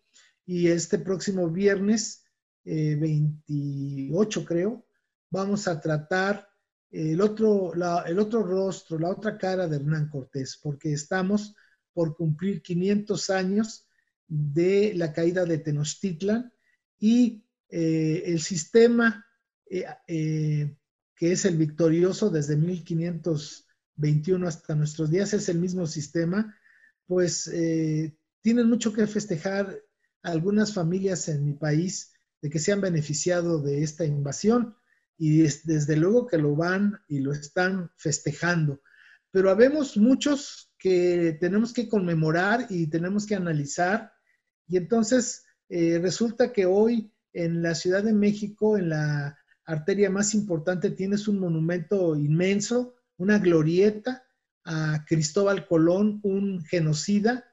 y 0.45 0.67
este 0.67 0.97
próximo 0.97 1.49
viernes 1.49 2.23
28 2.63 4.39
eh, 4.39 4.45
creo, 4.45 4.87
vamos 5.29 5.67
a 5.67 5.81
tratar 5.81 6.47
el 6.89 7.19
otro, 7.19 7.73
el 8.05 8.19
otro 8.19 8.43
rostro, 8.43 8.97
la 8.97 9.09
otra 9.09 9.37
cara 9.37 9.67
de 9.67 9.75
Hernán 9.75 10.07
Cortés, 10.07 10.57
porque 10.63 10.93
estamos 10.93 11.53
por 11.91 12.15
cumplir 12.15 12.61
500 12.61 13.29
años 13.29 13.89
de 14.25 14.93
la 14.95 15.11
caída 15.11 15.43
de 15.43 15.57
Tenochtitlan 15.57 16.53
y 16.97 17.43
eh, 17.67 18.23
el 18.27 18.39
sistema 18.39 19.25
eh, 19.69 20.77
que 21.15 21.31
es 21.33 21.43
el 21.43 21.57
victorioso 21.57 22.29
desde 22.29 22.55
1521 23.97 24.47
hasta 24.47 24.75
nuestros 24.75 25.09
días, 25.09 25.33
es 25.33 25.49
el 25.49 25.59
mismo 25.59 25.87
sistema, 25.87 26.55
pues 27.07 27.51
tienen 28.41 28.69
mucho 28.69 28.93
que 28.93 29.07
festejar 29.07 29.79
algunas 30.23 30.73
familias 30.73 31.29
en 31.29 31.45
mi 31.45 31.53
país 31.53 32.13
de 32.41 32.49
que 32.49 32.59
se 32.59 32.71
han 32.71 32.81
beneficiado 32.81 33.61
de 33.61 33.83
esta 33.83 34.05
invasión 34.05 34.75
y 35.17 35.41
desde 35.41 35.95
luego 35.95 36.27
que 36.27 36.37
lo 36.37 36.55
van 36.55 36.99
y 37.07 37.19
lo 37.19 37.31
están 37.31 37.89
festejando. 37.97 38.81
Pero 39.31 39.49
habemos 39.49 39.97
muchos 39.97 40.71
que 40.77 41.37
tenemos 41.39 41.73
que 41.73 41.87
conmemorar 41.87 42.67
y 42.69 42.87
tenemos 42.87 43.25
que 43.25 43.35
analizar 43.35 44.11
y 44.67 44.77
entonces 44.77 45.45
eh, 45.69 45.99
resulta 45.99 46.53
que 46.53 46.65
hoy 46.65 47.11
en 47.33 47.61
la 47.61 47.75
Ciudad 47.75 48.03
de 48.03 48.13
México, 48.13 48.77
en 48.77 48.89
la 48.89 49.37
arteria 49.65 50.09
más 50.09 50.33
importante, 50.33 50.91
tienes 50.91 51.27
un 51.27 51.39
monumento 51.39 52.15
inmenso, 52.15 52.95
una 53.17 53.39
glorieta 53.39 54.25
a 54.63 55.05
Cristóbal 55.07 55.67
Colón, 55.67 56.19
un 56.23 56.63
genocida 56.65 57.45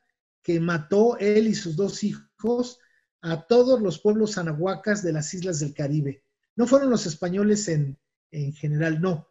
que 0.43 0.59
mató 0.61 1.19
él 1.19 1.47
y 1.47 1.55
sus 1.55 1.77
dos 1.77 2.03
hijos 2.05 2.79
a 3.21 3.47
todos 3.47 3.81
los 3.81 4.01
pueblos 4.01 4.39
anahuacas 4.39 5.03
de 5.03 5.13
las 5.13 5.33
islas 5.35 5.61
del 5.61 5.75
Caribe. 5.75 6.25
No 6.57 6.67
fueron 6.67 6.91
los 6.91 7.07
españoles 7.07 7.69
en, 7.69 7.99
general, 8.55 9.01
no. 9.01 9.29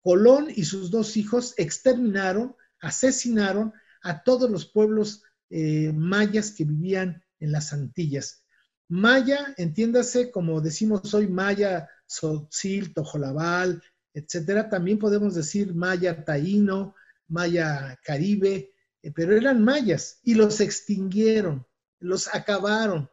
Colón 0.00 0.48
y 0.54 0.64
sus 0.64 0.90
dos 0.90 1.16
hijos 1.16 1.54
exterminaron, 1.56 2.54
asesinaron 2.80 3.72
a 4.02 4.22
todos 4.22 4.50
los 4.50 4.66
pueblos 4.66 5.22
eh, 5.50 5.92
mayas 5.92 6.52
que 6.52 6.64
vivían 6.64 7.22
en 7.40 7.52
las 7.52 7.72
Antillas. 7.72 8.44
Maya, 8.88 9.54
entiéndase 9.56 10.30
como 10.30 10.60
decimos 10.60 11.12
hoy, 11.14 11.26
Maya, 11.26 11.88
Sotzil, 12.06 12.94
Tojolabal, 12.94 13.82
etcétera. 14.14 14.70
También 14.70 14.98
podemos 14.98 15.34
decir 15.34 15.74
Maya 15.74 16.24
Taíno, 16.24 16.94
Maya 17.28 17.98
Caribe, 18.02 18.72
eh, 19.02 19.12
pero 19.14 19.36
eran 19.36 19.62
mayas 19.62 20.20
y 20.22 20.34
los 20.34 20.60
extinguieron, 20.60 21.66
los 21.98 22.34
acabaron. 22.34 23.10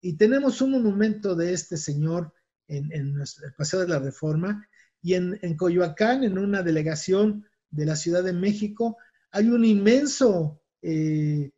Y 0.00 0.16
tenemos 0.16 0.60
un 0.60 0.72
monumento 0.72 1.34
de 1.34 1.52
este 1.52 1.76
señor 1.76 2.32
en, 2.68 2.92
el 2.92 3.24
Paseo 3.56 3.80
de 3.80 3.88
la 3.88 3.98
Reforma 3.98 4.68
y 5.02 5.14
en, 5.14 5.56
Coyoacán, 5.56 6.22
en 6.22 6.38
una 6.38 6.62
delegación 6.62 7.44
de 7.70 7.86
la 7.86 7.96
Ciudad 7.96 8.22
de 8.22 8.32
México, 8.32 8.96
hay 9.32 9.48
un 9.48 9.64
inmenso 9.64 10.62
eh, 10.80 11.50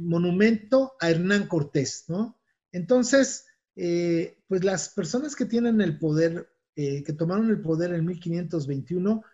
monumento 0.00 0.94
a 1.00 1.10
Hernán 1.10 1.46
Cortés, 1.46 2.04
¿no? 2.08 2.40
Entonces, 2.72 3.46
eh, 3.76 4.38
pues 4.48 4.64
las 4.64 4.88
personas 4.88 5.36
que 5.36 5.44
tienen 5.44 5.80
el 5.80 5.98
poder, 5.98 6.48
que 6.76 7.14
tomaron 7.16 7.48
el 7.48 7.62
poder 7.62 7.94
en 7.94 8.04
1521, 8.04 9.24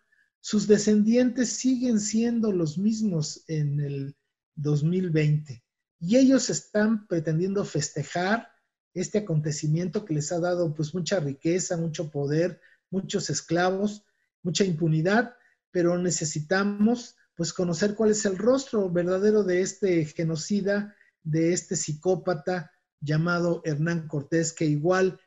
sus 0.40 0.68
descendientes 0.68 1.50
siguen 1.50 1.98
siendo 1.98 2.52
los 2.52 2.78
mismos 2.78 3.44
en 3.48 3.80
el 3.80 4.16
2020 4.54 5.62
y 5.98 6.16
ellos 6.16 6.50
están 6.50 7.06
pretendiendo 7.06 7.64
festejar 7.64 8.48
este 8.94 9.18
acontecimiento 9.18 10.04
que 10.04 10.14
les 10.14 10.30
ha 10.32 10.38
dado 10.38 10.74
pues 10.74 10.94
mucha 10.94 11.20
riqueza, 11.20 11.76
mucho 11.76 12.10
poder, 12.10 12.60
muchos 12.90 13.30
esclavos, 13.30 14.04
mucha 14.42 14.64
impunidad, 14.64 15.34
pero 15.70 15.98
necesitamos 15.98 17.16
pues 17.34 17.52
conocer 17.52 17.94
cuál 17.94 18.10
es 18.10 18.24
el 18.24 18.36
rostro 18.36 18.90
verdadero 18.90 19.42
de 19.42 19.62
este 19.62 20.04
genocida, 20.04 20.94
de 21.22 21.52
este 21.52 21.76
psicópata 21.76 22.72
llamado 23.00 23.62
Hernán 23.64 24.06
Cortés, 24.06 24.52
que 24.52 24.66
igual 24.66 25.20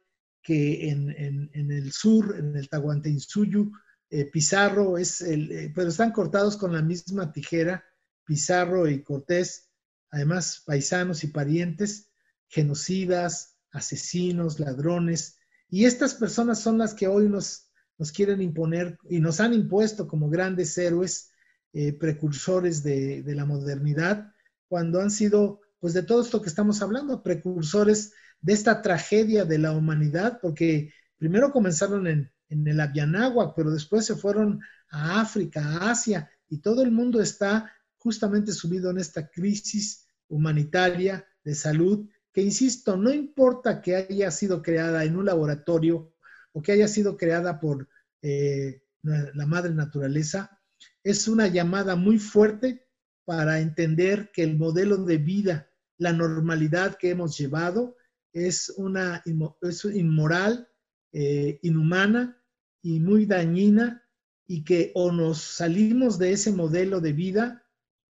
que 0.46 0.90
en, 0.90 1.10
en 1.54 1.72
el 1.72 1.92
sur, 1.92 2.36
en 2.38 2.56
el 2.56 2.70
Tahuantinsuyu, 2.70 3.72
eh, 4.12 4.26
Pizarro 4.32 4.98
es 4.98 5.22
el, 5.22 5.52
eh, 5.52 5.72
pero 5.74 5.90
están 5.90 6.12
cortados 6.12 6.56
con 6.56 6.72
la 6.72 6.82
misma 6.82 7.34
tijera, 7.34 7.84
Pizarro 8.24 8.88
y 8.88 9.04
Cortés, 9.04 9.72
además 10.12 10.62
paisanos 10.66 11.24
y 11.24 11.28
parientes, 11.28 12.12
genocidas, 12.48 13.58
asesinos, 13.72 14.60
ladrones, 14.60 15.38
y 15.68 15.86
estas 15.86 16.14
personas 16.14 16.62
son 16.62 16.78
las 16.78 16.94
que 16.94 17.08
hoy 17.08 17.28
nos, 17.28 17.72
nos 17.98 18.12
quieren 18.12 18.42
imponer 18.42 18.98
y 19.10 19.20
nos 19.20 19.40
han 19.40 19.54
impuesto 19.54 20.08
como 20.08 20.30
grandes 20.30 20.78
héroes, 20.78 21.32
eh, 21.74 21.92
precursores 21.92 22.84
de, 22.84 23.24
de, 23.24 23.36
la 23.36 23.46
modernidad, 23.46 24.32
cuando 24.68 25.02
han 25.02 25.12
sido, 25.12 25.62
pues 25.80 25.94
de 25.94 26.04
todo 26.04 26.22
esto 26.22 26.42
que 26.42 26.50
estamos 26.50 26.82
hablando, 26.82 27.24
precursores 27.24 28.14
de 28.42 28.54
esta 28.54 28.82
tragedia 28.82 29.46
de 29.46 29.58
la 29.58 29.72
humanidad, 29.72 30.40
porque 30.42 30.92
primero 31.18 31.52
comenzaron 31.52 32.08
en, 32.08 32.32
en 32.50 32.68
el 32.68 32.80
Avianáhuac, 32.80 33.54
pero 33.56 33.72
después 33.72 34.06
se 34.06 34.16
fueron 34.16 34.62
a 34.90 35.22
África, 35.22 35.66
a 35.66 35.92
Asia, 35.92 36.30
y 36.50 36.60
todo 36.60 36.84
el 36.84 36.92
mundo 36.92 37.22
está 37.22 37.72
justamente 37.98 38.52
subido 38.52 38.92
en 38.92 39.00
esta 39.00 39.30
crisis 39.30 40.08
humanitaria 40.28 41.26
de 41.44 41.56
salud, 41.56 42.08
que 42.32 42.42
insisto, 42.42 42.98
no 42.98 43.14
importa 43.14 43.82
que 43.82 43.96
haya 43.96 44.30
sido 44.32 44.62
creada 44.62 45.04
en 45.06 45.16
un 45.16 45.26
laboratorio 45.26 46.14
o 46.52 46.62
que 46.62 46.74
haya 46.74 46.88
sido 46.88 47.18
creada 47.18 47.60
por 47.60 47.88
eh, 48.22 48.84
la 49.02 49.46
madre 49.46 49.74
naturaleza, 49.74 50.60
es 51.04 51.28
una 51.28 51.48
llamada 51.48 51.96
muy 51.96 52.18
fuerte 52.18 52.88
para 53.24 53.60
entender 53.60 54.32
que 54.32 54.44
el 54.44 54.58
modelo 54.58 54.98
de 54.98 55.18
vida, 55.18 55.70
la 55.98 56.14
normalidad 56.14 56.98
que 56.98 57.12
hemos 57.12 57.38
llevado, 57.38 57.96
es 58.36 58.70
una 58.78 59.24
es 59.62 59.86
inmoral, 59.86 60.68
eh, 61.14 61.58
inhumana 61.64 62.38
y 62.82 63.00
muy 63.00 63.26
dañina 63.26 64.04
y 64.46 64.66
que 64.66 64.92
o 64.94 65.12
nos 65.12 65.42
salimos 65.42 66.20
de 66.20 66.34
ese 66.34 66.52
modelo 66.52 67.00
de 67.00 67.14
vida 67.14 67.64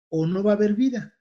o 0.09 0.27
no 0.27 0.43
va 0.43 0.51
a 0.51 0.55
haber 0.55 0.75
vida. 0.75 1.17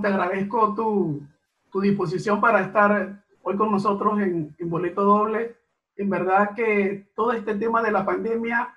Te 0.00 0.08
agradezco 0.08 0.74
tu, 0.74 1.28
tu 1.70 1.80
disposición 1.82 2.40
para 2.40 2.62
estar 2.62 3.22
hoy 3.42 3.56
con 3.56 3.70
nosotros 3.70 4.18
en, 4.20 4.56
en, 4.58 4.70
Boleto 4.70 5.04
Doble. 5.04 5.54
En 5.96 6.08
verdad 6.08 6.54
que 6.56 7.12
todo 7.14 7.32
este 7.32 7.56
tema 7.56 7.82
de 7.82 7.92
la 7.92 8.06
pandemia 8.06 8.74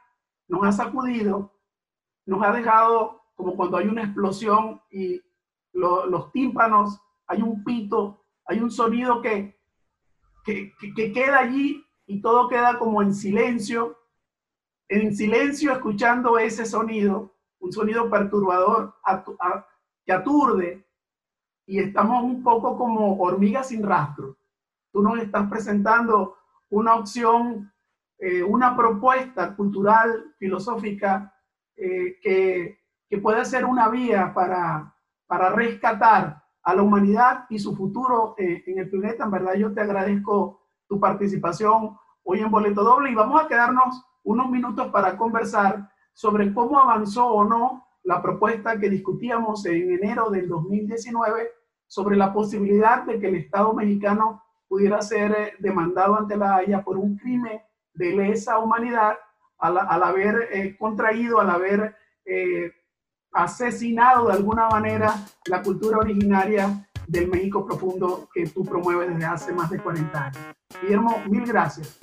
nos 0.49 0.66
ha 0.66 0.74
sacudido, 0.74 1.53
nos 2.26 2.43
ha 2.43 2.51
dejado 2.51 3.24
como 3.34 3.55
cuando 3.55 3.78
hay 3.78 3.88
una 3.88 4.03
explosión 4.03 4.82
y 4.91 5.22
los 5.78 6.32
tímpanos, 6.32 6.99
hay 7.28 7.41
un 7.41 7.63
pito, 7.63 8.23
hay 8.45 8.59
un 8.59 8.71
sonido 8.71 9.21
que 9.21 9.57
que, 10.47 11.11
queda 11.13 11.39
allí 11.39 11.86
y 12.05 12.21
todo 12.21 12.47
queda 12.47 12.80
como 12.80 13.01
en 13.01 13.13
silencio, 13.13 13.97
en 14.88 15.15
silencio 15.15 15.73
escuchando 15.73 16.38
ese 16.39 16.65
sonido, 16.65 17.36
un 17.59 17.73
sonido 17.73 18.09
perturbador 18.09 18.95
que 20.05 20.13
aturde 20.13 20.88
y 21.65 21.80
estamos 21.80 22.23
un 22.23 22.43
poco 22.43 22.78
como 22.78 23.17
hormigas 23.17 23.69
sin 23.69 23.84
rastro. 23.84 24.38
Tú 24.93 25.01
nos 25.01 25.19
estás 25.19 25.49
presentando 25.49 26.38
una 26.69 26.95
opción, 26.95 27.71
eh, 28.17 28.41
una 28.41 28.75
propuesta 28.75 29.53
cultural, 29.53 30.34
filosófica, 30.39 31.34
eh, 31.75 32.17
que, 32.21 32.80
que, 33.09 33.17
puede 33.17 33.43
ser 33.43 33.65
una 33.65 33.89
vía 33.89 34.34
para, 34.34 34.95
para 35.28 35.49
rescatar 35.49 36.41
a 36.63 36.75
la 36.75 36.82
humanidad 36.82 37.45
y 37.49 37.59
su 37.59 37.75
futuro 37.75 38.36
eh, 38.38 38.63
en 38.65 38.80
el 38.80 38.89
planeta. 38.89 39.25
En 39.25 39.32
verdad, 39.32 39.53
yo 39.55 39.73
te 39.73 39.82
agradezco 39.82 40.61
tu 40.88 40.99
participación 40.99 41.97
hoy 42.23 42.39
en 42.39 42.51
Boleto 42.51 42.84
Doble 42.84 43.11
y 43.11 43.15
vamos 43.15 43.41
a 43.41 43.47
quedarnos 43.47 44.03
unos 44.23 44.49
minutos 44.49 44.88
para 44.88 45.15
conversar 45.17 45.89
sobre 46.13 46.53
cómo 46.53 46.80
avanzó 46.80 47.28
o 47.28 47.43
no 47.43 47.86
la 48.03 48.21
propuesta 48.21 48.78
que 48.80 48.89
discutíamos 48.89 49.65
en 49.65 49.91
enero 49.91 50.30
del 50.30 50.49
2019 50.49 51.51
sobre 51.86 52.17
la 52.17 52.34
posibilidad 52.34 53.03
de 53.03 53.19
que 53.19 53.28
el 53.28 53.36
Estado 53.36 53.73
mexicano 53.73 54.43
pudiera 54.67 55.01
ser 55.01 55.32
eh, 55.32 55.53
demandado 55.59 56.17
ante 56.17 56.36
la 56.36 56.55
Haya 56.55 56.84
por 56.84 56.97
un 56.97 57.17
crimen 57.17 57.61
de 57.93 58.11
lesa 58.13 58.59
humanidad 58.59 59.17
al, 59.59 60.03
haber 60.03 60.49
eh, 60.51 60.78
contraído, 60.78 61.39
al 61.39 61.49
haber 61.49 61.95
asesinado 63.43 64.27
de 64.27 64.33
alguna 64.33 64.67
manera 64.67 65.13
la 65.45 65.61
cultura 65.61 65.97
originaria 65.97 66.88
del 67.07 67.29
México 67.29 67.65
profundo 67.65 68.27
que 68.33 68.47
tú 68.47 68.63
promueves 68.63 69.09
desde 69.09 69.25
hace 69.25 69.53
más 69.53 69.69
de 69.69 69.79
40 69.79 70.25
años. 70.25 70.38
Guillermo, 70.81 71.23
mil 71.29 71.45
gracias. 71.45 71.97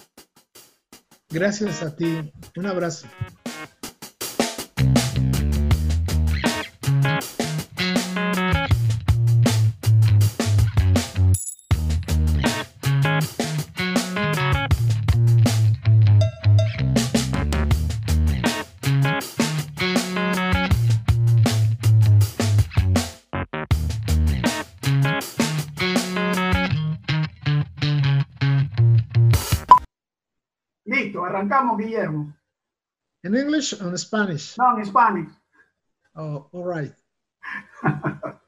Gracias 1.29 1.83
a 1.83 1.95
ti. 1.95 2.33
Un 2.57 2.67
abrazo. 2.67 3.07
Arrancamos, 31.45 31.79
Guillermo. 31.79 32.33
In 33.23 33.35
English 33.35 33.73
or 33.81 33.89
in 33.89 33.99
Spanish? 33.99 34.57
No, 34.59 34.77
en 34.77 34.85
Spanish. 34.85 35.29
Oh, 36.17 36.49
all 36.53 36.65
right. 36.65 36.93